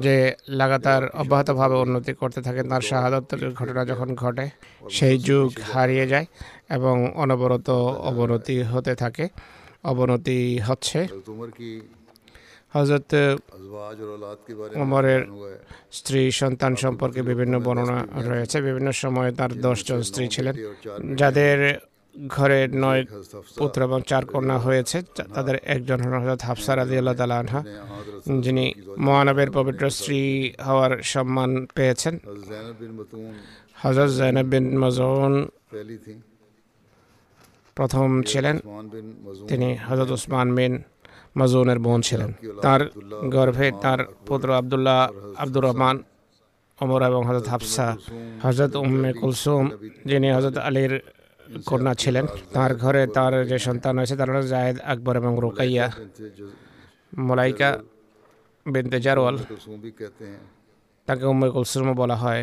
যে 0.00 0.16
লাগাতার 0.60 1.02
অব্যাহতভাবে 1.14 1.74
উন্নতি 1.74 2.12
করতে 2.12 2.40
থাকে 2.42 2.62
তার 2.62 2.80
শাহাদতের 2.80 3.42
ঘটনা 3.54 3.82
যখন 3.84 4.08
ঘটে 4.14 4.46
সেই 4.90 5.18
যুগ 5.18 5.48
হারিয়ে 5.72 6.06
যায় 6.06 6.26
এবং 6.70 6.96
অনবরত 7.14 7.68
অবনতি 8.10 8.56
হতে 8.62 8.92
থাকে 8.94 9.24
অবনতি 9.84 10.38
হচ্ছে। 10.68 10.98
হজরত 12.74 13.12
ওমরের 14.76 15.22
স্ত্রী 15.92 16.20
সন্তান 16.30 16.72
সম্পর্কে 16.76 17.20
বিভিন্ন 17.22 17.54
বর্ণনা 17.60 17.98
রয়েছে। 18.30 18.56
বিভিন্ন 18.60 18.88
সময়ে 19.02 19.30
তার 19.32 19.52
দশজন 19.60 20.00
স্ত্রী 20.02 20.24
ছিলেন 20.28 20.54
যাদের 21.14 21.58
ঘরের 22.34 22.68
নয় 22.84 23.02
পুত্র 23.58 23.78
এবং 23.82 23.98
চার 24.10 24.24
কন্যা 24.26 24.58
হয়েছে 24.58 25.02
তাদের 25.34 25.56
একজন 25.74 25.98
হল 26.00 26.12
হজরত 26.22 26.40
হাফসা 26.48 26.72
রাজি 26.76 26.96
আল্লাহ 26.98 27.14
তালা 27.14 27.36
আনহা। 27.38 27.60
যিনি 28.44 28.64
মহানবের 28.98 29.50
পবিত্র 29.50 29.84
স্ত্রী 29.90 30.20
হওয়ার 30.66 30.92
সম্মান 31.12 31.50
পেয়েছেন। 31.74 32.14
হজরত 33.82 34.10
জৈনব 34.18 34.46
বিন 34.52 34.64
মজউন 34.78 35.34
প্রথম 37.76 38.08
ছিলেন। 38.22 38.56
তিনি 39.48 39.68
হজরত 39.88 40.10
উসমান 40.10 40.48
বিন 40.54 40.72
মজুনের 41.38 41.78
বোন 41.78 41.98
ছিলেন। 42.08 42.30
তার 42.62 42.80
গর্ভে 43.34 43.68
তার 43.84 44.00
পুত্র 44.26 44.48
আবদুল্লাহ 44.60 45.00
আব্দুর 45.42 45.64
রহমান 45.64 45.96
অমর 46.80 47.02
এবং 47.10 47.22
হজরত 47.28 47.46
হাফসা 47.48 47.96
হজরত 48.42 48.72
উম্মে 48.84 49.10
কুলসুম 49.12 49.64
যিনি 50.08 50.28
হজরত 50.36 50.56
আলীর 50.68 50.94
কন্যা 51.68 51.92
ছিলেন। 52.02 52.24
তার 52.54 52.72
ঘরে 52.82 53.02
তার 53.16 53.32
যে 53.50 53.58
সন্তান 53.66 53.94
হয়েছে 53.98 54.14
তার 54.20 54.28
নাম 54.34 54.44
জাহেদ 54.52 54.76
আকবর 54.92 55.14
এবং 55.22 55.32
রোকাইয়া 55.44 55.86
মলাইকা 57.28 57.68
বিনতে 58.66 58.98
জারওয়াল। 59.06 59.36
তাকে 61.08 61.24
উম্মে 61.32 61.48
কুলসুম 61.54 61.86
বলা 62.00 62.16
হয়। 62.22 62.42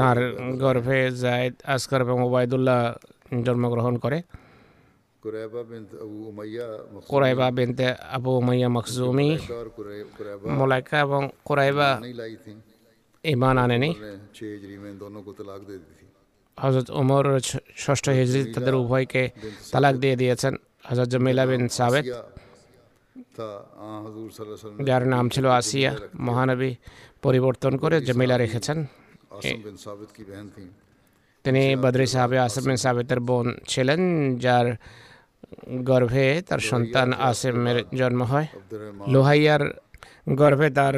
তার 0.00 0.18
গর্ভে 0.62 1.00
জায়দ 1.24 1.54
আসকর 1.74 2.00
এবং 2.06 2.16
ওবায়দুল্লাহ 2.26 2.80
জন্মগ্রহণ 3.46 3.94
করে। 4.04 4.18
কোরাইবা 7.08 7.46
বিনতে 7.50 7.86
আবু 8.12 8.30
উমাইয়া 8.38 8.68
মখজুমি 8.68 9.28
মোলাইকা 10.50 10.96
এবং 11.00 11.22
কোরাইবা 11.44 11.88
ইমান 13.24 13.56
আনেনি 13.58 13.90
হজরত 16.58 16.88
ওমর 16.92 17.24
ষষ্ঠ 17.76 18.06
হিজরি 18.10 18.40
তাদের 18.54 18.74
উভয়কে 18.74 19.22
তালাক 19.72 19.94
দিয়ে 19.96 20.16
দিয়েছেন 20.16 20.54
হজরত 20.88 21.08
জমিলা 21.12 21.44
বিন 21.46 21.62
সাবেদ 21.68 22.04
যার 24.86 25.02
নাম 25.06 25.24
ছিল 25.28 25.46
আসিয়া 25.52 25.92
মহানবী 26.20 26.70
পরিবর্তন 27.22 27.72
করে 27.82 27.96
জমিলা 28.00 28.36
রেখেছেন 28.38 28.78
তিনি 31.44 31.62
বদরি 31.82 32.06
সাহেব 32.06 32.32
আসম 32.38 32.62
বিন 32.66 32.78
সাবেতের 32.84 33.20
বোন 33.20 33.46
ছিলেন 33.68 34.00
যার 34.38 34.66
গর্ভে 35.90 36.42
তার 36.48 36.58
সন্তান 36.58 37.08
আসেমের 37.12 37.78
জন্ম 38.00 38.20
হয়। 38.22 38.46
লোহাইয়ার 39.08 39.62
গর্ভে 40.40 40.68
তার 40.70 40.94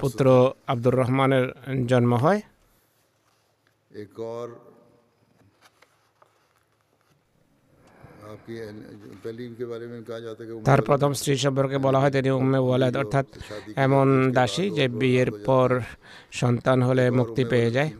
পুত্র 0.00 0.24
আব্দুর 0.66 0.94
রহমানের 0.94 1.46
জন্ম 1.86 2.12
হয়। 2.14 2.40
তার 10.64 10.80
প্রথম 10.82 11.12
স্ত্রী 11.12 11.36
সম্পর্কে 11.36 11.78
বলা 11.78 11.98
হয় 12.00 12.10
তিনি 12.10 12.30
উম্মে 12.30 12.58
ওয়ালাদ। 12.58 12.94
অর্থাৎ 12.96 13.26
এমন 13.76 14.32
দাসী 14.32 14.70
যে 14.70 14.84
বিয়ের 15.00 15.30
পর 15.46 15.68
সন্তান 16.40 16.82
হলে 16.82 17.04
মুক্তি 17.10 17.44
পেয়ে 17.44 17.70
যায়। 17.70 17.90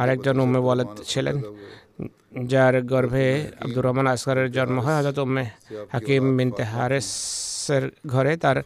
আরেকজন 0.00 0.36
উম্মে 0.40 0.58
ওয়ালাদ 0.58 0.88
ছিলেন। 1.04 1.36
যার 2.32 2.74
গর্ভে 2.92 3.26
আব্দুর 3.64 3.84
রহমান 3.86 4.06
আসগরের 4.14 4.48
জন্ম 4.58 4.76
হয় 4.84 4.96
হজরত 4.98 5.18
উম্মে 5.24 5.44
হাকিম 5.92 6.24
বিনতে 6.38 6.62
হারেসের 6.72 7.84
ঘরে 8.06 8.32
তার 8.44 8.58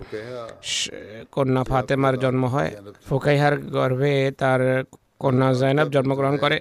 কন্যা 1.34 1.62
ফাতেমার 1.70 2.14
জন্ম 2.24 2.42
হয়। 2.54 2.70
ফুকাইহার 3.08 3.54
গর্ভে 3.76 4.14
তার 4.40 4.60
কন্যা 5.22 5.48
জয়নাব 5.60 5.88
জন্মগ্রহণ 5.94 6.36
করে। 6.44 6.56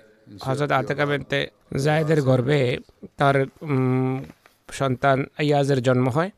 হজরত 0.46 0.72
আতেকা 0.80 1.06
বিনতে 1.10 1.39
জায়দের 1.86 2.20
গর্ভে 2.30 2.62
তার 3.20 3.36
সন্তান 4.80 5.18
ইয়াজের 5.48 5.80
জন্ম 5.88 6.06
হয়। 6.16 6.30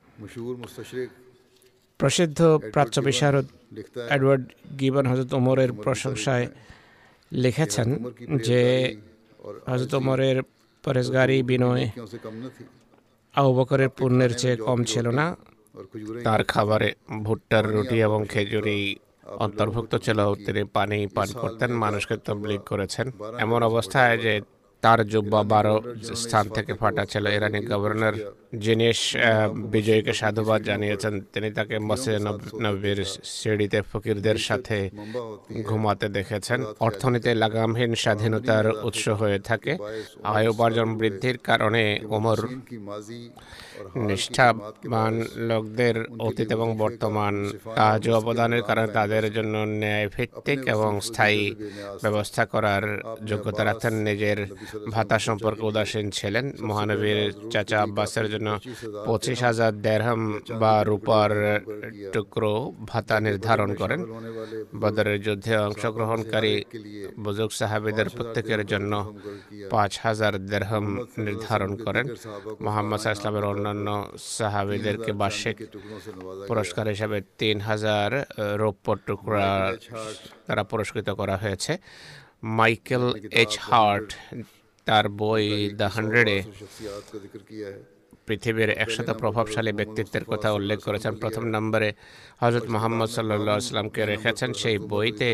প্রসিদ্ধ 1.99 2.39
প্রাচ্য 2.73 2.97
বিশারদ 3.07 3.47
এডওয়ার্ড 4.15 4.43
গিবন 4.79 5.05
হজরত 5.11 5.31
ওমরের 5.39 5.71
প্রশংসায় 5.85 6.45
লিখেছেন 7.31 7.87
যে 8.47 8.61
হজরত 9.69 9.93
ওমরের 9.99 10.37
পরেশগারি 10.85 11.37
বিনয় 11.49 11.83
আবু 13.35 13.51
বকরের 13.57 13.89
পুণ্যের 13.97 14.31
চেয়ে 14.37 14.57
কম 14.67 14.79
ছিল 14.83 15.05
না। 15.19 15.25
তার 16.23 16.41
খাবারে 16.43 16.89
ভুট্টার 17.27 17.63
রুটি 17.73 17.97
এবং 18.07 18.19
খেজুরি 18.29 18.79
অন্তর্ভুক্ত 19.45 19.93
ছিল। 20.05 20.19
তিনি 20.45 20.61
পানি 20.77 20.97
পান 21.15 21.29
করতেন, 21.41 21.71
মানুষকে 21.83 22.15
তবলিগ 22.27 22.61
করেছেন। 22.71 23.07
এমন 23.39 23.59
অবস্থায় 23.63 24.15
যে 24.17 24.33
তার 24.85 24.99
জুব্বা 25.07 25.41
বারো 25.43 25.75
স্থান 26.15 26.49
থেকে 26.49 26.73
ফাটা 26.73 27.05
ছিল 27.05 27.25
ইরানি 27.27 27.59
গভর্নর 27.65 28.15
যিনি 28.57 28.87
বিজয়কে 29.73 30.13
সাধুবাদ 30.13 30.61
জানিয়েছেন 30.63 31.13
তিনি 31.33 31.49
তাকে 31.51 31.79
মসজিদ 31.79 32.15
নবীর 32.61 32.99
সিঁড়িতে 33.23 33.79
ফকিরদের 33.81 34.37
সাথে 34.37 34.77
ঘুমাতে 35.63 36.07
দেখেছেন। 36.09 36.59
অর্থনীতি 36.79 37.31
লাগামহীন 37.33 37.91
স্বাধীনতার 37.95 38.65
উৎস 38.83 39.09
হয়ে 39.09 39.39
থাকে। 39.39 39.77
আয় 40.23 40.47
উপার্জন 40.47 40.97
বৃদ্ধির 40.97 41.37
কারণে 41.37 41.83
ওমর 42.09 42.39
নিষ্ঠাবান 43.95 45.13
লোকদের 45.49 45.95
অতীত 46.19 46.51
এবং 46.51 46.77
বর্তমান 46.77 47.33
কাজ 47.75 48.09
অবদানের 48.09 48.63
কারণে 48.63 48.87
তাদের 48.87 49.33
জন্য 49.33 49.55
ন্যায় 49.57 50.07
ভিত্তিক 50.17 50.59
এবং 50.67 50.91
স্থায়ী 51.01 51.55
ব্যবস্থা 52.01 52.45
করার 52.45 52.83
যোগ্যতা 53.25 53.63
রাখতেন 53.63 53.93
নিজের 53.93 54.37
ভাতা 54.93 55.17
সম্পর্কে 55.27 55.63
উদাসীন 55.69 56.05
ছিলেন। 56.17 56.45
মহানবীর 56.67 57.19
চাচা 57.53 57.77
আব্বাসের 57.85 58.27
জন্য 58.33 58.49
পঁচিশ 59.07 59.39
হাজার 59.47 59.71
দেড়হাম 59.85 60.21
বা 60.61 60.73
রূপার 60.89 61.31
টুকরো 62.13 62.53
ভাতা 62.91 63.15
নির্ধারণ 63.27 63.69
করেন। 63.81 63.99
বদরের 64.81 65.17
যুদ্ধে 65.25 65.53
অংশগ্রহণকারী 65.67 66.53
বুজুগ 67.25 67.49
সাহাবিদের 67.59 68.07
প্রত্যেকের 68.15 68.61
জন্য 68.71 68.93
পাঁচ 69.73 69.91
হাজার 70.05 70.33
দেড়হাম 70.51 70.85
নির্ধারণ 71.25 71.71
করেন। 71.85 72.05
মোহাম্মদ 72.65 73.01
ইসলামের 73.15 73.45
অন্যান্য 73.51 73.87
সাহাবিদেরকে 74.37 75.11
বার্ষিক 75.21 75.57
পুরস্কার 76.49 76.85
হিসাবে 76.93 77.17
তিন 77.39 77.57
হাজার 77.69 78.09
রৌপ্য 78.61 78.87
টুকরা 79.05 79.47
তারা 80.47 80.63
পুরস্কৃত 80.71 81.09
করা 81.19 81.35
হয়েছে। 81.43 81.73
মাইকেল 82.59 83.05
এইচ 83.41 83.53
হার্ট 83.67 84.09
তার 84.87 85.05
বই 85.19 85.45
দ্য 85.79 85.87
হান্ড্রেডে 85.95 86.37
পৃথিবীর 88.27 88.71
একশত 88.75 89.09
প্রভাবশালী 89.21 89.71
ব্যক্তিত্বের 89.71 90.23
কথা 90.23 90.49
উল্লেখ 90.51 90.79
করেছেন 90.87 91.13
প্রথম 91.15 91.43
নম্বরে 91.55 91.89
হজরত 92.41 92.65
মোহাম্মদ 92.69 93.09
সাল্লা 93.09 93.53
আসলামকে 93.53 94.01
রেখেছেন 94.05 94.49
সেই 94.53 94.77
বইতে 94.89 95.29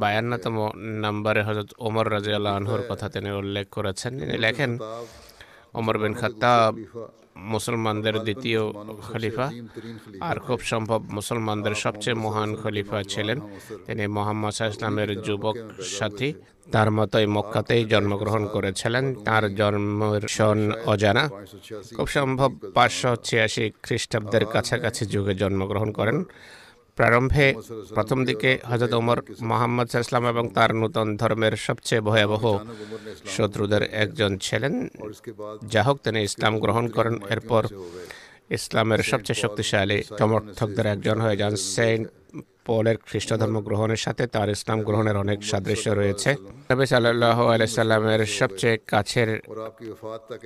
বায়ান্নতম 0.00 0.56
নম্বরে 1.00 1.40
হজরত 1.42 1.70
ওমর 1.78 2.06
রাজিয়াল 2.12 2.46
আনহুর 2.50 2.82
কথা 2.88 3.06
তিনি 3.08 3.30
উল্লেখ 3.32 3.66
করেছেন 3.70 4.12
তিনি 4.20 4.34
লেখেন 4.38 4.70
ওমর 5.74 5.96
বিন 5.98 6.14
খাত্তাব 6.14 6.72
মুসলমানদের 7.52 8.16
দ্বিতীয় 8.18 8.62
খলিফা 9.04 9.46
আর 10.20 10.36
খুব 10.38 10.58
সম্ভব 10.62 11.00
মুসলমানদের 11.10 11.74
সবচেয়ে 11.74 12.16
মহান 12.16 12.50
খলিফা 12.62 12.98
ছিলেন 13.12 13.38
তিনি 13.86 14.04
মোহাম্মদ 14.08 14.54
ইসলামের 14.64 15.10
যুবক 15.22 15.56
সাথী 15.90 16.30
তার 16.72 16.90
মতোই 16.90 17.26
মক্কাতেই 17.26 17.84
জন্মগ্রহণ 17.84 18.46
করেছিলেন। 18.46 19.14
তার 19.14 19.54
জন্মের 19.54 20.28
সন 20.28 20.72
অজানা। 20.86 21.30
খুব 21.96 22.06
সম্ভব 22.06 22.52
পাঁচশো 22.74 23.16
ছিয়াশি 23.16 23.70
খ্রিস্টাব্দের 23.82 24.46
কাছাকাছি 24.46 25.06
যুগে 25.06 25.34
জন্মগ্রহণ 25.34 25.92
করেন। 25.92 26.24
প্রারম্ভে 26.96 27.54
প্রথম 27.94 28.24
দিকে 28.24 28.58
হজরত 28.64 28.92
উমর 28.94 29.22
মোহাম্মদ 29.42 29.96
ইসলাম 29.96 30.28
এবং 30.28 30.48
তার 30.48 30.74
নূতন 30.74 31.16
ধর্মের 31.16 31.56
সবচেয়ে 31.56 32.00
ভয়াবহ 32.00 32.58
শত্রুদের 33.26 33.82
একজন 33.82 34.38
ছিলেন। 34.38 34.88
যা 35.66 35.82
হোক, 35.82 35.98
তিনি 36.04 36.22
ইসলাম 36.22 36.58
গ্রহণ 36.58 36.88
করেন। 36.88 37.20
এরপর 37.30 37.66
ইসলামের 38.50 38.98
সবচেয়ে 38.98 39.40
শক্তিশালী 39.40 40.02
সমর্থকদের 40.18 40.86
একজন 40.86 41.20
হয়ে 41.20 41.36
যান 41.36 41.56
সেন্ট 41.56 42.08
পলের 42.66 42.96
খ্রিস্ট 43.06 43.30
ধর্ম 43.40 43.56
গ্রহণের 43.66 44.00
সাথে 44.04 44.24
তার 44.34 44.48
ইসলাম 44.56 44.78
গ্রহণের 44.88 45.16
অনেক 45.24 45.38
সাদৃশ্য 45.50 45.86
রয়েছে। 46.00 46.30
নবী 46.70 46.84
সাল্লাহ 46.92 47.38
আলাইসাল্লামের 47.54 48.22
সবচেয়ে 48.38 48.76
কাছের 48.92 49.28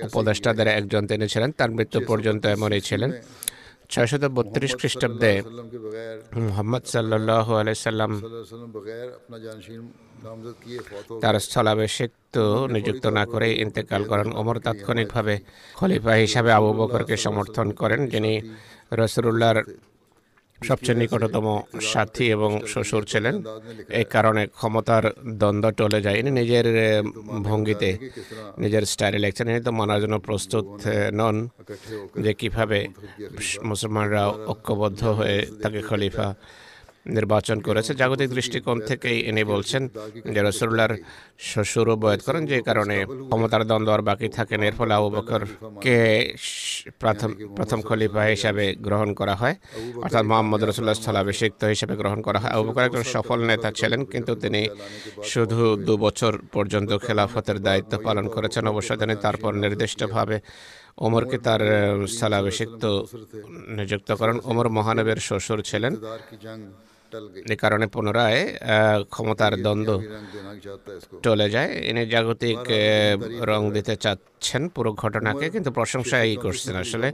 উপদেষ্টাদের 0.08 0.68
একজন 0.78 1.02
তিনি 1.10 1.26
ছিলেন 1.32 1.50
তার 1.58 1.70
মৃত্যু 1.76 1.98
পর্যন্ত 2.10 2.42
এমনই 2.56 2.82
ছিলেন। 2.88 3.10
ছয়শত 3.92 4.24
বত্রিশ 4.36 4.72
খ্রিস্টাব্দে 4.80 5.32
মোহাম্মদ 6.46 6.84
সাল্লাহ 6.94 7.46
আলাইসাল্লাম 7.60 8.12
তার 11.22 11.36
স্থলাভিষিক্ত 11.46 12.36
নিযুক্ত 12.74 13.04
না 13.18 13.24
করে 13.32 13.48
ইন্তেকাল 13.64 14.02
করেন। 14.10 14.28
ওমর 14.40 14.56
তাৎক্ষণিকভাবে 14.64 15.34
খলিফা 15.78 16.12
হিসাবে 16.24 16.50
আবু 16.58 16.70
বকরকে 16.78 17.16
সমর্থন 17.26 17.66
করেন 17.80 18.00
যিনি 18.12 18.32
রসুল্লাহর 19.00 19.58
সবচেয়ে 20.68 20.98
নিকটতম 21.00 21.46
সাথী 21.90 22.26
এবং 22.36 22.50
শ্বশুর 22.72 23.02
ছিলেন। 23.12 23.34
এই 24.00 24.06
কারণে 24.14 24.42
ক্ষমতার 24.58 25.04
দ্বন্দ্ব 25.40 25.70
টলে 25.78 26.00
যায় 26.02 26.16
ইনি 26.20 26.30
নিজের 26.40 26.66
ভঙ্গিতে, 27.48 27.90
নিজের 28.62 28.84
স্টাইলে 28.92 29.18
লেখছেন 29.24 29.48
তো 29.66 29.70
মানার 29.78 30.00
জন্য 30.02 30.16
প্রস্তুত 30.18 30.66
নন 31.18 31.36
যে 32.24 32.32
কীভাবে 32.40 32.78
মুসলমানরা 33.70 34.22
ঐক্যবদ্ধ 34.52 35.02
হয়ে 35.18 35.38
তাকে 35.62 35.80
খলিফা 35.88 36.28
নির্বাচন 37.16 37.58
করেছে। 37.66 37.90
জাগতিক 38.00 38.28
দৃষ্টিকোণ 38.36 38.76
থেকেই 38.88 39.18
ইনি 39.30 39.42
বলছেন 39.52 39.82
যে 40.34 40.40
রসুল্লাহর 40.46 40.94
শ্বশুরও 41.50 41.94
বয়ত 42.02 42.20
করেন 42.26 42.42
যে 42.50 42.58
কারণে 42.68 42.96
ক্ষমতার 43.28 43.62
দ্বন্দ্ব 43.68 43.90
আর 43.94 44.02
বাকি 44.08 44.28
থাকেন 44.36 44.60
এর 44.68 44.74
ফলে 44.78 44.92
আবু 44.98 45.08
বকরকে 45.16 45.96
প্রথম 47.00 47.30
প্রথম 47.56 47.78
খলিফা 47.88 48.22
হিসাবে 48.34 48.64
গ্রহণ 48.86 49.08
করা 49.20 49.34
হয়। 49.40 49.54
অর্থাৎ 50.04 50.24
মোহাম্মদ 50.30 50.60
রসুল্লাহ 50.64 50.96
স্থলাভিষিক্ত 51.00 51.62
হিসেবে 51.72 51.94
গ্রহণ 52.00 52.20
করা 52.26 52.38
হয়। 52.42 52.52
আবু 52.54 52.64
বকর 52.68 52.86
একজন 52.88 53.04
সফল 53.14 53.38
নেতা 53.50 53.68
ছিলেন, 53.78 54.00
কিন্তু 54.12 54.32
তিনি 54.42 54.62
শুধু 55.32 55.60
দু 55.86 55.94
বছর 56.04 56.32
পর্যন্ত 56.54 56.90
খেলাফতের 57.06 57.58
দায়িত্ব 57.66 57.92
পালন 58.06 58.26
করেছেন। 58.34 58.64
অবশ্য 58.72 58.90
তিনি 59.00 59.14
তারপর 59.24 59.52
নির্দিষ্টভাবে 59.64 60.36
ওমরকে 61.06 61.38
তার 61.46 61.62
স্থলাভিষিক্ত 62.14 62.84
নিযুক্ত 63.78 64.10
করেন। 64.20 64.36
ওমর 64.50 64.66
মহানবের 64.76 65.18
শ্বশুর 65.28 65.60
ছিলেন। 65.70 65.92
এ 67.52 67.56
কারণে 67.62 67.86
পুনরায় 67.94 68.40
ক্ষমতার 69.12 69.54
দ্বন্দ্ব 69.64 69.90
চলে 71.26 71.46
যায়। 71.54 71.70
ইনি 71.90 72.02
জাগতিক 72.12 72.62
রং 73.50 73.60
দিতে 73.76 73.94
চাচ্ছেন 74.04 74.62
পুরো 74.74 74.90
ঘটনাকে 75.02 75.46
কিন্তু 75.54 75.70
প্রশংসাই 75.78 76.36
করছেন 76.44 76.74
আসলে। 76.84 77.08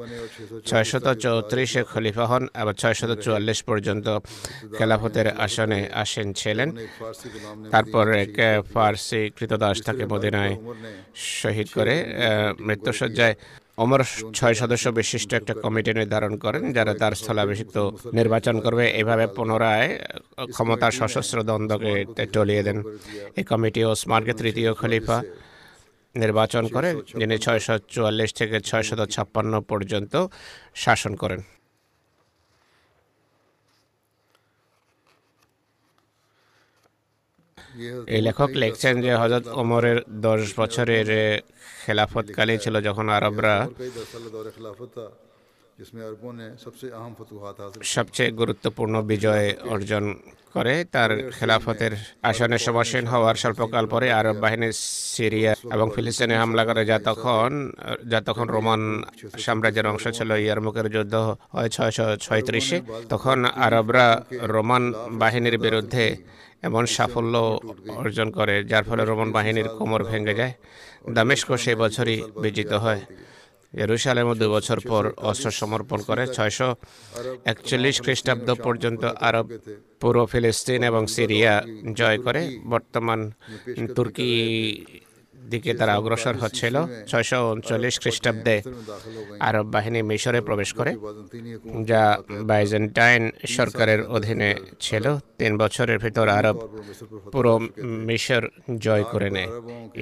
ছয়শত 0.69 1.07
চৌত্রিশে 1.25 1.83
খলিফা 1.93 2.25
হন 2.31 2.45
আবার 2.61 2.75
ছয়শত 2.83 3.11
চুয়াল্লিশ 3.25 3.59
পর্যন্ত 3.69 4.07
খেলাফতের 4.77 5.29
আসনে 5.45 5.81
আসেন 6.03 6.29
ছিলেন। 6.41 6.69
তারপর 7.73 8.05
এক 8.25 8.35
ফার্সি 8.73 9.23
কৃতদাস 9.37 9.77
তাকে 9.87 10.05
মদিনায় 10.13 10.55
শহীদ 11.41 11.69
করে 11.77 11.95
মৃত্যুসজ্জায় 12.67 13.35
অমর 13.83 14.01
ছয় 14.39 14.57
সদস্য 14.61 14.87
বিশিষ্ট 15.01 15.31
একটা 15.41 15.53
কমিটি 15.65 15.91
নির্ধারণ 16.01 16.33
করেন 16.45 16.65
যারা 16.77 16.93
তার 17.01 17.13
স্থলাভিষিক্ত 17.21 17.77
নির্বাচন 18.19 18.57
করবে। 18.65 18.85
এভাবে 19.01 19.25
পুনরায় 19.37 19.89
ক্ষমতার 20.55 20.93
সশস্ত্র 20.99 21.39
দ্বন্দ্বকে 21.49 21.93
টলিয়ে 22.35 22.63
দেন। 22.67 22.79
এই 23.39 23.45
কমিটি 23.51 23.81
ওসমানকে 23.91 24.33
তৃতীয় 24.41 24.71
খলিফা 24.81 25.19
নির্বাচন 26.23 26.65
করে, 26.75 26.89
যিনি 27.21 27.37
ছয়শো 27.45 27.75
চুয়াল্লিশ 27.95 28.31
থেকে 28.39 28.57
ছয়শত 28.69 29.01
ছাপ্পান্ন 29.15 29.53
পর্যন্ত 29.71 30.15
শাসন 30.85 31.13
করেন। 31.23 31.41
এই 38.15 38.21
লেখক 38.27 38.51
লেখছেন 38.63 38.95
যে 39.05 39.11
হজরত 39.23 39.47
ওমরের 39.61 39.99
দশ 40.27 40.43
বছরের 40.61 41.09
খেলাফতকালে 41.85 42.55
ছিল, 42.65 42.75
যখন 42.89 43.07
আরবরা 43.17 43.55
সবচেয়ে 47.95 48.31
গুরুত্বপূর্ণ 48.41 48.95
বিজয় 49.13 49.47
অর্জন 49.75 50.05
করে। 50.55 50.75
তার 50.95 51.11
খেলাফতের 51.39 51.93
আসনে 52.31 52.59
সমাসীন 52.67 53.05
হওয়ার 53.13 53.37
স্বল্পকাল 53.43 53.85
পরে 53.93 54.07
আরব 54.21 54.37
বাহিনী 54.45 54.69
সিরিয়া 55.17 55.53
এবং 55.75 55.87
ফিলিস্তিনে 55.95 56.37
হামলা 56.43 56.63
করে। 56.69 56.83
যা 56.91 56.99
তখন 57.11 57.51
যা 58.13 58.19
তখন 58.29 58.47
রোমান 58.57 58.83
সাম্রাজ্যের 59.45 59.87
অংশ 59.93 60.05
ছিল 60.19 60.31
ইয়ারমুকের 60.45 60.87
যুদ্ধ 60.95 61.15
হয় 61.55 61.71
ছয়শো 61.75 62.07
ছয়ত্রিশে। 62.27 62.79
তখন 63.13 63.39
আরবরা 63.67 64.07
রোমান 64.55 64.85
বাহিনীর 65.23 65.57
বিরুদ্ধে 65.67 66.05
এমন 66.69 66.85
সাফল্য 66.97 67.35
অর্জন 68.03 68.29
করে, 68.39 68.55
যার 68.71 68.85
ফলে 68.89 69.03
রোমান 69.05 69.31
বাহিনীর 69.37 69.69
কোমর 69.79 70.03
ভেঙে 70.11 70.35
যায়। 70.41 70.55
দামেস্ক 71.17 71.49
সে 71.65 71.73
বছরই 71.83 72.17
বিজিত 72.43 72.73
হয়। 72.85 73.03
জেরুসালেম 73.79 74.29
দু 74.41 74.47
বছর 74.57 74.79
পর 74.91 75.05
অস্ত্র 75.31 75.49
সমর্পণ 75.61 76.01
করে। 76.09 76.23
ছয়শো 76.37 76.69
একচল্লিশ 77.53 77.97
খ্রিস্টাব্দ 78.05 78.49
পর্যন্ত 78.67 79.03
আরব, 79.29 79.47
পুরো 80.01 80.23
ফিলিস্তিন 80.33 80.81
এবং 80.91 81.03
সিরিয়া 81.15 81.53
জয় 81.99 82.19
করে। 82.25 82.43
বর্তমান 82.73 83.21
তুর্কি 83.97 84.31
দিকে 85.53 85.71
তারা 85.81 85.93
অগ্রসর 85.99 86.35
হচ্ছিল। 86.43 86.77
ছয়শো 87.11 87.39
উনচল্লিশ 87.53 87.95
খ্রিস্টাব্দে 88.03 88.57
আরব 89.49 89.67
বাহিনী 89.75 90.01
মিশরে 90.11 90.41
প্রবেশ 90.49 90.71
করে, 90.79 90.93
যা 91.91 92.05
বাইজেন্টাইন 92.51 93.23
সরকারের 93.57 94.01
অধীনে 94.17 94.51
ছিল। 94.85 95.05
তিন 95.41 95.53
বছরের 95.63 95.99
ভিতর 96.05 96.27
আরব 96.39 96.57
পুরো 97.33 97.55
মিশর 98.09 98.43
জয় 98.85 99.05
করে 99.13 99.29
নেয়। 99.37 99.51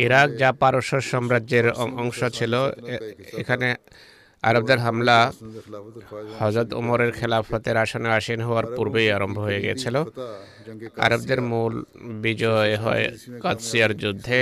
ইরাক 0.05 0.29
যা 0.41 0.51
পারস্য 0.63 0.93
সাম্রাজ্যের 1.11 1.67
অংশ 2.03 2.19
ছিল। 2.39 2.53
এখানে 3.43 3.69
আরবদের 4.43 4.79
হামলা 4.87 5.19
হজরত 6.41 6.71
উমরের 6.81 7.11
খেলাফতের 7.19 7.77
আসনে 7.85 8.09
আসীন 8.19 8.41
হওয়ার 8.47 8.67
পূর্বেই 8.77 9.09
আরম্ভ 9.17 9.37
হয়ে 9.47 9.61
গিয়েছিল। 9.65 9.97
আরবদের 11.07 11.41
মূল 11.51 11.75
বিজয় 12.25 12.73
হয় 12.85 13.05
কাদসিয়ার 13.45 13.93
যুদ্ধে 14.03 14.39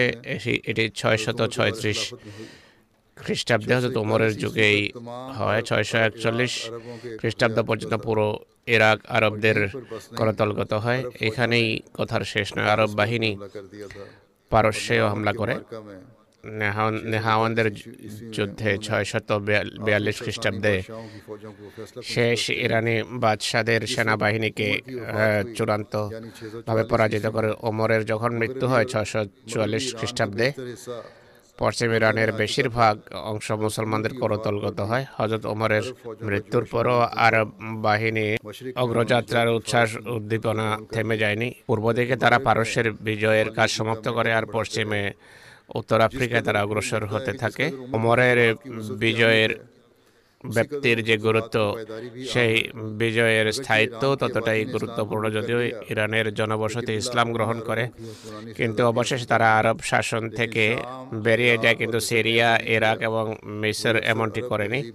এটি 0.71 0.85
ছয়শত 1.01 1.41
ছয়ত্রিশ 1.57 2.01
খ্রিস্টাব্দে 3.17 3.73
হজরত 3.79 3.97
উমরের 4.05 4.33
যুগেই 4.43 4.81
হয়। 5.39 5.61
ছয়শো 5.69 5.99
একচল্লিশ 6.09 6.53
খ্রিস্টাব্দ 7.21 7.59
পর্যন্ত 7.69 7.95
পুরো 8.07 8.27
ইরাক 8.75 8.99
আরবদের 9.17 9.59
করতলগত 10.19 10.73
হয়। 10.85 11.01
এখানেই 11.29 11.69
কথার 11.99 12.23
শেষ 12.33 12.47
নয়। 12.57 12.69
আরব 12.75 12.91
বাহিনী 13.01 13.31
পারস্যেও 14.53 15.05
হামলা 15.13 15.33
করে। 15.41 15.55
নেহাওয়ানদের 17.11 17.68
যুদ্ধে 18.36 18.70
ছয়শত 18.78 19.28
বিয়াল্লিশ 19.84 20.16
খ্রিস্টাব্দে 20.22 20.74
শেষ 22.05 22.41
ইরানি 22.59 22.97
বাদশাদের 23.22 23.80
সেনাবাহিনীকে 23.86 24.68
হ্যাঁ, 25.11 25.41
চূড়ান্তভাবে 25.57 26.84
পরাজিত 26.84 27.24
করে 27.26 27.49
ওমরের 27.62 28.03
যখন 28.07 28.30
মৃত্যু 28.41 28.66
হয় 28.66 28.86
ছয়শো 28.93 29.20
চুয়াল্লিশ 29.49 29.84
খ্রিস্টাব্দে 29.99 30.47
পশ্চিম 31.59 31.91
ইরানের 31.93 32.30
বেশিরভাগ 32.32 32.95
অংশ 33.30 33.47
মুসলমানদের 33.64 34.12
করতলগত 34.14 34.78
হয়। 34.80 35.05
হজরত 35.16 35.45
ওমরের 35.47 35.84
মৃত্যুর 36.22 36.64
পরও 36.64 36.99
আরব 37.26 37.49
বাহিনী 37.82 38.26
অগ্রযাত্রার 38.76 39.49
উচ্ছ্বাস 39.49 39.91
উদ্দীপনা 40.16 40.66
থেমে 40.93 41.16
যায়নি। 41.16 41.49
পূর্ব 41.68 41.84
দিকে 41.93 42.14
তারা 42.16 42.38
পারস্যের 42.38 42.86
বিজয়ের 43.01 43.49
কাজ 43.51 43.68
সমাপ্ত 43.70 44.07
করে 44.09 44.30
আর 44.32 44.45
পশ্চিমে 44.53 45.03
উত্তর 45.75 46.01
আফ্রিকায় 46.01 46.43
তারা 46.43 46.62
অগ্রসর 46.62 47.07
হতে 47.07 47.33
থাকে। 47.33 47.71
ওমরের 47.93 48.55
বিজয়ের 48.99 49.51
ব্যক্তির 50.45 51.05
যে 51.05 51.16
গুরুত্ব 51.16 51.57
সেই 52.28 52.70
বিজয়ের 52.99 53.53
স্থায়িত্ব 53.53 54.16
ততটাই 54.16 54.64
গুরুত্বপূর্ণ 54.64 55.30
যদিও 55.30 55.61
ইরানের 55.93 56.34
জনবসতি 56.34 56.93
ইসলাম 56.95 57.32
গ্রহণ 57.32 57.61
করে 57.61 57.88
কিন্তু 58.57 58.86
অবশেষে 58.86 59.26
তারা 59.26 59.49
আরব 59.59 59.78
শাসন 59.80 60.30
থেকে 60.30 60.76
বেরিয়ে 61.14 61.57
যায় 61.59 61.76
কিন্তু 61.76 62.01
সিরিয়া 62.01 62.59
ইরাক 62.66 62.99
এবং 63.03 63.36
মিসর 63.45 63.97
এমনটি 63.97 64.41
করেনি। 64.43 64.93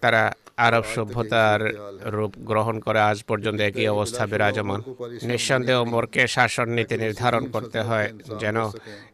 তারা 0.00 0.32
আরব 0.56 0.84
সভ্যতার 0.94 1.60
রূপ 2.04 2.32
গ্রহণ 2.38 2.80
করে 2.80 3.00
আজ 3.00 3.22
পর্যন্ত 3.22 3.60
একই 3.60 3.88
অবস্থা 3.88 4.26
বিরাজমান। 4.26 4.80
নিঃসন্দেহ 5.22 5.84
মোরকে 5.84 6.26
শাসন 6.26 6.68
নীতি 6.68 6.96
নির্ধারণ 6.96 7.44
করতে 7.46 7.80
হয় 7.80 8.08
যেন 8.40 8.56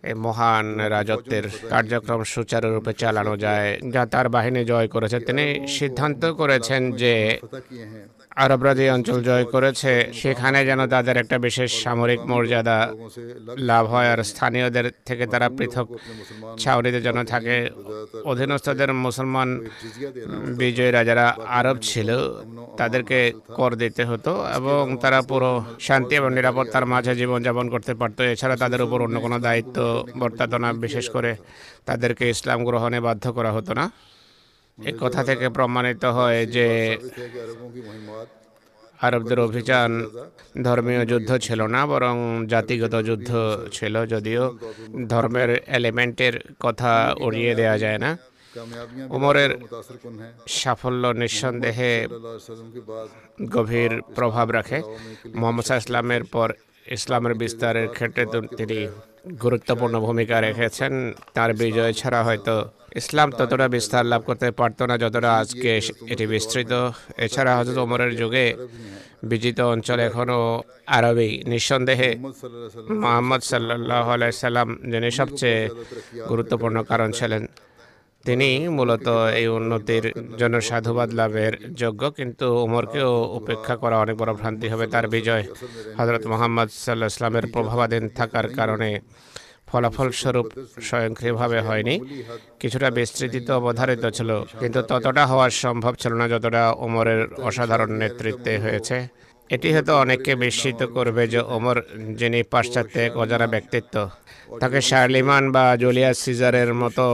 এই 0.09 0.15
মহান 0.15 0.67
রাজত্বের 0.81 1.45
কার্যক্রম 1.71 2.21
সুচারুরূপে 2.25 2.93
চালানো 2.93 3.35
যায় 3.37 3.79
যা 3.95 4.03
তার 4.07 4.27
বাহিনী 4.29 4.61
জয় 4.65 4.89
করেছে 4.89 5.19
তিনি 5.21 5.45
সিদ্ধান্ত 5.79 6.23
করেছেন 6.41 6.83
যে 7.03 7.15
আরবরা 8.45 8.73
যে 8.79 8.85
অঞ্চল 8.97 9.19
জয় 9.29 9.47
করেছে, 9.55 9.93
সেখানে 10.21 10.59
যেন 10.69 10.81
তাদের 10.95 11.17
একটা 11.23 11.37
বিশেষ 11.47 11.71
সামরিক 11.85 12.21
মর্যাদা 12.31 12.79
লাভ 13.71 13.85
হয় 13.93 14.09
আর 14.13 14.21
স্থানীয়দের 14.31 14.87
থেকে 15.09 15.25
তারা 15.33 15.47
পৃথক 15.59 15.87
ছাউরিতে 16.63 17.01
যেন 17.07 17.19
থাকে। 17.33 17.57
অধীনস্থদের 18.33 18.91
মুসলমান 19.07 19.49
বিজয়ীরা 20.61 21.01
যারা 21.09 21.27
আরব 21.59 21.77
ছিল, 21.91 22.09
তাদেরকে 22.81 23.19
কর 23.59 23.71
দিতে 23.83 24.03
হতো 24.11 24.33
এবং 24.59 24.83
তারা 25.03 25.19
পুরো 25.31 25.51
শান্তি 25.87 26.15
এবং 26.21 26.31
নিরাপত্তার 26.39 26.91
মাঝে 26.93 27.13
জীবনযাপন 27.21 27.67
করতে 27.75 27.93
পারতো। 28.01 28.21
এছাড়া 28.33 28.57
তাদের 28.63 28.81
উপর 28.87 28.99
অন্য 29.07 29.17
কোনো 29.25 29.37
দায়িত্ব 29.47 29.77
বর্তাত 30.21 30.53
না 30.63 30.69
বিশেষ 30.85 31.07
করে 31.15 31.31
তাদেরকে 31.89 32.25
ইসলাম 32.35 32.59
গ্রহণে 32.69 32.99
বাধ্য 33.07 33.25
করা 33.37 33.51
হতো 33.57 33.73
না। 33.81 33.85
এ 34.87 34.93
কথা 35.01 35.25
থেকে 35.25 35.49
প্রমাণিত 35.49 36.05
হয় 36.05 36.47
যে 36.47 36.99
আরবদের 39.03 39.41
অভিযান 39.41 40.07
ধর্মীয় 40.63 41.07
যুদ্ধ 41.07 41.37
ছিল 41.37 41.63
না, 41.63 41.87
বরং 41.87 42.47
জাতিগত 42.47 42.95
যুদ্ধ 43.03 43.31
ছিল 43.73 44.07
যদিও 44.07 44.59
ধর্মের 45.09 45.51
এলিমেন্টের 45.67 46.55
কথা 46.61 47.15
উড়িয়ে 47.21 47.55
দেওয়া 47.55 47.79
যায় 47.79 47.99
না। 47.99 48.17
উমরের 49.11 49.51
সাফল্য 50.49 51.07
নিঃসন্দেহে 51.07 52.07
গভীর 53.53 54.03
প্রভাব 54.15 54.51
রাখে। 54.51 54.83
মোহাম্মদ 55.35 55.65
ইসলামের 55.77 56.25
পর 56.25 56.53
ইসলামের 56.87 57.35
বিস্তারের 57.35 57.89
ক্ষেত্রে 57.89 58.25
তিনি 58.57 58.89
গুরুত্বপূর্ণ 59.43 59.95
ভূমিকা 60.07 60.37
রেখেছেন। 60.47 60.93
তার 61.37 61.51
বিজয় 61.61 61.93
ছাড়া 62.01 62.21
হয়তো 62.29 62.55
ইসলাম 63.01 63.29
ততটা 63.39 63.67
বিস্তার 63.75 64.05
লাভ 64.13 64.23
করতে 64.29 64.49
পারত 64.59 64.79
না 64.91 64.95
যতটা 65.03 65.31
আজকে 65.43 65.73
এটি 66.13 66.25
বিস্তৃত। 66.33 66.73
এছাড়া 67.25 67.53
হজরত 67.59 67.79
ওমরের 67.85 68.13
যুগে 68.21 68.47
বিজিত 69.31 69.59
অঞ্চল 69.75 69.99
এখনও 70.09 70.41
আরবি। 70.99 71.31
নিঃসন্দেহে 71.53 72.11
মোহাম্মদ 73.03 73.43
সাল্লাহ 73.51 74.07
সাল্লাম, 74.45 74.69
যিনি 74.91 75.11
সবচেয়ে 75.21 75.61
গুরুত্বপূর্ণ 76.31 76.77
কারণ 76.91 77.09
ছিলেন। 77.19 77.43
তিনি 78.29 78.51
মূলত 78.77 79.07
এই 79.41 79.47
উন্নতির 79.59 80.05
জন্য 80.41 80.57
সাধুবাদ 80.69 81.11
লাভের 81.19 81.55
যোগ্য, 81.83 82.03
কিন্তু 82.19 82.47
উমরকেও 82.67 83.13
উপেক্ষা 83.39 83.75
করা 83.83 83.97
অনেক 84.05 84.17
বড় 84.21 84.33
ভ্রান্তি 84.41 84.67
হবে 84.73 84.87
তার 84.95 85.07
বিজয়। 85.15 85.45
হজরত 85.99 86.25
মোহাম্মদ 86.33 86.69
সাল্লাহ 86.85 87.09
ইসলামের 87.13 87.47
প্রভাবাধীন 87.55 88.05
থাকার 88.19 88.47
কারণে 88.59 88.91
ফলাফলস্বরূপ 89.71 90.49
স্বয়ংক্রিয়ভাবে 90.89 91.59
হয়নি। 91.69 91.95
কিছুটা 92.61 92.89
বিস্তৃতিত 92.99 93.47
অবধারিত 93.59 94.05
ছিল, 94.17 94.31
কিন্তু 94.61 94.81
ততটা 94.91 95.25
হওয়া 95.31 95.47
সম্ভব 95.65 95.93
ছিল 96.03 96.13
না 96.21 96.27
যতটা 96.35 96.63
ওমরের 96.85 97.21
অসাধারণ 97.49 97.91
নেতৃত্বে 98.03 98.53
হয়েছে। 98.65 98.97
এটি 99.55 99.69
হয়তো 99.75 99.93
অনেককে 100.03 100.33
বিস্মিত 100.43 100.81
করবে 100.97 101.23
যে 101.33 101.41
ওমর, 101.57 101.77
যিনি 102.21 102.41
পাশ্চাত্যে 102.53 103.01
এক 103.07 103.13
অজানা 103.23 103.47
ব্যক্তিত্ব। 103.55 103.95
তাকে 104.61 104.79
শার্লিমান 104.89 105.45
বা 105.55 105.65
জুলিয়াস 105.83 106.17
সিজারের 106.25 106.71
মতো 106.83 107.07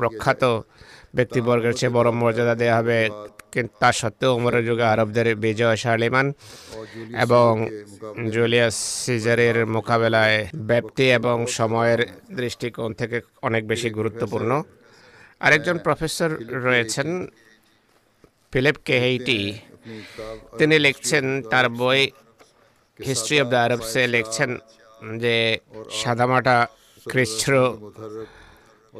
প্রখ্যাত 0.00 0.42
ব্যক্তিবর্গের 1.16 1.74
চেয়ে 1.78 1.94
বড় 1.96 2.08
মর্যাদা 2.20 2.54
দেওয়া 2.62 2.76
হবে। 2.78 2.98
কিন্তু 3.52 3.72
তা 3.80 3.90
সত্ত্বেও 4.00 4.30
ওমরের 4.36 4.64
যুগে 4.68 4.86
আরবদের 4.92 5.28
বিজয় 5.44 5.76
শার্লিমান 5.82 6.26
এবং 7.24 7.50
জুলিয়াস 8.34 8.76
সিজারের 9.04 9.56
মোকাবেলায় 9.74 10.38
ব্যাপ্তি 10.70 11.04
এবং 11.18 11.36
সময়ের 11.58 12.00
দৃষ্টিকোণ 12.38 12.90
থেকে 13.00 13.16
অনেক 13.42 13.62
বেশি 13.72 13.88
গুরুত্বপূর্ণ। 13.98 14.50
আরেকজন 15.44 15.76
প্রফেসর 15.86 16.30
রয়েছেন 16.66 17.08
ফিলিপ 18.52 18.76
কেহেইটি। 18.84 19.40
তিনি 20.58 20.76
লিখছেন 20.78 21.24
তার 21.50 21.66
বই 21.80 22.00
হিস্ট্রি 22.98 23.36
অফ 23.40 23.46
দ্য 23.52 23.58
আরবসে 23.66 24.02
লিখছেন 24.06 24.50
যে 25.18 25.36
সাদামাটা 26.00 26.56
খ্রিস্ট্র 27.06 27.52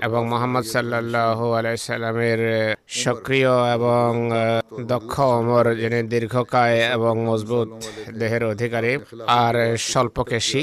এবং 0.03 0.21
মোহাম্মদ 0.33 0.65
সাল্লাহ 0.75 1.39
আলাইসাল্লামের 1.59 2.41
সক্রিয় 3.05 3.53
এবং 3.77 4.09
দক্ষ 4.93 5.15
অমর, 5.39 5.67
যিনি 5.75 5.99
দীর্ঘকায় 6.15 6.79
এবং 6.97 7.15
মজবুত 7.29 7.69
দেহের 8.19 8.45
অধিকারী 8.45 8.93
আর 9.43 9.55
স্বল্পকেশী, 9.91 10.63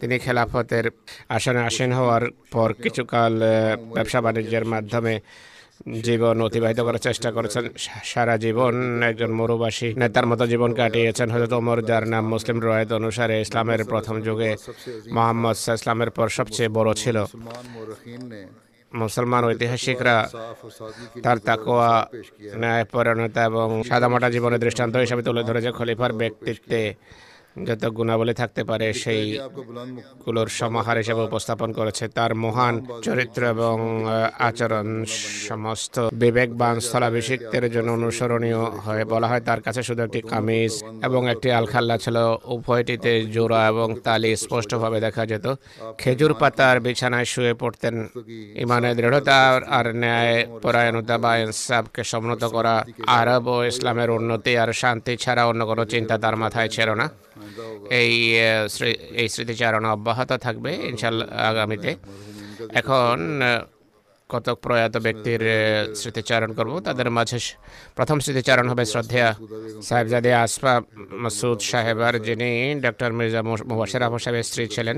তিনি 0.00 0.16
খেলাফতের 0.18 0.86
আসনে 1.28 1.60
আসীন 1.68 1.90
হওয়ার 1.92 2.24
পর 2.52 2.68
কিছুকাল 2.82 3.32
ব্যবসা 3.94 4.20
বাণিজ্যের 4.20 4.64
মাধ্যমে 4.64 5.14
জীবন 6.02 6.36
অতিবাহিত 6.42 6.80
করার 6.80 6.98
চেষ্টা 6.98 7.28
করেছেন। 7.32 7.64
সারা 8.04 8.34
জীবন 8.36 8.74
একজন 9.02 9.30
মরুবাসী। 9.38 9.88
নেতার 9.94 10.26
মতো 10.26 10.44
জীবন 10.46 10.70
কাটিয়েছেন 10.74 11.28
হজরত 11.30 11.52
ওমর, 11.52 11.78
যার 11.82 12.04
নাম 12.08 12.24
মুসলিম 12.28 12.58
রয়েত 12.60 12.92
অনুসারে 12.92 13.40
ইসলামের 13.40 13.84
প্রথম 13.84 14.16
যুগে 14.20 14.50
মোহাম্মদ 15.16 15.56
ইসলামের 15.78 16.10
পর 16.10 16.28
সবচেয়ে 16.28 16.68
বড় 16.68 16.90
ছিল। 17.02 17.16
মুসলমান 18.92 19.42
ঐতিহাসিকরা 19.44 20.16
তার 21.22 21.38
তাকোয়া 21.38 21.92
ন্যায়পরায়ণতা 22.56 23.44
এবং 23.44 23.68
সাদামাটা 23.88 24.28
জীবনের 24.30 24.60
দৃষ্টান্ত 24.60 24.94
হিসাবে 24.96 25.22
তুলে 25.22 25.42
ধরেছে 25.44 25.70
খলিফার 25.72 26.12
ব্যক্তিত্বে 26.12 26.80
যত 27.56 27.82
গুণাবলী 27.98 28.34
থাকতে 28.34 28.62
পারে 28.64 28.86
সেই 29.02 29.22
গুলোর 30.24 30.48
সমাহার 30.58 30.96
হিসেবে 31.02 31.22
উপস্থাপন 31.28 31.68
করেছে 31.78 32.04
তার 32.08 32.32
মহান 32.34 32.74
চরিত্র 33.06 33.40
এবং 33.54 33.76
আচরণ 34.48 34.88
সমস্ত 35.48 35.94
বিবেকবান 36.22 36.76
স্থলাভিষিক্তের 36.86 37.64
জন্য 37.70 37.88
অনুসরণীয় 37.98 38.62
হয়ে 38.84 39.04
বলা 39.04 39.26
হয় 39.30 39.42
তার 39.48 39.60
কাছে 39.60 39.80
শুধু 39.88 40.00
একটি 40.02 40.20
কামিজ 40.32 40.72
এবং 41.04 41.22
একটি 41.28 41.48
আলখাল্লা 41.58 41.96
ছিল 42.04 42.16
উভয়টিতে 42.54 43.12
জোড়া 43.34 43.60
এবং 43.68 43.88
তালি 44.06 44.30
স্পষ্টভাবে 44.36 44.98
দেখা 45.06 45.24
যেত। 45.30 45.46
খেজুর 45.98 46.32
পাতার 46.40 46.76
বিছানায় 46.80 47.28
শুয়ে 47.32 47.54
পড়তেন। 47.54 47.94
ইমানের 48.64 48.94
দৃঢ়তা 48.96 49.38
আর 49.78 49.86
ন্যায় 50.02 50.36
পরায়ণতা 50.62 51.16
বা 51.24 51.32
ইনসাফকে 51.36 52.02
সমনত 52.04 52.42
করা 52.44 52.74
আরব 53.18 53.46
ও 53.54 53.56
ইসলামের 53.64 54.10
উন্নতি 54.10 54.52
আর 54.62 54.70
শান্তি 54.72 55.12
ছাড়া 55.16 55.42
অন্য 55.46 55.62
কোনো 55.66 55.84
চিন্তা 55.84 56.14
তার 56.18 56.36
মাথায় 56.36 56.68
ছিল 56.68 56.90
না। 57.00 57.06
এই 58.00 58.12
এই 59.20 59.28
স্মৃতিচারণ 59.34 59.84
অব্যাহত 59.94 60.30
থাকবে 60.46 60.70
ইনশাল্লাহ 60.90 61.26
আগামীতে। 61.50 61.90
এখন 62.80 63.18
কতক 64.30 64.56
প্রয়াত 64.64 64.94
ব্যক্তির 65.06 65.42
স্মৃতিচারণ 66.00 66.50
করব, 66.58 66.72
তাদের 66.86 67.08
মাঝে 67.16 67.38
প্রথম 67.96 68.16
স্মৃতিচারণ 68.24 68.66
হবে 68.72 68.84
শ্রদ্ধেয়া 68.92 69.28
সাহেবজাদে 69.88 70.32
আসফা 70.44 70.74
মাসুদ 71.22 71.58
সাহেবার 71.70 72.14
যিনি 72.26 72.50
ডক্টর 72.84 73.10
মির্জা 73.18 73.40
মুবাসের 73.70 74.02
আহমদ 74.06 74.20
সাহেবের 74.24 74.46
স্ত্রী 74.48 74.64
ছিলেন, 74.74 74.96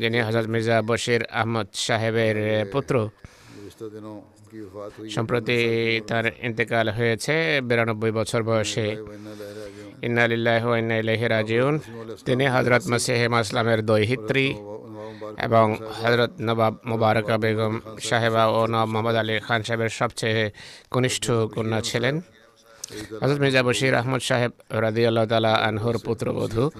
যিনি 0.00 0.18
হজরত 0.26 0.46
মির্জা 0.54 0.76
বশির 0.90 1.22
আহমদ 1.40 1.68
সাহেবের 1.86 2.36
পুত্র। 2.72 2.94
সম্প্রতি 5.16 5.58
তার 6.08 6.26
ইন্তেকাল 6.46 6.86
হয়েছে, 6.98 7.34
বিরানব্বই 7.68 8.12
বছর 8.18 8.40
বয়সে। 8.48 8.86
ইন্নালিল্লাহ 10.02 10.64
ইন্নাইলাহি 10.78 11.26
রাজিউন 11.28 11.74
তিনি 12.26 12.44
হজরত 12.46 12.82
মসিহ 12.92 13.28
মাসলামের 13.28 13.86
দৈহিত্রী 13.86 14.46
এবং 15.46 15.66
হজরত 16.02 16.30
নবাব 16.40 16.74
মুবারকা 16.84 17.36
বেগম 17.38 17.80
সাহেবা 18.00 18.46
ও 18.46 18.66
নবাব 18.66 18.88
মোহাম্মদ 18.88 19.16
আলী 19.16 19.40
খান 19.40 19.62
সাহেবের 19.62 19.88
সবচেয়ে 19.88 20.50
কনিষ্ঠ 20.90 21.24
কন্যা 21.54 21.80
ছিলেন। 21.80 22.20
হজরত 23.22 23.38
মির্জা 23.38 23.62
বশির 23.62 23.94
আহমদ 23.94 24.20
সাহেব 24.20 24.52
রাজি 24.70 25.06
আল্লাহ 25.06 25.26
তালা 25.26 25.52
আনহুর 25.54 25.96
পুত্রবধূ। 26.04 26.70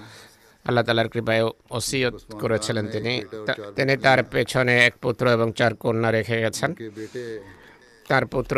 আল্লাহ 0.65 0.83
তালার 0.83 1.09
কৃপায় 1.09 1.43
ওসিয়ত 1.69 2.15
করেছিলেন 2.41 2.87
তিনি। 2.87 3.21
তিনি 3.75 3.97
তার 3.97 4.23
পেছনে 4.23 4.85
এক 4.85 4.93
পুত্র 5.01 5.27
এবং 5.27 5.51
চার 5.51 5.75
কন্যা 5.75 6.11
রেখে 6.11 6.41
গেছেন। 6.41 6.75
তার 8.09 8.25
পুত্র 8.25 8.55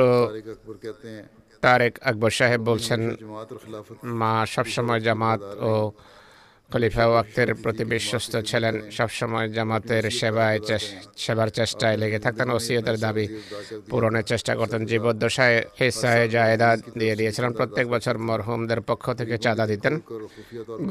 তারেক 1.63 1.93
আকবর 2.03 2.31
সাহেব 2.31 2.61
বলছেন 2.61 3.01
মা 4.19 4.33
সবসময় 4.45 5.01
জামাত 5.01 5.41
ও 5.63 5.73
খলিফা 6.71 7.05
ওয়াক্তের 7.07 7.55
প্রতি 7.55 7.83
বিশ্বস্ত 7.85 8.33
ছিলেন। 8.49 8.75
সবসময় 8.91 9.47
জামাতের 9.49 10.11
সেবায় 10.19 10.59
সেবার 11.17 11.49
চেষ্টায় 11.49 11.97
লেগে 11.97 12.19
থাকতেন। 12.19 12.49
ওসিয়তের 12.51 12.97
দাবি 12.99 13.25
পূরণের 13.89 14.23
চেষ্টা 14.23 14.55
করতেন। 14.55 14.85
জীবদ্দশায় 14.85 15.57
হিসায় 15.79 16.29
জায়দা 16.29 16.77
দিয়ে 16.97 17.15
দিয়েছিলেন। 17.15 17.51
প্রত্যেক 17.53 17.87
বছর 17.87 18.17
মরহুমদের 18.17 18.81
পক্ষ 18.81 19.13
থেকে 19.13 19.37
চাঁদা 19.37 19.65
দিতেন। 19.67 19.93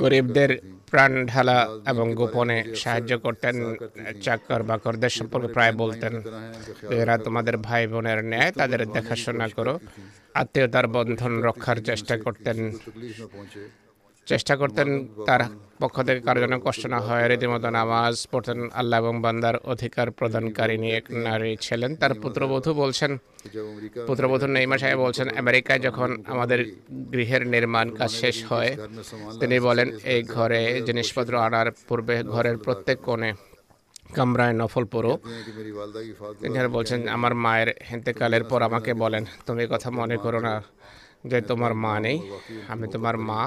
গরিবদের 0.03 0.51
প্রাণ 0.91 1.27
ঢালা 1.27 1.59
এবং 1.87 2.15
গোপনে 2.15 2.59
সাহায্য 2.75 3.19
করতেন। 3.19 3.55
চাকর 4.23 4.63
বাকরদের 4.63 5.13
সম্পর্কে 5.19 5.49
প্রায় 5.53 5.73
বলতেন, 5.73 6.15
এরা 6.91 7.19
তোমাদের 7.19 7.57
ভাই 7.57 7.87
বোনের 7.87 8.25
ন্যায়, 8.25 8.53
তাদের 8.53 8.81
দেখাশোনা 8.87 9.49
করো। 9.49 9.79
আত্মীয়তার 10.35 10.87
বন্ধন 10.89 11.33
রক্ষার 11.43 11.77
চেষ্টা 11.77 12.15
করতেন। 12.19 12.59
চেষ্টা 14.27 14.57
করতেন 14.57 14.89
তার 15.27 15.41
পক্ষ 15.81 15.97
থেকে 16.07 16.21
কারও 16.27 16.41
যেন 16.45 16.55
কষ্ট 16.67 16.83
না 16.95 16.99
হয় 17.07 17.25
রীতিমতো 17.31 17.69
নামাজ 17.79 18.15
পড়তেন। 18.33 18.59
আল্লাহ 18.81 18.97
এবং 19.03 19.15
বান্দার 19.25 19.57
অধিকার 19.73 20.07
প্রদানকারিনী 20.19 20.89
এক 20.99 21.05
নারী 21.27 21.53
ছিলেন। 21.65 21.91
তার 22.01 22.13
পুত্রবধূ 22.23 22.71
বলছেন, 22.83 23.11
পুত্রবধূ 24.09 24.47
নেইমা 24.57 24.77
সাহেব 24.79 24.99
বলছেন, 25.07 25.27
আমেরিকায় 25.43 25.81
যখন 25.87 26.11
আমাদের 26.33 26.59
গৃহের 27.13 27.43
নির্মাণ 27.55 27.87
কাজ 27.99 28.11
শেষ 28.23 28.37
হয়, 28.51 28.71
তিনি 29.41 29.57
বলেন, 29.69 29.89
এই 30.13 30.21
ঘরে 30.35 30.61
জিনিসপত্র 30.89 31.33
আনার 31.47 31.69
পূর্বে 31.89 32.15
ঘরের 32.35 32.57
প্রত্যেক 32.65 32.99
কোণে 33.07 33.31
কামরায় 34.17 34.55
নফল 34.61 34.85
পড়ো 34.93 35.13
তিনি 36.41 36.57
বলছেন, 36.77 37.01
আমার 37.17 37.33
মায়ের 37.45 37.71
হেন্তেকালের 37.89 38.45
পর 38.51 38.61
আমাকে 38.69 38.91
বলেন, 39.03 39.23
তুমি 39.47 39.63
কথা 39.73 39.89
মনে 40.01 40.17
করো 40.25 40.41
না। 40.49 40.55
যে 41.26 41.40
তোমার 41.42 41.74
মা 41.76 41.94
নেই 42.00 42.18
আমি 42.68 42.86
তোমার 42.88 43.16
মা 43.20 43.42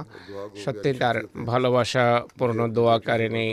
সত্যি 0.56 0.90
তার 0.92 1.16
ভালোবাসা 1.44 2.04
পূর্ণ 2.38 2.58
দোয়াকারিণী 2.68 3.48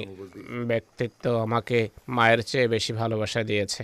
ব্যক্তিত্ব 0.68 1.24
আমাকে 1.38 1.78
মায়ের 2.08 2.42
চেয়ে 2.42 2.68
বেশি 2.68 2.92
ভালোবাসা 2.94 3.42
দিয়েছে 3.44 3.84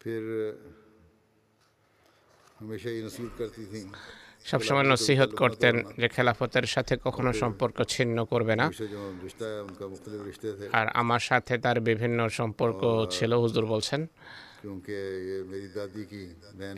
फिर 0.00 0.22
हमेशा 2.58 2.90
ये 2.90 3.02
नसीहत 3.02 3.32
करती 3.38 3.64
थी 3.66 3.80
সবসময় 4.45 4.83
নসিহত 4.83 5.35
করতেন 5.35 5.83
যে 5.97 6.07
খেলাফতের 6.07 6.63
সাথে 6.63 6.97
কখনো 7.03 7.33
সম্পর্ক 7.33 7.83
ছিন্ন 7.83 8.25
করবে 8.25 8.55
না। 8.55 8.71
আর 10.71 10.87
আমার 10.87 11.19
সাথে 11.19 11.57
তার 11.57 11.81
বিভিন্ন 11.81 12.29
সম্পর্ক 12.29 13.05
ছিল 13.09 13.33
হুজুর 13.33 13.65
বলছেন। 13.65 14.09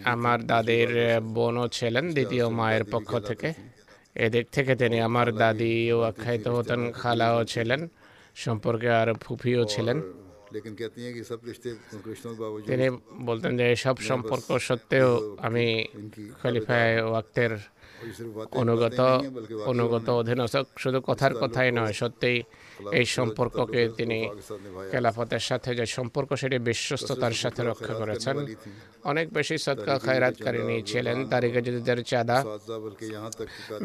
আমার 0.03 0.43
দাদির 0.43 1.21
বোনও 1.21 1.67
ছিলেন 1.67 2.13
দ্বিতীয় 2.13 2.49
মায়ের 2.49 2.83
পক্ষ 2.91 3.19
থেকে। 3.19 3.53
এদিক 4.15 4.49
থেকে 4.51 4.75
তিনি 4.75 4.99
আমার 4.99 5.35
দাদিও 5.35 6.01
আখ্যায়িত 6.01 6.47
হতেন 6.47 6.91
খালাও 6.91 7.45
ছিলেন। 7.45 7.87
সম্পর্কে 8.35 8.89
আর 8.89 9.13
ফুফিও 9.13 9.65
ছিলেন। 9.65 10.01
তিনি 12.67 12.85
বলতেন 13.25 13.51
যে 13.57 13.67
সব 13.75 13.95
সম্পর্ক 14.01 14.47
সত্ত্বেও 14.59 15.09
আমি 15.37 15.65
খলিফায় 16.41 16.95
ওয়াক্তের 17.03 17.53
অনুগত 18.61 18.99
অনুগত 19.71 20.07
অধীনস্থ 20.21 20.55
শুধু 20.83 20.99
কথার 21.01 21.33
কথাই 21.41 21.69
নয় 21.71 21.93
সত্যিই 22.01 22.39
এই 22.99 23.05
সম্পর্ককে 23.17 23.81
তিনি 23.97 24.19
খেলাফতের 24.91 25.43
সাথে 25.49 25.69
যে 25.75 25.85
সম্পর্ক 25.97 26.29
সেটি 26.41 26.57
বিশ্বস্ততার 26.69 27.35
সাথে 27.41 27.61
রক্ষা 27.63 27.93
করেছেন। 27.93 28.35
অনেক 29.11 29.27
বেশি 29.37 29.55
সৎকা 29.57 29.95
খয়রাতকারিনী 30.05 30.77
ছিলেন 30.91 31.17
তারিখে 31.31 31.59
যদি 31.67 32.03
চাঁদা 32.11 32.37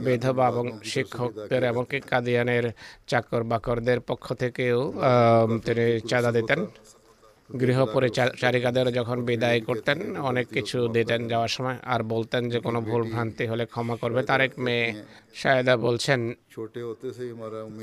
বিধবা 0.04 0.46
এবং 0.52 0.64
শিক্ষকদের 0.92 1.62
এমনকি 1.70 1.98
কাদিয়ানের 2.10 2.66
চাকর 3.10 3.42
বাকরদের 3.50 3.98
পক্ষ 4.00 4.26
থেকেও 4.42 4.78
তিনি 5.64 5.84
চাঁদা 6.10 6.30
দিতেন। 6.32 6.60
গৃহ 7.62 7.78
পরিচারিকাদের 7.96 8.86
যখন 8.98 9.18
বিদায় 9.28 9.60
করতেন, 9.68 9.98
অনেক 10.30 10.46
কিছু 10.56 10.78
দিতেন 10.96 11.20
যাওয়ার 11.32 11.52
সময়, 11.56 11.78
আর 11.92 12.00
বলতেন 12.14 12.42
যে 12.52 12.58
কোনো 12.66 12.78
ভুল 12.88 13.02
ভ্রান্তি 13.12 13.44
হলে 13.50 13.64
ক্ষমা 13.72 13.94
করবে। 14.02 14.20
তার 14.28 14.40
এক 14.46 14.52
মেয়ে 14.64 14.86
সায়দা 15.40 15.74
বলছেন, 15.86 16.20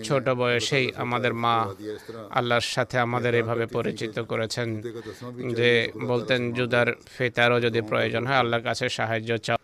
ছোট 0.08 0.26
বয়সেই 0.42 0.86
আমাদের 1.04 1.34
মা 1.44 1.56
আল্লাহর 2.38 2.68
সাথে 2.76 2.96
আমাদের 3.08 3.34
এভাবে 3.42 3.66
পরিচিত 3.78 4.16
করেছেন 4.32 4.68
যে 5.60 5.72
বলতেন 6.12 6.42
জুদার 6.58 6.88
ফেতারও 7.16 7.58
যদি 7.66 7.80
প্রয়োজন 7.92 8.24
হয়, 8.28 8.40
আল্লাহর 8.44 8.66
কাছে 8.70 8.86
সাহায্য 8.98 9.32
চাও। 9.46 9.60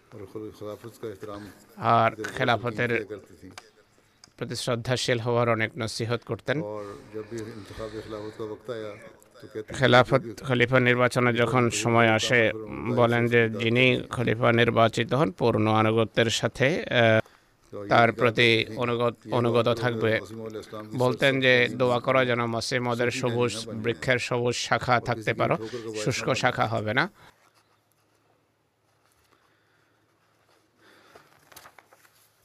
আর 1.97 2.11
খেলাফতের 2.35 2.91
প্রতি 4.37 4.55
শ্রদ্ধাশীল 4.63 5.19
হওয়ার 5.25 5.47
অনেক 5.55 5.71
নসিহত 5.81 6.21
করতেন। 6.29 6.57
খেলাফত 9.77 10.21
খলিফা 10.47 10.79
নির্বাচনে 10.79 11.33
যখন 11.33 11.69
সময় 11.69 12.09
আসে, 12.09 12.51
বলেন 12.95 13.27
যে 13.27 13.49
যিনি 13.49 13.85
খলিফা 14.09 14.51
নির্বাচিত 14.51 15.13
হন, 15.13 15.31
পূর্ণ 15.31 15.65
আনুগত্যের 15.67 16.29
সাথে 16.29 16.67
তার 17.89 18.09
প্রতি 18.13 18.65
অনুগত 18.75 19.13
অনুগত 19.31 19.67
থাকবে। 19.69 20.19
বলতেন 20.95 21.39
যে, 21.39 21.53
দোয়া 21.75 21.99
করো 21.99 22.25
যেন 22.25 22.45
মসিমদের 22.45 23.11
সবুজ 23.11 23.53
বৃক্ষের 23.73 24.19
সবুজ 24.19 24.55
শাখা 24.55 24.99
থাকতে 24.99 25.33
পারো। 25.33 25.55
শুষ্ক 26.03 26.33
শাখা 26.33 26.65
হবে 26.67 26.93
না। 26.93 27.09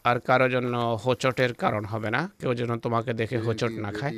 আর 0.08 0.16
কারও 0.28 0.48
জন্য 0.54 0.74
হোচটের 1.04 1.52
কারণ 1.62 1.84
হবে 1.92 2.08
না। 2.16 2.20
কেউ 2.40 2.52
যেন 2.58 2.72
তোমাকে 2.84 3.10
দেখে 3.20 3.38
হোচট 3.46 3.72
না 3.84 3.90
খায়। 3.98 4.14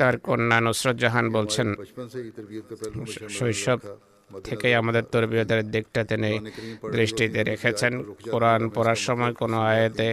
তার 0.00 0.14
কন্যা 0.26 0.58
নুসরত 0.64 0.96
জাহান 1.02 1.26
বলছেন 1.36 1.68
শৈশব 3.38 3.80
থেকে 4.44 4.68
আমাদের 4.80 5.04
তরবিয়তের 5.12 5.62
দিকটা 5.74 6.00
তিনি 6.10 6.32
দৃষ্টিতে 6.96 7.40
রেখেছেন। 7.50 7.92
কোরআন 8.32 8.62
পড়ার 8.74 9.00
সময় 9.06 9.32
কোনো 9.42 9.56
আয়াতে 9.72 10.08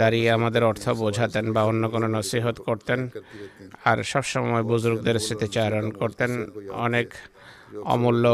দাঁড়িয়ে 0.00 0.28
আমাদের 0.38 0.62
অর্থ 0.70 0.84
বোঝাতেন 1.02 1.44
বা 1.54 1.62
অন্য 1.70 1.82
কোনো 1.94 2.06
নসিহত 2.16 2.56
করতেন 2.68 3.00
আর 3.90 3.98
সবসময় 4.12 4.64
বুজুর্গদের 4.70 5.16
স্মৃতিচারণ 5.26 5.86
করতেন। 6.00 6.30
অনেক 6.86 7.08
অমূল্য 7.92 8.24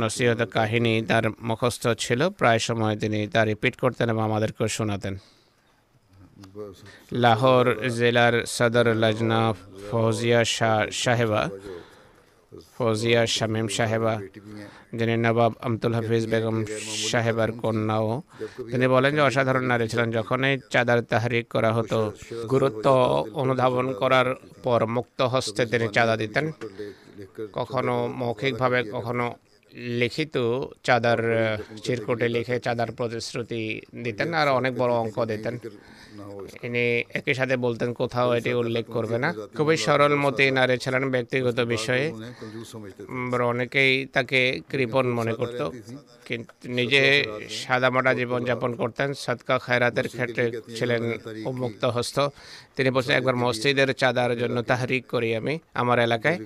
নসিহত 0.00 0.40
কাহিনী 0.56 0.94
তার 1.10 1.24
মুখস্থ 1.48 1.84
ছিল। 1.98 2.20
প্রায় 2.28 2.60
সময় 2.68 2.96
তিনি 3.02 3.20
তা 3.32 3.40
রিপিট 3.44 3.74
করতেন 3.76 4.06
এবং 4.10 4.22
আমাদেরকে 4.22 4.68
শোনাতেন। 4.68 5.14
লাহোর 7.12 7.66
জেলার 7.98 8.34
সদর 8.46 8.86
লজনা 9.02 9.40
ফৌজিয়া 9.90 10.40
শাহ 10.56 10.78
সাহেবা 11.04 11.42
ফৌজিয়া 12.78 13.22
শামীম 13.26 13.68
সাহেবা 13.68 14.14
যিনি 14.98 15.14
নবাব 15.16 15.52
আমতুল 15.66 15.92
হাফিজ 15.94 16.24
বেগম 16.32 16.56
সাহেবার 17.10 17.50
কন্যাও 17.52 18.22
তিনি 18.70 18.86
বলেন 18.94 19.12
যে 19.16 19.22
অসাধারণ 19.28 19.64
নারী 19.72 19.88
ছিলেন। 19.88 20.08
যখনই 20.10 20.54
চাঁদার 20.72 21.00
তাহারিক 21.10 21.44
করা 21.54 21.70
হতো 21.72 21.98
গুরুত্ব 22.52 22.86
অনুধাবন 23.42 23.86
করার 23.92 24.28
পর 24.64 24.80
মুক্ত 24.86 25.18
হস্তে 25.22 25.62
তিনি 25.66 25.86
চাঁদা 25.88 26.14
দিতেন। 26.16 26.44
কখনো 27.52 27.94
মৌখিকভাবে 28.20 28.78
কখনো 28.94 29.26
লিখিত 30.00 30.36
চাঁদার 30.82 31.20
চিরকুটে 31.84 32.26
লিখে 32.28 32.56
চাঁদার 32.58 32.90
প্রতিশ্রুতি 32.92 33.62
দিতেন 34.04 34.28
আর 34.34 34.48
অনেক 34.50 34.72
বড় 34.78 34.92
অঙ্ক 34.94 35.16
দিতেন। 35.24 35.54
তিনি 36.62 36.82
একই 37.18 37.34
সাথে 37.34 37.54
বলতেন 37.56 37.90
কোথাও 37.92 38.28
এটি 38.38 38.50
উল্লেখ 38.62 38.86
করবে 38.86 39.18
না। 39.18 39.28
খুবই 39.56 39.76
সরল 39.76 40.12
মতে 40.24 40.44
নারে 40.50 40.76
ছিলেন 40.78 41.04
ব্যক্তিগত 41.10 41.58
বিষয়ে। 41.74 42.06
অনেকেই 43.52 43.92
তাকে 44.06 44.40
কৃপণ 44.70 45.06
মনে 45.18 45.34
করত। 45.34 45.60
কিন্তু 46.28 46.52
নিজে 46.78 47.02
সাদামাটা 47.50 48.12
জীবনযাপন 48.14 48.70
করতেন। 48.74 49.08
সৎকা 49.24 49.56
খায়রাতের 49.58 50.08
ক্ষেত্রে 50.08 50.44
ছিলেন 50.76 51.02
উন্মুক্ত 51.44 51.82
হস্ত 51.96 52.18
তিনি 52.76 52.90
বলছেন 52.90 53.14
একবার 53.16 53.36
মসজিদের 53.36 53.90
চাঁদার 53.94 54.38
জন্য 54.38 54.56
তাহারিক 54.62 55.04
করি 55.06 55.28
আমি 55.40 55.54
আমার 55.74 55.98
এলাকায়। 55.98 56.38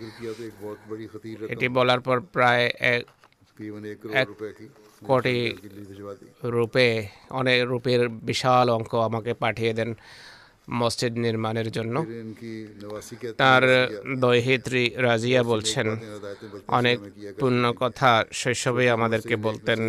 এটি 1.49 1.67
বলার 1.69 2.01
পর 2.01 2.17
প্রায় 2.35 2.65
এক 2.79 3.03
কোটি 5.03 5.37
রূপে 6.55 6.87
অনেক 7.31 7.59
রূপের 7.65 8.01
বিশাল 8.29 8.67
অঙ্ক 8.71 8.93
আমাকে 9.09 9.33
পাঠিয়ে 9.35 9.73
দেন। 9.79 9.91
মসজিদ 10.71 11.19
নির্মাণের 11.19 11.71
জন্য। 11.71 12.05
তার 13.37 13.63
দৈহিত্রী 14.19 14.91
রাজিয়া 14.97 15.43
বলছেন, 15.43 15.97
অনেক 16.69 16.99
পূর্ণ 17.39 17.73
কথা 17.73 18.25
শৈশবে 18.33 18.91
আমাদেরকে 18.91 19.37
বলতেন। 19.37 19.81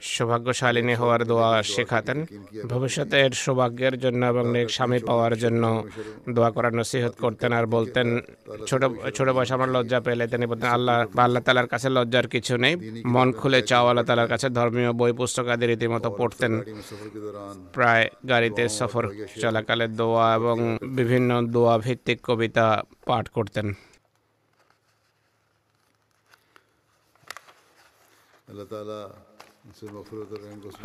সৌভাগ্যশালিনী 0.00 0.94
হওয়ার 0.94 1.24
দোয়া 1.24 1.62
শেখাতেন। 1.62 2.26
ভবিষ্যতের 2.68 3.30
সৌভাগ্যের 3.30 3.98
জন্য 3.98 4.26
এবং 4.26 4.44
স্বামী 4.68 4.98
পাওয়ার 4.98 5.38
জন্য 5.38 5.84
দোয়া 6.28 6.50
করার 6.50 6.74
নসিহত 6.74 7.14
করতেন 7.20 7.52
আর 7.52 7.66
বলতেন, 7.66 8.20
ছোট 8.66 8.82
ছোট 9.14 9.28
বয়সে 9.28 9.54
আমার 9.54 9.68
লজ্জা 9.68 10.00
পেলে, 10.00 10.26
তিনি 10.26 10.46
বলতেন, 10.46 10.70
আল্লাহ, 10.70 11.06
বা 11.14 11.24
আল্লাহ 11.24 11.42
তালার 11.42 11.66
কাছে 11.66 11.88
লজ্জার 11.88 12.28
কিছু 12.28 12.56
নেই। 12.56 12.76
মন 13.04 13.32
খুলে 13.32 13.62
চাও, 13.62 13.86
আল্লাহ 13.86 14.04
তালার 14.04 14.28
কাছে 14.28 14.48
ধর্মীয় 14.50 14.92
বই, 14.92 15.12
পুস্তক 15.12 15.48
আদি 15.48 15.66
রীতিমতো 15.66 16.10
পড়তেন। 16.10 16.62
প্রায় 17.72 18.08
গাড়িতে 18.28 18.68
সফর 18.78 19.04
চলাকালে 19.42 19.86
দোয়া 20.00 20.26
এবং 20.38 20.56
বিভিন্ন 20.98 21.30
দোয়া 21.54 21.74
ভিত্তিক 21.84 22.18
কবিতা 22.28 22.66
পাঠ 23.08 23.24
করতেন। 23.36 23.66
আল্লাহ 28.50 28.66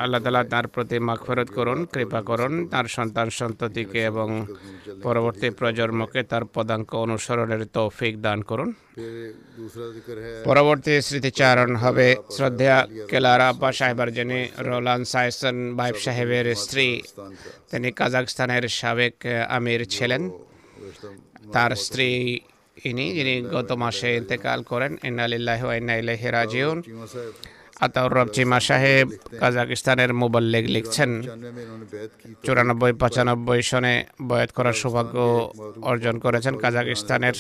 আল্লাহ 0.04 0.20
তালা 0.24 0.44
তার 0.54 0.66
প্রতি 0.74 0.98
মাখফেরত 1.10 1.50
করুন, 1.58 1.80
কৃপা 1.94 2.22
করুন, 2.30 2.54
তার 2.74 2.86
সন্তান 2.98 3.28
সন্ততিকে 3.40 4.02
এবং 4.12 4.28
পরবর্তী 5.06 5.48
প্রজন্মকে 5.60 6.22
তার 6.32 6.44
পদাঙ্ক 6.56 6.90
অনুসরণের 7.06 7.62
তৌফিক 7.78 8.14
দান 8.22 8.40
করুন। 8.50 8.70
পরবর্তী 10.50 10.94
স্মৃতিচারণ 11.08 11.72
হবে 11.76 12.08
শ্রদ্ধা 12.36 12.78
কেলারা 13.12 13.48
আব্বা 13.50 13.70
সাহেবার 13.80 14.10
যিনি 14.18 14.40
রোলান 14.68 15.02
সাইসন 15.04 15.58
বাইব 15.76 15.96
সাহেবের 16.06 16.56
স্ত্রী, 16.56 16.88
তিনি 17.72 17.92
কাজাকস্তানের 18.00 18.66
সাবেক 18.80 19.16
আমির 19.50 19.82
ছিলেন। 19.90 20.24
তার 21.56 21.72
স্ত্রী 21.86 22.10
ইনি, 22.86 23.06
যিনি 23.18 23.36
গত 23.56 23.70
মাসে 23.84 24.10
ইন্তেকাল 24.20 24.60
করেন। 24.72 24.92
ইন্না 25.04 25.26
লিল্লাহি 25.28 26.28
রাজিউন। 26.38 26.78
আতাউর 27.86 28.12
রব 28.18 28.28
চিমা 28.36 28.60
সাহেব 28.68 29.08
কাজাকিস্তানের 29.42 30.12
মোবাল্লেগ 30.22 30.66
লিখছেন। 30.76 31.12
চুরানব্বই, 32.46 32.94
পঁচানব্বই 33.02 33.62
সনে 33.70 33.96
বয়াত 34.30 34.52
করার 34.58 34.76
সৌভাগ্য 34.82 35.16
অর্জন 35.92 36.16
করেছেন 36.26 36.54
কাজাকিস্তানের 36.64 37.38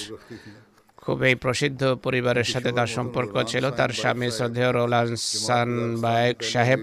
খুবই 1.03 1.33
প্রসিদ্ধ 1.43 1.81
পরিবারের 2.05 2.47
সাথে 2.53 2.69
তার 2.77 2.89
সম্পর্ক 2.97 3.33
ছিল। 3.51 3.65
তার 3.79 3.91
স্বামী 3.99 4.27
শ্রদ্ধেয় 4.37 4.71
রোলানসান 4.71 5.69
বায়েক 6.03 6.37
সাহেব 6.51 6.79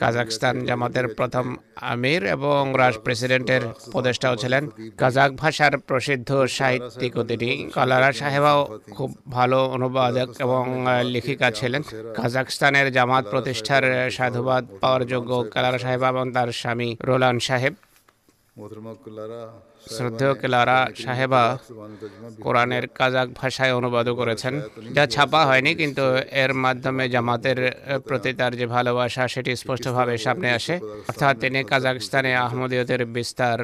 কাজাকস্তান 0.00 0.56
জামাতের 0.68 1.06
প্রথম 1.18 1.46
আমির 1.92 2.22
এবং 2.36 2.60
রাজ 2.80 2.94
প্রেসিডেন্টের 3.04 3.62
উপদেষ্টাও 3.90 4.36
ছিলেন। 4.42 4.62
কাজাক 5.02 5.30
ভাষার 5.42 5.74
প্রসিদ্ধ 5.88 6.30
সাহিত্যিক 6.58 7.14
তিনি 7.30 7.50
কালারা 7.76 8.10
সাহেবাও 8.20 8.60
খুব 8.96 9.10
ভালো 9.36 9.58
অনুবাদক 9.76 10.28
এবং 10.44 10.62
লেখিকা 11.14 11.48
ছিলেন। 11.58 11.82
কাজাকস্তানের 12.18 12.86
জামাত 12.96 13.24
প্রতিষ্ঠার 13.32 13.84
সাধুবাদ 14.16 14.64
পাওয়ার 14.80 15.02
যোগ্য 15.12 15.30
কালারা 15.54 15.78
সাহেব 15.84 16.02
এবং 16.12 16.24
তার 16.36 16.48
স্বামী 16.60 16.88
রোলান 17.08 17.36
সাহেব। 17.48 17.74
শ্রদ্ধেয় 19.96 20.34
কেলারা 20.40 20.78
সাহেবা 21.04 21.42
কোরআনের 22.44 22.84
কাজাক 22.98 23.28
ভাষায় 23.40 23.72
অনুবাদও 23.78 24.14
করেছেন। 24.20 24.54
যা 24.96 25.04
ছাপা 25.14 25.40
হয়নি, 25.48 25.74
কিন্তু 25.74 26.04
এর 26.42 26.52
মাধ্যমে 26.64 27.04
জামাতের 27.14 27.58
প্রতি 28.08 28.30
তার 28.38 28.52
যে 28.60 28.66
ভালোবাসা, 28.66 29.22
সেটি 29.34 29.52
স্পষ্টভাবে 29.62 30.14
সামনে 30.18 30.48
আসে। 30.58 30.74
অর্থাৎ 31.10 31.34
তিনি 31.42 31.58
কাজাকস্তানে 31.72 32.30
আহমদীয়তের 32.46 33.02
বিস্তার 33.16 33.58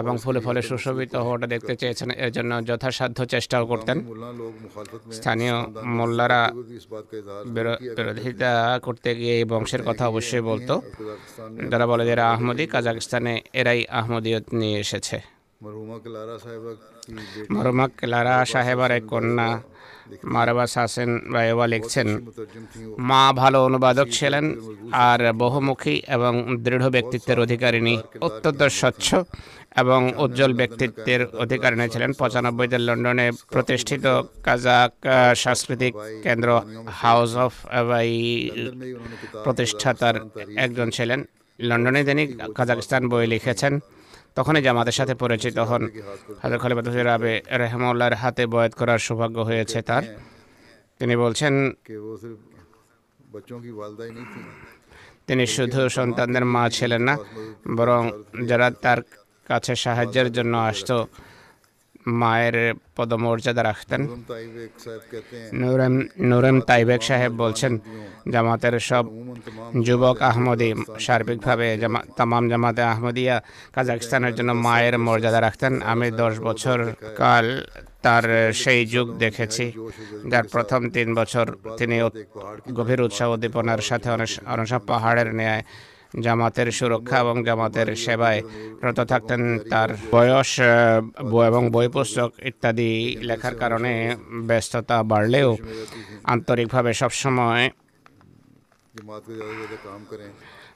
এবং 0.00 0.14
ফলে 0.24 0.40
ফলে 0.46 0.60
সুশোভিত 0.68 1.14
হওয়াটা 1.24 1.46
দেখতে 1.54 1.74
চেয়েছেন। 1.80 2.10
এর 2.24 2.30
জন্য 2.36 2.52
যথাসাধ্য 2.68 3.18
চেষ্টাও 3.34 3.64
করতেন। 3.66 3.98
স্থানীয় 5.18 5.56
মোল্লারা 5.96 6.42
বিরোধিতা 7.96 8.52
করতে 8.86 9.10
গিয়ে 9.18 9.34
এই 9.40 9.44
বংশের 9.52 9.82
কথা 9.88 10.04
অবশ্যই 10.12 10.44
বলতো। 10.50 10.74
যারা 11.70 11.86
বলে 11.86 12.04
এরা 12.12 12.24
আহমদি, 12.34 12.64
কাজাকস্তানে 12.74 13.34
এরাই 13.60 13.80
আহমদীয়ত 14.00 14.46
নিয়ে 14.60 14.78
এসেছে। 14.80 15.33
মরুমা 17.54 17.86
ক্লারা 17.92 18.36
সাহেবার 18.44 18.90
এক 18.92 19.04
কন্যা 19.10 19.48
মারবা 20.26 20.64
সাসেন 20.66 21.10
রায়বা 21.34 21.66
লিখছেন 21.66 22.08
মা 23.00 23.22
ভালো 23.32 23.58
অনুবাদক 23.64 24.08
ছিলেন 24.08 24.44
আর 25.04 25.20
বহুমুখী 25.34 25.94
এবং 26.08 26.32
দৃঢ় 26.64 26.86
ব্যক্তিত্বের 26.90 27.38
অধিকারিণী 27.40 27.94
অত্যন্ত 28.20 28.60
স্বচ্ছ 28.72 29.06
এবং 29.76 30.00
উজ্জ্বল 30.16 30.52
ব্যক্তিত্বের 30.52 31.20
অধিকারিণী 31.38 31.86
ছিলেন 31.88 32.10
পঁচানব্বইতে 32.12 32.78
লন্ডনে 32.78 33.26
প্রতিষ্ঠিত 33.52 34.04
কাজাক 34.44 34.90
সাংস্কৃতিক 35.36 35.92
কেন্দ্র 36.24 36.48
হাউস 37.00 37.32
অফ 37.44 37.52
প্রতিষ্ঠাতার 39.44 40.16
একজন 40.56 40.88
ছিলেন 40.90 41.20
লন্ডনে 41.58 42.00
তিনি 42.04 42.22
কাজাকিস্তান 42.54 43.02
বই 43.10 43.26
লিখেছেন 43.26 43.72
তখনই 44.36 44.62
জামাতের 44.66 44.96
সাথে 44.98 45.14
পরিচিত 45.22 45.56
হন। 45.68 45.82
হাজর 46.42 46.58
খলিফাতুল 46.62 47.08
আবে 47.16 47.32
রেহমউল্লাহর 47.62 48.14
হাতে 48.22 48.44
বয়াত 48.52 48.72
করার 48.80 49.00
সৌভাগ্য 49.06 49.38
হয়েছে 49.48 49.78
তার। 49.88 50.04
তিনি 50.98 51.14
বলছেন, 51.24 51.54
তিনি 55.26 55.44
শুধু 55.54 55.80
সন্তানদের 55.96 56.44
মা 56.54 56.62
ছিলেন 56.76 57.02
না, 57.08 57.14
বরং 57.78 58.02
যারা 58.50 58.66
তার 58.84 59.00
কাছে 59.48 59.72
সাহায্যের 59.84 60.28
জন্য 60.36 60.54
আসতো 60.70 60.96
মায়ের 62.20 62.56
পদমর্যাদা 62.96 63.62
রাখতেন। 63.62 64.00
নুরম 65.60 65.94
নুরেম 66.30 66.56
তাইবেক 66.60 67.02
সাহেব 67.02 67.32
বলছেন 67.32 67.72
জামাতের 68.32 68.74
সব 68.80 69.04
যুবক 69.86 70.16
আহমদি 70.22 70.70
সার্বিকভাবে 71.00 71.68
জামা 71.78 72.00
তামাম 72.16 72.44
জামাতে 72.48 72.82
আহমদিয়া 72.82 73.36
কাজাকিস্তানের 73.74 74.34
জন্য 74.34 74.50
মায়ের 74.52 74.94
মর্যাদা 74.98 75.40
রাখতেন। 75.40 75.72
আমি 75.82 76.06
দশ 76.22 76.34
বছর 76.38 76.78
কাল 77.16 77.46
তার 78.02 78.24
সেই 78.62 78.80
যুগ 78.86 79.06
দেখেছি 79.18 79.72
যার 80.30 80.44
প্রথম 80.52 80.80
তিন 80.90 81.08
বছর 81.14 81.46
তিনি 81.78 81.96
গভীর 82.74 83.00
উৎসাহ 83.02 83.28
উদ্দীপনার 83.32 83.78
সাথে 83.78 84.08
অনেক 84.10 84.30
পাহাড়ের 84.86 85.34
ন্যায় 85.34 85.62
জামাতের 86.20 86.68
সুরক্ষা 86.72 87.16
এবং 87.20 87.36
জামাতের 87.44 87.88
সেবায় 87.96 88.40
রত 88.82 88.98
থাকতেন 89.00 89.42
তার 89.70 89.90
বয়স 90.12 90.50
এবং 91.46 91.62
বই 91.70 91.88
পুস্তক 91.88 92.30
ইত্যাদি 92.42 92.90
লেখার 93.20 93.54
কারণে 93.54 93.92
ব্যস্ততা 94.46 94.96
বাড়লেও 95.02 95.50
আন্তরিকভাবে 96.24 96.90
সবসময় 96.94 97.64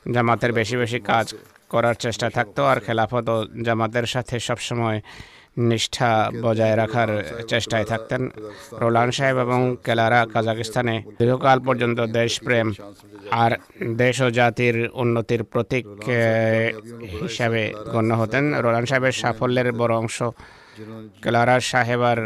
জামাতের 0.08 0.52
বেশি 0.52 0.76
বেশি 0.76 0.98
কাজ 1.00 1.26
করার 1.70 1.96
চেষ্টা 1.96 2.28
থাকতো 2.30 2.60
আর 2.66 2.78
খেলাফত 2.80 3.28
জামাতের 3.62 4.06
সাথে 4.06 4.36
সবসময় 4.40 4.98
নিষ্ঠা 5.70 6.10
বজায় 6.44 6.76
রাখার 6.76 7.10
চেষ্টায় 7.48 7.86
থাকতেন। 7.90 8.22
রোলান 8.82 9.08
সাহেব 9.16 9.36
এবং 9.46 9.60
কেলারা 9.86 10.20
কাজাকিস্তানে 10.34 10.94
দীর্ঘকাল 11.18 11.58
পর্যন্ত 11.66 11.98
দেশপ্রেম 12.18 12.66
আর 13.42 13.52
দেশ 14.02 14.16
ও 14.26 14.28
জাতির 14.38 14.76
উন্নতির 15.02 15.42
প্রতীক 15.52 15.86
হিসাবে 17.22 17.62
গণ্য 17.94 18.10
হতেন। 18.20 18.44
রোলান 18.64 18.84
সাহেবের 18.90 19.14
সাফল্যের 19.20 19.68
বড় 19.80 19.94
অংশ 20.02 20.18
কেলারা 21.22 21.56
সাহেবার 21.70 22.18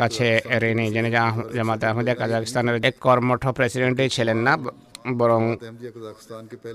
কাছে 0.00 0.28
ঋণী 0.70 0.86
যিনি 0.94 1.10
জামাতে 1.56 1.84
আহমদিয়া 1.86 2.16
কাজাকিস্তানের 2.22 2.76
এক 2.88 2.94
কর্মঠ 3.06 3.42
প্রেসিডেন্টই 3.58 4.08
ছিলেন 4.16 4.38
না। 4.46 4.52
বরং 5.20 5.42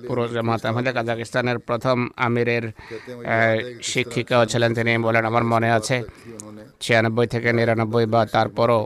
পুরো 0.10 0.24
জামাত 0.36 0.62
আহমদে 0.68 0.92
কাজাকিস্তানের 0.98 1.58
প্রথম 1.68 1.98
আমিরের 2.28 2.66
শিক্ষিকাও 3.92 4.44
ছিলেন 4.52 4.72
তিনি 4.78 4.92
বলেন, 5.08 5.24
আমার 5.32 5.46
মনে 5.54 5.70
আছে 5.78 5.98
ছিয়ানব্বই 6.84 7.28
থেকে 7.34 7.50
নিরানব্বই 7.60 8.06
বা 8.14 8.22
তারপরও 8.36 8.80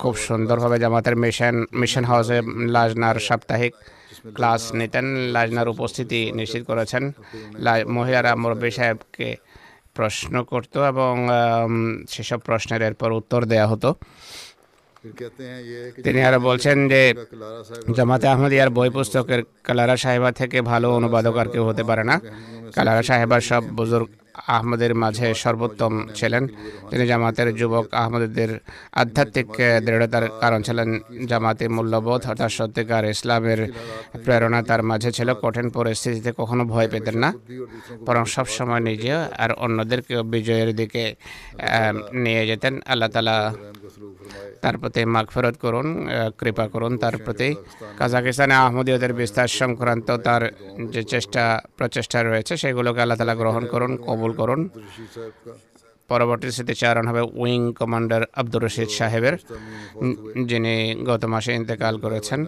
খুব 0.00 0.14
সুন্দরভাবে 0.26 0.76
জামাতের 0.84 1.16
মিশন 1.22 1.56
মিশন 1.80 2.04
হাউসে 2.10 2.38
লাজনার 2.74 3.16
সাপ্তাহিক 3.28 3.72
ক্লাস 4.36 4.62
নিতেন। 4.80 5.06
লাজনার 5.34 5.68
উপস্থিতি 5.74 6.20
নিশ্চিত 6.38 6.62
করেছেন। 6.70 7.02
মহিলারা 7.96 8.32
মুরব্বী 8.42 8.70
সাহেবকে 8.78 9.28
প্রশ্ন 9.96 10.34
করতো 10.50 10.78
এবং 10.92 11.14
সেসব 12.12 12.40
প্রশ্নের 12.48 12.82
এরপর 12.88 13.10
উত্তর 13.20 13.40
দেয়া 13.52 13.66
হতো। 13.72 13.90
তিনি 16.04 16.20
আর 16.22 16.34
বলছেন 16.40 16.76
যে 16.88 17.00
জামাতে 17.96 18.26
আহমদিয়ার 18.28 18.70
বই 18.70 18.90
পুস্তকের 18.90 19.40
কালারা 19.64 19.96
সাহেবা 19.96 20.30
থেকে 20.32 20.58
ভালো 20.62 20.88
অনুবাদক 20.90 21.34
আর 21.36 21.48
কেউ 21.48 21.64
হতে 21.64 21.82
পারে 21.84 22.04
না 22.04 22.16
কালারা 22.74 23.02
সাহেবা 23.02 23.36
সব 23.40 23.62
বুজুর্গ 23.76 24.08
আহমদের 24.48 24.92
মাঝে 24.94 25.26
সর্বোত্তম 25.34 25.92
ছিলেন 26.14 26.42
তিনি 26.90 27.04
জামাতের 27.06 27.48
যুবক 27.56 27.86
আহমদের 27.94 28.50
আধ্যাত্মিক 28.92 29.48
দৃঢ়তার 29.86 30.24
কারণ 30.40 30.60
ছিলেন 30.62 30.88
জামাতে 31.26 31.64
মূল্যবোধ 31.68 32.20
হঠাৎ 32.26 32.50
সত্যিকার 32.50 33.04
ইসলামের 33.06 33.60
প্রেরণা 34.24 34.60
তার 34.62 34.80
মাঝে 34.82 35.10
ছিল 35.12 35.28
কঠিন 35.34 35.66
পরিস্থিতিতে 35.70 36.30
কখনো 36.32 36.62
ভয় 36.64 36.88
পেতেন 36.88 37.16
না 37.16 37.30
বরং 38.06 38.24
সবসময় 38.26 38.82
নিজে 38.88 39.10
আর 39.38 39.50
অন্যদেরকে 39.56 40.14
বিজয়ের 40.32 40.70
দিকে 40.76 41.04
নিয়ে 42.24 42.42
যেতেন 42.46 42.74
আল্লাহ 42.86 43.08
তালা 43.08 43.36
তার 44.62 44.76
প্রতি 44.80 45.00
মাগফরত 45.14 45.56
করুন 45.64 45.86
কৃপা 46.40 46.64
করুন 46.74 46.92
তার 47.02 47.14
প্রতি। 47.24 47.48
কাজাকিস্তানে 48.00 48.54
আহমদীয়দের 48.64 49.12
বিস্তার 49.20 49.50
সংক্রান্ত 49.60 50.08
তার 50.26 50.42
যে 50.94 51.02
চেষ্টা 51.12 51.42
প্রচেষ্টা 51.78 52.18
রয়েছে 52.22 52.52
সেগুলোকে 52.62 53.00
আল্লাহ 53.02 53.18
তালা 53.20 53.34
গ্রহণ 53.42 53.64
করুন 53.72 53.92
কবুল 54.06 54.32
করুন। 54.40 54.60
পরবর্তী 56.10 56.48
স্মৃতিচারণ 56.56 57.04
হবে 57.10 57.22
উইং 57.42 57.62
কমান্ডার 57.78 58.22
আব্দুর 58.40 58.62
রশিদ 58.66 58.90
সাহেবের 58.98 59.34
যিনি 60.50 60.74
গত 61.08 61.22
মাসে 61.32 61.52
ইন্তেকাল 61.60 61.94
করেছেন। 62.04 62.40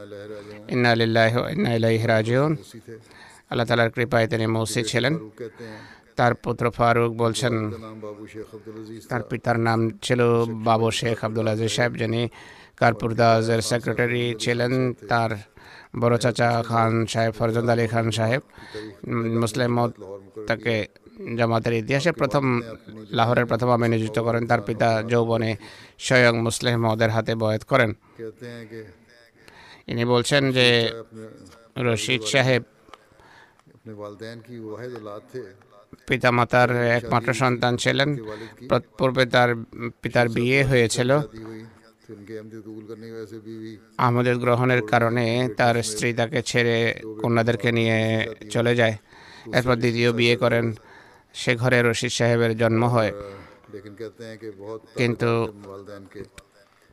ইন্না 0.75 0.89
আলিল্লাহ 0.95 1.33
ইন্না 1.55 1.71
ইলাইহ 1.79 2.03
রাজিউন। 2.15 2.53
আল্লাহ 3.51 3.67
তালার 3.69 3.91
কৃপায় 3.97 4.27
তিনি 4.33 4.47
মৌসি 4.57 4.81
ছিলেন। 4.91 5.15
তার 6.19 6.33
পুত্র 6.45 6.64
ফারুক 6.77 7.12
বলছেন, 7.23 7.55
তার 9.11 9.23
পিতার 9.31 9.59
নাম 9.69 9.81
ছিল 10.07 10.21
বাবু 10.69 10.89
শেখ 10.99 11.19
আব্দুল 11.27 11.49
আজিজ 11.53 11.71
সাহেব, 11.77 11.93
যিনি 12.01 12.23
কার্পুরদাসের 12.81 13.61
সেক্রেটারি 13.71 14.25
ছিলেন, 14.43 14.73
তার 15.11 15.31
বড় 16.01 16.14
চাচা 16.23 16.49
খান 16.71 16.93
সাহেব, 17.12 17.33
ফরজন্দ 17.39 17.69
আলী 17.75 17.85
খান 17.95 18.07
সাহেব, 18.19 18.43
মুসলিম 19.43 19.73
তাকে 20.49 20.75
জামাতের 21.39 21.75
ইতিহাসে 21.81 22.11
প্রথম, 22.21 22.45
লাহোরের 23.19 23.47
প্রথম 23.51 23.69
আমি 23.77 23.87
নিযুক্ত 23.95 24.19
করেন, 24.27 24.43
তার 24.51 24.62
পিতা 24.69 24.89
যৌবনে 25.11 25.51
স্বয়ং 26.07 26.35
মুসলিম 26.47 26.77
মদের 26.85 27.11
হাতে 27.16 27.33
বয়াত 27.43 27.62
করেন। 27.71 27.91
ইনি 29.91 30.05
বলছেন 30.14 30.43
যে 30.57 30.66
রশিদ 31.87 32.23
সাহেব 32.33 32.62
পিতামাতার 36.09 36.71
একমাত্র 36.71 37.35
সন্তান 37.35 37.77
ছিলেন। 37.77 38.17
পূর্বে 38.99 39.27
তার 39.27 39.51
পিতার 40.03 40.29
বিয়ে 40.29 40.65
হয়েছিল। 40.65 41.11
আমাদের 43.99 44.37
গ্রহণের 44.37 44.83
কারণে 44.87 45.49
তার 45.57 45.83
স্ত্রী 45.83 46.13
তাকে 46.13 46.43
ছেড়ে 46.43 46.77
কন্যাদেরকে 47.23 47.73
নিয়ে 47.73 47.99
চলে 48.51 48.77
যায়। 48.77 48.97
এরপর 49.55 49.77
দ্বিতীয় 49.77 50.13
বিয়ে 50.13 50.37
করেন। 50.37 50.75
সে 51.35 51.53
ঘরে 51.57 51.79
রশিদ 51.83 52.11
সাহেবের 52.11 52.53
জন্ম 52.57 52.85
হয়। 52.85 53.13
কিন্তু 54.97 55.31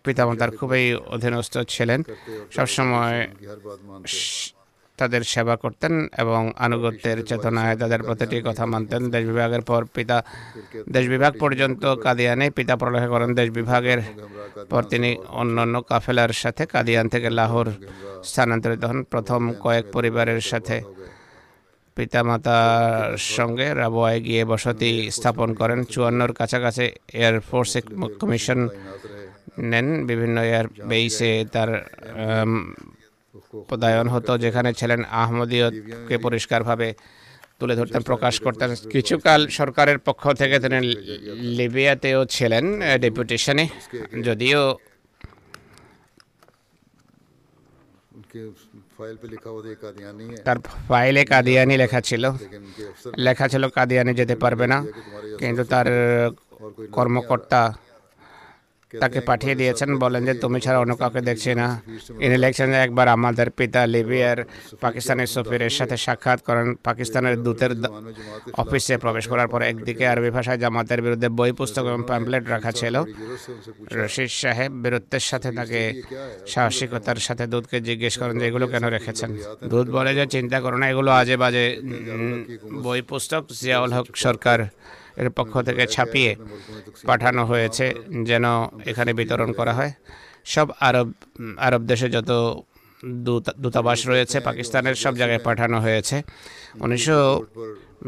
পিতামাতার 0.03 0.51
খুবই 0.57 0.93
অধীনস্থ 0.93 1.57
ছিলেন। 1.67 2.03
সবসময় 2.51 3.19
তাদের 4.99 5.21
সেবা 5.33 5.55
করতেন 5.63 5.93
এবং 6.23 6.41
আনুগত্যের 6.65 7.17
চেতনায় 7.29 7.75
তাদের 7.81 8.01
প্রতিটি 8.07 8.37
কথা 8.47 8.63
মানতেন। 8.73 9.01
দেশ 9.13 9.23
বিভাগের 9.31 9.63
পর 9.69 9.81
পিতা 9.95 10.17
দেশ 10.95 11.05
বিভাগ 11.13 11.33
পর্যন্ত 11.43 11.83
কাদিয়ানে 12.05 12.45
পিতা 12.57 12.73
প্রলেখা 12.81 13.09
করেন। 13.13 13.29
দেশ 13.39 13.49
বিভাগের 13.59 13.99
পর 14.71 14.81
তিনি 14.91 15.09
অন্যান্য 15.41 15.75
কাফেলার 15.89 16.31
সাথে 16.43 16.63
কাদিয়ান 16.73 17.05
থেকে 17.13 17.29
লাহোর 17.39 17.67
স্থানান্তরিত 18.29 18.83
হন। 18.89 18.99
প্রথম 19.13 19.41
কয়েক 19.63 19.85
পরিবারের 19.95 20.41
সাথে 20.51 20.77
পিতামাতার 21.97 23.17
সঙ্গে 23.35 23.67
রাবোয়ায় 23.81 24.19
গিয়ে 24.27 24.43
বসতি 24.51 24.91
স্থাপন 25.15 25.49
করেন। 25.59 25.79
চুয়ান্নর 25.93 26.31
কাছাকাছি 26.39 26.85
এয়ারফোর্স 27.19 27.71
কমিশন 28.21 28.59
নেন। 29.71 29.87
বিভিন্ন 30.09 30.37
এয়ার 30.51 30.67
বেইসে 30.89 31.31
তার 31.53 31.69
খোদায়ন 33.69 34.07
হতো, 34.13 34.31
যেখানে 34.43 34.69
ছিলেন 34.79 34.99
আহমদীয়কে 35.21 36.15
পরিষ্কারভাবে 36.25 36.87
তুলে 37.59 37.73
ধরতেন, 37.79 38.01
প্রকাশ 38.11 38.33
করতেন। 38.45 38.69
কিছুকাল 38.93 39.41
সরকারের 39.59 39.99
পক্ষ 40.07 40.23
থেকে 40.41 40.55
তিনি 40.63 40.77
লিবিয়াতেও 41.57 42.21
ছিলেন 42.35 42.65
ডেপুটেশনে, 43.03 43.65
যদিও 44.27 44.61
তার 50.45 50.57
ফাইলে 50.87 51.21
কাদিয়ানি 51.31 51.75
লেখা 51.83 51.99
ছিল। 52.09 52.23
লেখা 53.27 53.45
ছিল, 53.51 53.63
কাদিয়ানি 53.77 54.11
যেতে 54.19 54.35
পারবে 54.43 54.65
না। 54.73 54.77
কিন্তু 55.41 55.63
তার 55.73 55.87
কর্মকর্তা 56.97 57.61
তাকে 58.93 59.19
পাঠিয়ে 59.21 59.55
দিয়েছেন 59.55 59.89
বলেন 60.03 60.21
যে 60.27 60.33
তুমি 60.43 60.57
ছাড়া 60.65 60.79
অন্য 60.79 60.93
কাউকে 60.95 61.21
দেখছি 61.29 61.51
না 61.59 61.67
ইন 62.19 62.31
ইলেকশনে 62.31 62.77
একবার 62.85 63.07
আমাদের 63.15 63.47
পিতা 63.57 63.81
লিবিয়ার 63.93 64.39
পাকিস্তানের 64.81 65.29
সফিরের 65.35 65.73
সাথে 65.79 65.95
সাক্ষাৎ 66.05 66.39
করেন 66.47 66.67
পাকিস্তানের 66.83 67.35
দূতের 67.45 67.71
অফিসে 68.53 68.95
প্রবেশ 68.97 69.25
করার 69.31 69.47
পর 69.53 69.61
একদিকে 69.63 70.03
আরবি 70.07 70.29
ভাষায় 70.35 70.59
জামাতের 70.63 70.99
বিরুদ্ধে 71.01 71.29
বই 71.39 71.51
পুস্তক 71.51 71.83
এবং 71.85 72.01
প্যাম্পলেট 72.09 72.43
রাখা 72.47 72.71
ছিল 72.71 72.95
রশিদ 73.95 74.31
সাহেব 74.41 74.71
বীরত্বের 74.83 75.23
সাথে 75.29 75.49
তাকে 75.51 75.81
সাহসিকতার 76.47 77.19
সাথে 77.27 77.43
দুধকে 77.47 77.77
জিজ্ঞেস 77.81 78.13
করেন 78.21 78.35
যে 78.39 78.45
এগুলো 78.49 78.65
কেন 78.67 78.83
রেখেছেন 78.95 79.29
দুধ 79.71 79.87
বলে 79.95 80.11
যে 80.17 80.25
চিন্তা 80.35 80.57
করো 80.63 80.77
না 80.81 80.85
এগুলো 80.89 81.09
আজে 81.11 81.35
বাজে 81.37 81.65
বই 82.85 82.99
পুস্তক 83.09 83.43
জিয়াউল 83.57 83.91
হক 83.95 84.07
সরকার 84.25 84.59
এর 85.17 85.29
পক্ষ 85.37 85.53
থেকে 85.61 85.83
ছাপিয়ে 85.87 86.31
পাঠানো 87.07 87.41
হয়েছে 87.45 87.85
যেন 88.29 88.45
এখানে 88.85 89.11
বিতরণ 89.13 89.49
করা 89.59 89.73
হয় 89.73 89.91
সব 90.45 90.67
আরব 90.79 91.07
আরব 91.59 91.81
দেশে 91.83 92.07
যত 92.09 92.31
দূতাবাস 93.63 93.99
রয়েছে 94.07 94.37
পাকিস্তানের 94.39 94.95
সব 94.95 95.13
জায়গায় 95.15 95.43
পাঠানো 95.47 95.77
হয়েছে 95.79 96.17
উনিশশো 96.79 97.19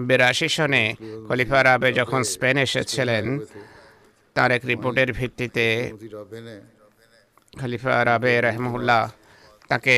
বিরাশি 0.07 0.47
সনে 0.47 0.83
খলিফা 1.27 1.59
রাবে 1.59 1.89
যখন 1.99 2.21
স্পেন 2.25 2.55
এসেছিলেন 2.57 3.25
তার 4.35 4.49
এক 4.51 4.63
রিপোর্টের 4.65 5.09
ভিত্তিতে 5.13 5.65
খলিফা 7.53 7.93
রাবে 8.05 8.33
রহমুল্লাহ 8.41 9.01
তাকে 9.71 9.95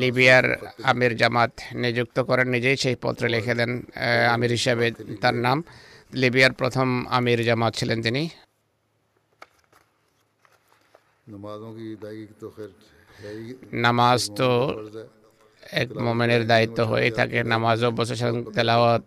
লিবিয়ার 0.00 0.46
আমির 0.90 1.12
জামাত 1.20 1.52
নিযুক্ত 1.82 2.16
করেন, 2.28 2.46
নিজেই 2.54 2.76
সেই 2.82 2.96
পত্রে 3.04 3.28
লিখে 3.34 3.54
দেন 3.58 3.72
আমির 4.34 4.52
হিসাবে 4.58 4.86
তার 5.22 5.36
নাম। 5.46 5.58
লিবিয়ার 6.22 6.52
প্রথম 6.60 6.88
আমির 7.16 7.40
জামাত 7.48 7.72
ছিলেন 7.78 7.98
তিনি। 8.06 8.22
নামাজ 13.86 14.20
তো 14.38 14.50
এক 15.82 15.88
মোমেনের 16.04 16.42
দায়িত্ব 16.52 16.78
হয়ে 16.92 17.10
থাকে। 17.18 17.38
নামাজও 17.52 17.88
বসে 17.98 18.14
তেলাওয়াত 18.56 19.04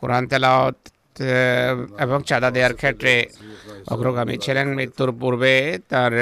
কোরআন 0.00 0.24
তেলাওয়াত 0.32 0.78
এবং 2.04 2.18
চাঁদা 2.30 2.48
দেওয়ার 2.50 2.74
ক্ষেত্রে 2.80 3.12
অগ্রগামী 3.92 4.36
ছিলেন 4.44 4.66
মৃত্যুর 4.78 5.10
পূর্বে। 5.20 5.54
তার 5.88 6.12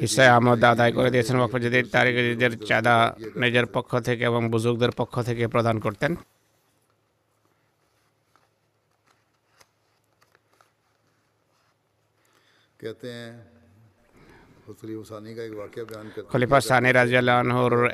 হিসায় 0.00 0.30
আমদ 0.36 0.60
আদায় 0.72 0.92
করে 0.96 1.08
দিয়েছেন 1.14 1.36
ওয়াকফজিদের 1.38 1.84
নিজের 2.30 2.52
চাঁদা 2.68 2.96
নিজের 3.42 3.66
পক্ষ 3.76 3.90
থেকে 4.08 4.22
এবং 4.30 4.42
বুজুর্গদের 4.52 4.92
পক্ষ 5.00 5.14
থেকে 5.28 5.42
প্রদান 5.54 5.76
করতেন। 5.86 6.12
कहते 12.80 13.08
हैं 13.08 13.51
খলিফা 16.32 16.58
সানি 16.68 16.90
রাজিয়াল 17.00 17.28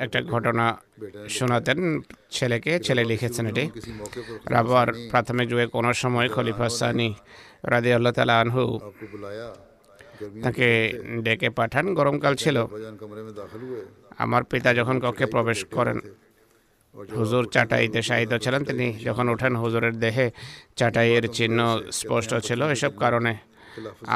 একটা 0.04 0.18
ঘটনা 0.34 0.66
শোনাতেন 1.36 1.80
ছেলেকে 2.36 2.72
ছেলে 2.86 3.02
লিখেছেন 3.10 3.46
এটি। 3.50 3.64
রাবার 4.54 4.88
প্রাথমিক 5.10 5.46
যুগে 5.50 5.66
কোনো 5.76 5.90
সময় 6.02 6.28
খলিফা 6.36 6.66
সানি 6.80 7.08
রাজি 7.72 7.90
আল্লাহ 7.96 8.12
তালা 8.16 8.36
আনহু 8.42 8.64
তাকে 10.44 10.68
ডেকে 11.26 11.48
পাঠান 11.58 11.84
গরমকাল 11.98 12.34
ছিল। 12.42 12.56
আমার 14.24 14.42
পিতা 14.50 14.70
যখন 14.78 14.96
কক্ষে 15.04 15.26
প্রবেশ 15.34 15.58
করেন 15.76 15.98
হুজুর 17.18 17.44
চাটাইতে 17.54 18.00
সাহিত্য 18.08 18.34
ছিলেন 18.44 18.62
তিনি। 18.68 18.86
যখন 19.08 19.26
ওঠেন 19.32 19.54
হুজুরের 19.62 19.94
দেহে 20.04 20.26
চাটাইয়ের 20.78 21.24
চিহ্ন 21.36 21.58
স্পষ্ট 21.98 22.30
ছিল 22.46 22.60
এসব 22.74 22.92
কারণে। 23.04 23.32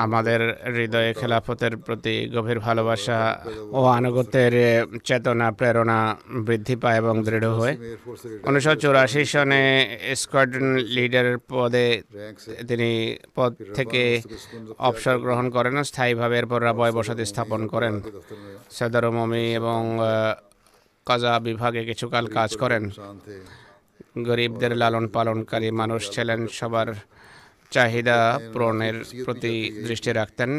আমাদের 0.05 0.41
হৃদয়ে 0.77 1.11
খেলাফতের 1.21 1.77
প্রতি 1.77 2.15
গভীর 2.35 2.59
ভালোবাসা 2.67 3.19
ও 3.79 3.81
আনুগত্যের 3.99 4.53
চেতনা, 5.05 5.47
প্রেরণা 5.59 5.99
বৃদ্ধি 6.47 6.77
পায় 6.77 6.99
এবং 6.99 7.15
দৃঢ় 7.25 7.49
হয়। 7.49 7.75
উনিশশো 8.49 8.75
চুরাশি 8.83 9.23
সনে 9.33 9.63
স্কোয়াড্রন 10.23 10.69
লিডার 10.97 11.29
পদে 11.49 11.87
তিনি 12.69 12.91
পদ 13.37 13.53
থেকে 13.75 14.03
অবসর 14.89 15.17
গ্রহণ 15.25 15.47
করেন। 15.51 15.75
স্থায়ীভাবে 15.91 16.35
এরপর 16.39 16.61
রাবয় 16.69 16.93
বসতি 16.93 17.25
স্থাপন 17.31 17.61
করেন। 17.73 17.95
সদর 18.77 19.05
মমি 19.17 19.45
এবং 19.61 19.81
কাজা 21.07 21.33
বিভাগে 21.47 21.83
কিছুকাল 21.85 22.25
কাজ 22.37 22.51
করেন। 22.63 22.85
গরিবদের 24.29 24.73
লালন 24.81 25.07
পালনকারী 25.09 25.69
মানুষ 25.81 26.03
ছিলেন 26.15 26.41
সবার 26.59 26.89
চাহিদা 27.75 28.19
পূরণের 28.53 28.97
প্রতি 29.25 29.55
দৃষ্টি 29.87 30.11
রাখতেন। 30.21 30.51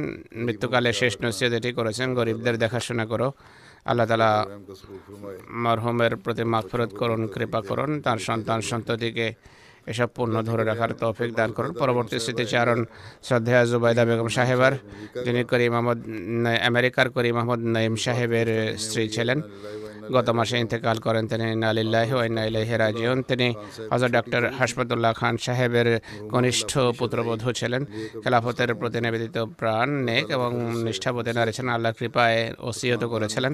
মৃত্যুকালে 0.46 0.90
শেষ 1.00 1.14
নসিহত 1.24 1.54
এটি 1.60 1.72
করেছেন। 1.80 2.08
গরিবদের 2.20 2.56
দেখাশোনা 2.64 3.06
করো। 3.12 3.28
আল্লাহ 3.90 4.06
তালা 4.12 4.32
মরহুমের 5.64 6.14
প্রতি 6.24 6.44
মাগফরত 6.54 6.92
করুন 7.02 7.22
কৃপা 7.34 7.60
করুন। 7.70 7.92
তার 8.06 8.20
সন্তান 8.28 8.60
সন্ততিকে 8.70 9.28
এসব 9.92 10.10
পণ্য 10.16 10.36
ধরে 10.50 10.64
রাখার 10.70 10.92
তৌফিক 11.02 11.32
দান 11.40 11.50
করুন। 11.58 11.72
পরবর্তী 11.82 12.18
স্মৃতিচারণ 12.26 12.80
শ্রদ্ধা 13.28 13.60
জুবাইদা 13.72 14.04
বেগম 14.10 14.30
সাহেবার 14.38 14.74
যিনি 15.26 15.42
করিম 15.52 15.74
আহমদ 15.80 16.00
আমেরিকার 16.70 17.08
করিম 17.16 17.36
আহমদ 17.42 17.60
নঈম 17.76 17.96
সাহেবের 18.06 18.50
স্ত্রী 18.84 19.04
ছিলেন। 19.16 19.40
গত 20.16 20.28
মাসে 20.38 20.56
ইন্তেকাল 20.64 20.98
করেন 21.06 21.24
তিনি। 21.32 21.46
নালিল্লাহ 21.64 22.10
ইলাইহি 22.50 22.76
রাজিউন। 22.78 23.20
তিনি 23.30 23.48
হজরত 23.92 24.12
ডক্টর 24.18 24.42
হাসপাতুল্লাহ 24.60 25.14
খান 25.14 25.36
সাহেবের 25.46 25.88
কনিষ্ঠ 26.34 26.72
পুত্রবধূ 27.00 27.50
ছিলেন। 27.60 27.84
খেলাফতের 28.24 28.70
প্রতি 28.76 29.00
নিবেদিত 29.02 29.38
প্রাণ, 29.60 29.88
নেক 30.08 30.26
এবং 30.38 30.52
নিষ্ঠাবোধে 30.86 31.32
ছিলেন। 31.56 31.72
আল্লাহ 31.76 31.92
কৃপায় 32.00 32.40
ওসিয়ত 32.70 33.04
করেছিলেন। 33.14 33.54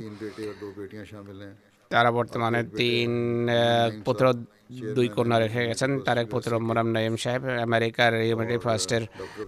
তারা 1.90 2.10
বর্তমানে 2.12 2.62
তিন 2.80 3.12
পুত্র 4.06 4.24
দুই 4.96 5.08
কন্যা 5.16 5.38
রেখে 5.40 5.62
গেছেন। 5.68 5.92
তার 6.06 6.18
এক 6.22 6.28
পুত্র 6.34 6.52
মোরাম 6.68 6.88
নাইম 6.96 7.16
সাহেব, 7.24 7.44
আমেরিকার 7.68 8.12
ইউনিটি 8.30 8.58
ফার্স্টের। 8.66 9.04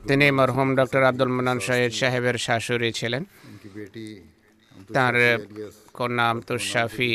তিনি 0.10 0.26
মরহুম 0.38 0.70
ডক্টর 0.76 1.02
আব্দুল 1.10 1.32
মোনান 1.38 1.60
সৈয়দ 1.68 1.93
সাহেবের 2.02 2.38
শাশুড়ি 2.45 2.89
ছিলেন। 2.99 3.24
তার 4.93 5.16
নাম 6.12 6.36
তো 6.42 6.54
শাফি 6.72 7.12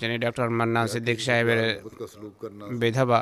যিনি 0.00 0.16
ডক্টর 0.18 0.48
মান্না 0.50 0.80
সিদ্দিক 0.86 1.18
সাহেবের 1.20 1.60
বিধবা 2.80 3.20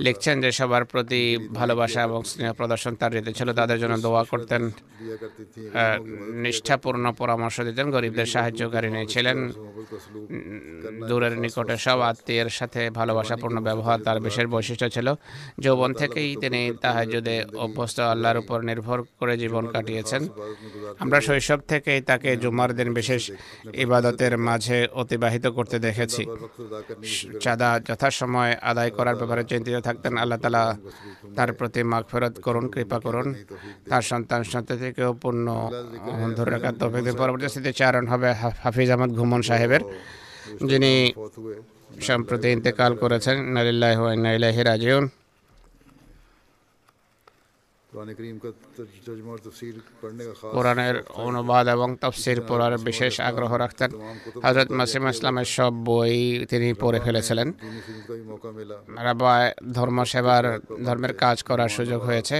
লিখছেন 0.00 0.36
যে 0.44 0.50
সবার 0.58 0.84
প্রতি 0.84 1.22
ভালোবাসা 1.52 2.00
এবং 2.02 2.20
স্নেহ 2.22 2.50
প্রদর্শন 2.52 2.92
তার 2.94 3.10
রীতি 3.12 3.32
ছিল 3.32 3.48
তাদের 3.52 3.78
জন্য 3.82 3.94
দোয়া 3.98 4.22
করতেন 4.24 4.62
নিষ্ঠাপূর্ণ 6.42 7.04
পরামর্শ 7.12 7.56
দিতেন 7.60 7.86
গরিবদের 7.90 8.28
সাহায্যকারিণী 8.34 9.02
ছিলেন 9.06 9.38
দূরের 11.08 11.34
নিকটে 11.42 11.76
সব 11.78 11.98
আত্মীয়ের 12.02 12.50
সাথে 12.50 12.80
ভালোবাসাপূর্ণ 12.90 13.56
ব্যবহার 13.60 13.98
তার 14.04 14.18
বিশেষ 14.20 14.46
বৈশিষ্ট্য 14.46 14.86
ছিল 14.88 15.08
যৌবন 15.60 15.90
থেকেই 15.92 16.30
তিনি 16.42 16.60
তাহাজুদে 16.82 17.36
অভ্যস্ত 17.56 17.98
আল্লাহর 18.12 18.38
উপর 18.38 18.58
নির্ভর 18.62 18.98
করে 19.20 19.34
জীবন 19.36 19.64
কাটিয়েছেন 19.66 20.22
আমরা 20.98 21.18
শৈশব 21.20 21.60
থেকেই 21.72 22.00
তাকে 22.02 22.30
জুমার 22.42 22.70
দিন 22.74 22.88
বিশেষ 22.94 23.22
ইবাদতের 23.74 24.38
মাঝে 24.38 24.88
অতিবাহিত 24.92 25.46
করতে 25.46 25.78
দেখেছি। 25.78 26.22
চাঁদা 27.40 27.80
যথাসময় 27.88 28.52
আদায় 28.62 28.90
করার 28.90 29.16
ব্যাপারে 29.16 29.44
চিন্তিত 29.44 29.76
থাকতেন। 29.76 30.16
আল্লাহ 30.16 30.38
তালা 30.38 30.76
তার 31.36 31.52
প্রতি 31.52 31.82
মাগফেরত 31.82 32.40
করুন, 32.40 32.68
কৃপা 32.68 32.98
করুন। 33.00 33.34
তার 33.90 34.02
সন্তান 34.02 34.42
সন্ততিকেও 34.42 35.12
পূর্ণ 35.22 35.46
ধরে 36.36 36.50
রাখার 36.50 36.74
তফিক 36.80 37.16
পরবর্তী 37.18 37.72
চারণ 37.72 38.06
হবে 38.06 38.32
হাফিজ 38.62 38.90
আহমদ 38.90 39.10
ঘুমন 39.10 39.42
সাহেবের। 39.42 39.82
যিনি 40.66 41.12
সম্প্রতি 42.00 42.48
ইন্তেকাল 42.48 42.92
করেছেন। 42.96 43.36
নালিল্লাহ 43.54 44.62
রাজিউন। 44.62 45.08
কোরআনের 50.54 50.94
অনুবাদ 51.26 51.68
এবং 51.68 51.96
তফসির 52.00 52.38
পড়ার 52.48 52.78
বিশেষ 52.78 53.20
আগ্রহ 53.20 53.52
রাখতেন। 53.54 53.90
হজরত 54.44 54.70
মাসিম 54.70 55.08
ইসলামের 55.08 55.48
সব 55.56 55.72
বই 55.84 56.46
তিনি 56.50 56.68
পড়ে 56.72 57.00
ফেলেছিলেন। 57.00 57.48
ধর্ম 59.72 59.98
সেবার 60.04 60.44
ধর্মের 60.84 61.14
কাজ 61.14 61.42
করার 61.42 61.68
সুযোগ 61.68 62.00
হয়েছে। 62.02 62.38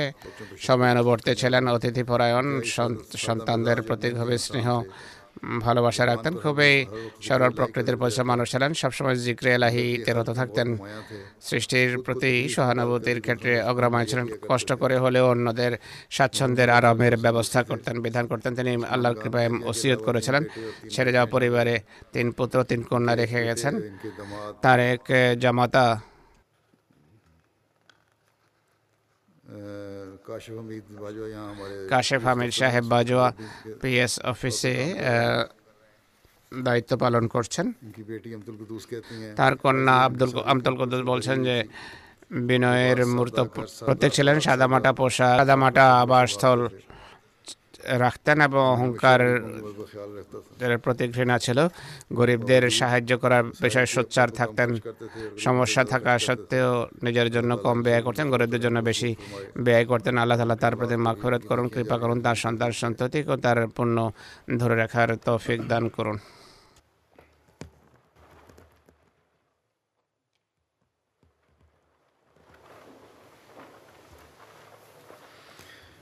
সময়ানুবর্তী 0.59 1.35
ছিলেন 1.35 1.69
অতিথিপরায়ণ 1.69 2.47
সন্তানদের 3.17 3.83
প্রতি 3.83 4.09
গভীর 4.11 4.39
স্নেহ 4.39 4.69
ভালোবাসা 5.61 6.03
রাখতেন, 6.07 6.35
খুবই 6.43 6.87
সরল 7.27 7.51
প্রকৃতির 7.51 7.97
পরিশ্রম 7.97 8.27
মানুষ 8.27 8.47
ছিলেন। 8.51 8.73
সবসময় 8.75 9.17
জিক্রে 9.17 9.51
এলাহিতে 9.59 10.11
রত 10.13 10.31
থাকতেন। 10.31 10.69
সৃষ্টির 11.41 11.91
প্রতি 12.07 12.33
সহানুভূতির 12.49 13.21
ক্ষেত্রে 13.21 13.53
অগ্রমায় 13.71 14.07
ছিলেন। 14.07 14.27
কষ্ট 14.49 14.73
করে 14.73 14.97
হলেও 15.05 15.27
অন্যদের 15.29 15.73
স্বাচ্ছন্দ্যের 16.11 16.71
আরামের 16.71 17.15
ব্যবস্থা 17.17 17.61
করতেন, 17.63 17.95
বিধান 18.03 18.25
করতেন। 18.27 18.53
তিনি 18.55 18.73
আল্লাহর 18.85 19.19
কৃপায় 19.23 19.49
ওসিয়ত 19.71 20.01
করেছিলেন। 20.09 20.43
ছেড়ে 20.91 21.13
যাওয়া 21.13 21.31
পরিবারে 21.35 21.75
তিন 22.13 22.27
পুত্র, 22.33 22.57
তিন 22.65 22.83
কন্যা 22.83 23.15
রেখে 23.15 23.41
গেছেন। 23.49 23.75
তার 24.63 24.81
এক, 24.81 25.05
জামাতা। 25.41 25.87
কাশেফ 31.93 32.23
হামিদ 32.29 32.53
সাহেব 32.61 32.85
বাজওয়া 32.93 33.29
পিএস 33.81 34.15
অফিসে 34.33 34.75
দায়িত্ব 36.67 36.93
পালন 37.05 37.25
করছেন। 37.35 37.67
তার 39.39 39.55
কন্যা 39.63 39.95
আব্দুল 40.07 40.31
আমতুল 40.51 40.75
কুদ্দুস 40.81 41.03
বলছেন 41.13 41.37
যে 41.49 41.57
বিনয়ের 42.49 42.99
মূর্ত 43.17 43.39
প্রত্যেক 43.87 44.11
ছিলেন 44.17 44.37
সাদামাটা 44.47 44.91
পোশাক 44.99 45.37
সাদামাটা 45.41 45.85
আবাসস্থল। 46.03 46.61
রাখতেন 48.03 48.39
এবং 48.49 48.63
অহংকার 48.75 49.21
প্রতি 50.85 51.05
ঘৃণা 51.15 51.37
ছিল। 51.45 51.59
গরিবদের 52.19 52.63
সাহায্য 52.81 53.13
করার 53.23 53.45
পেশায় 53.61 53.89
সোচ্চার 53.95 54.29
থাকতেন। 54.39 54.69
সমস্যা 55.45 55.83
থাকা 55.93 56.13
সত্ত্বেও 56.27 56.71
নিজের 57.05 57.29
জন্য 57.37 57.51
কম 57.65 57.77
ব্যয় 57.87 58.03
করতেন 58.07 58.27
গরিবদের 58.35 58.63
জন্য 58.67 58.79
বেশি 58.91 59.11
ব্যয় 59.67 59.85
করতেন। 59.91 60.15
আল্লাহ 60.23 60.37
তালা 60.39 60.57
তার 60.65 60.75
প্রতি 60.79 60.97
মাখফেরত 61.07 61.43
করুন 61.51 61.67
কৃপা 61.75 61.97
করুন 62.03 62.19
তার 62.27 62.37
সন্তান 62.45 62.71
সন্ততিকে 62.81 63.37
তার 63.45 63.59
পূর্ণ 63.77 63.97
ধরে 64.61 64.75
রাখার 64.83 65.11
তৌফিক 65.27 65.61
দান 65.71 65.85
করুন। 65.97 66.19